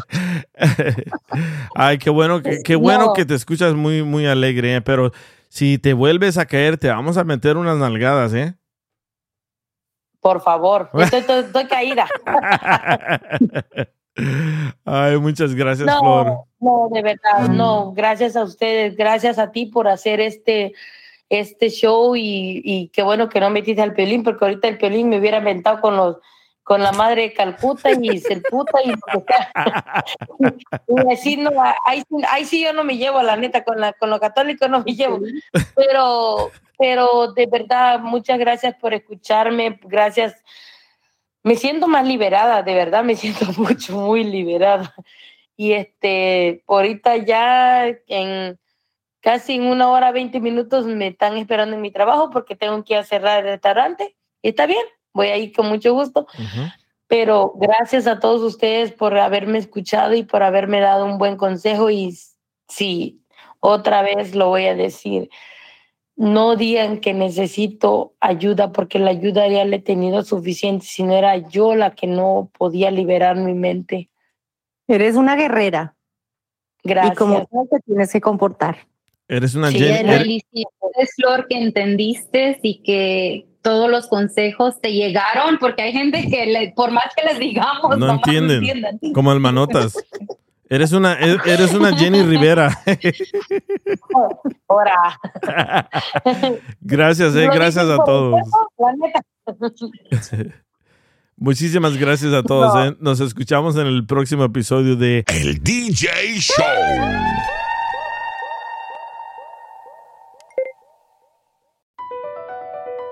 [1.76, 3.14] Ay, qué bueno, que, qué bueno No.
[3.14, 4.82] que te escuchas muy, muy alegre, ¿eh?
[4.82, 5.12] pero
[5.50, 8.54] si te vuelves a caer, te vamos a meter unas nalgadas, ¿eh?
[10.20, 12.08] Por favor, estoy, estoy- estoy caída.
[14.86, 16.38] Ay, muchas gracias, No, Flor.
[16.62, 17.92] no, de verdad, no.
[17.92, 20.74] Gracias a ustedes, gracias a ti por hacer este,
[21.30, 25.10] este show y, y qué bueno que no metiste al Piolín, porque ahorita el Piolín
[25.10, 26.18] me hubiera inventado con los
[26.64, 28.92] con la madre de Calcuta y el puta y.
[30.88, 31.52] Y así no,
[31.86, 34.68] ahí, sí- ahí sí yo no me llevo, la neta, con, la, con lo católico
[34.68, 35.20] no me llevo.
[35.76, 40.36] Pero, pero de verdad, muchas gracias por escucharme, gracias.
[41.44, 44.94] Me siento más liberada, de verdad, me siento mucho, muy liberada.
[45.56, 48.58] Y este, ahorita ya en
[49.26, 52.94] casi en una hora, 20 minutos me están esperando en mi trabajo porque tengo que
[52.94, 54.16] ir a cerrar el restaurante.
[54.44, 56.28] Y está bien, voy a ir con mucho gusto.
[57.08, 61.90] Pero gracias a todos ustedes por haberme escuchado y por haberme dado un buen consejo.
[61.90, 62.16] Y
[62.68, 63.24] sí,
[63.62, 65.32] otra vez lo voy a decir.
[66.16, 71.36] No digan que necesito ayuda porque la ayuda ya la he tenido suficiente, sino era
[71.38, 74.12] yo la que no podía liberar mi mente.
[74.88, 75.96] Eres una guerrera.
[76.84, 77.14] Gracias.
[77.14, 78.86] Y como tal te tienes que comportar.
[79.28, 84.94] Eres una Sí, Jenny- eres- felicidades, Flor, que entendiste y que todos los consejos te
[84.94, 89.14] llegaron, porque hay gente que le- por más que les digamos, no entienden, entienden.
[89.14, 89.96] como el manotas.
[90.70, 92.76] Eres una, e- eres una Jenny Rivera.
[94.68, 95.20] Ahora.
[96.82, 98.42] gracias, eh, gracias a todos.
[101.38, 102.74] Muchísimas gracias a todos.
[102.74, 102.86] No.
[102.86, 102.96] eh.
[103.00, 106.08] Nos escuchamos en el próximo episodio de El DJ
[106.40, 106.66] Show.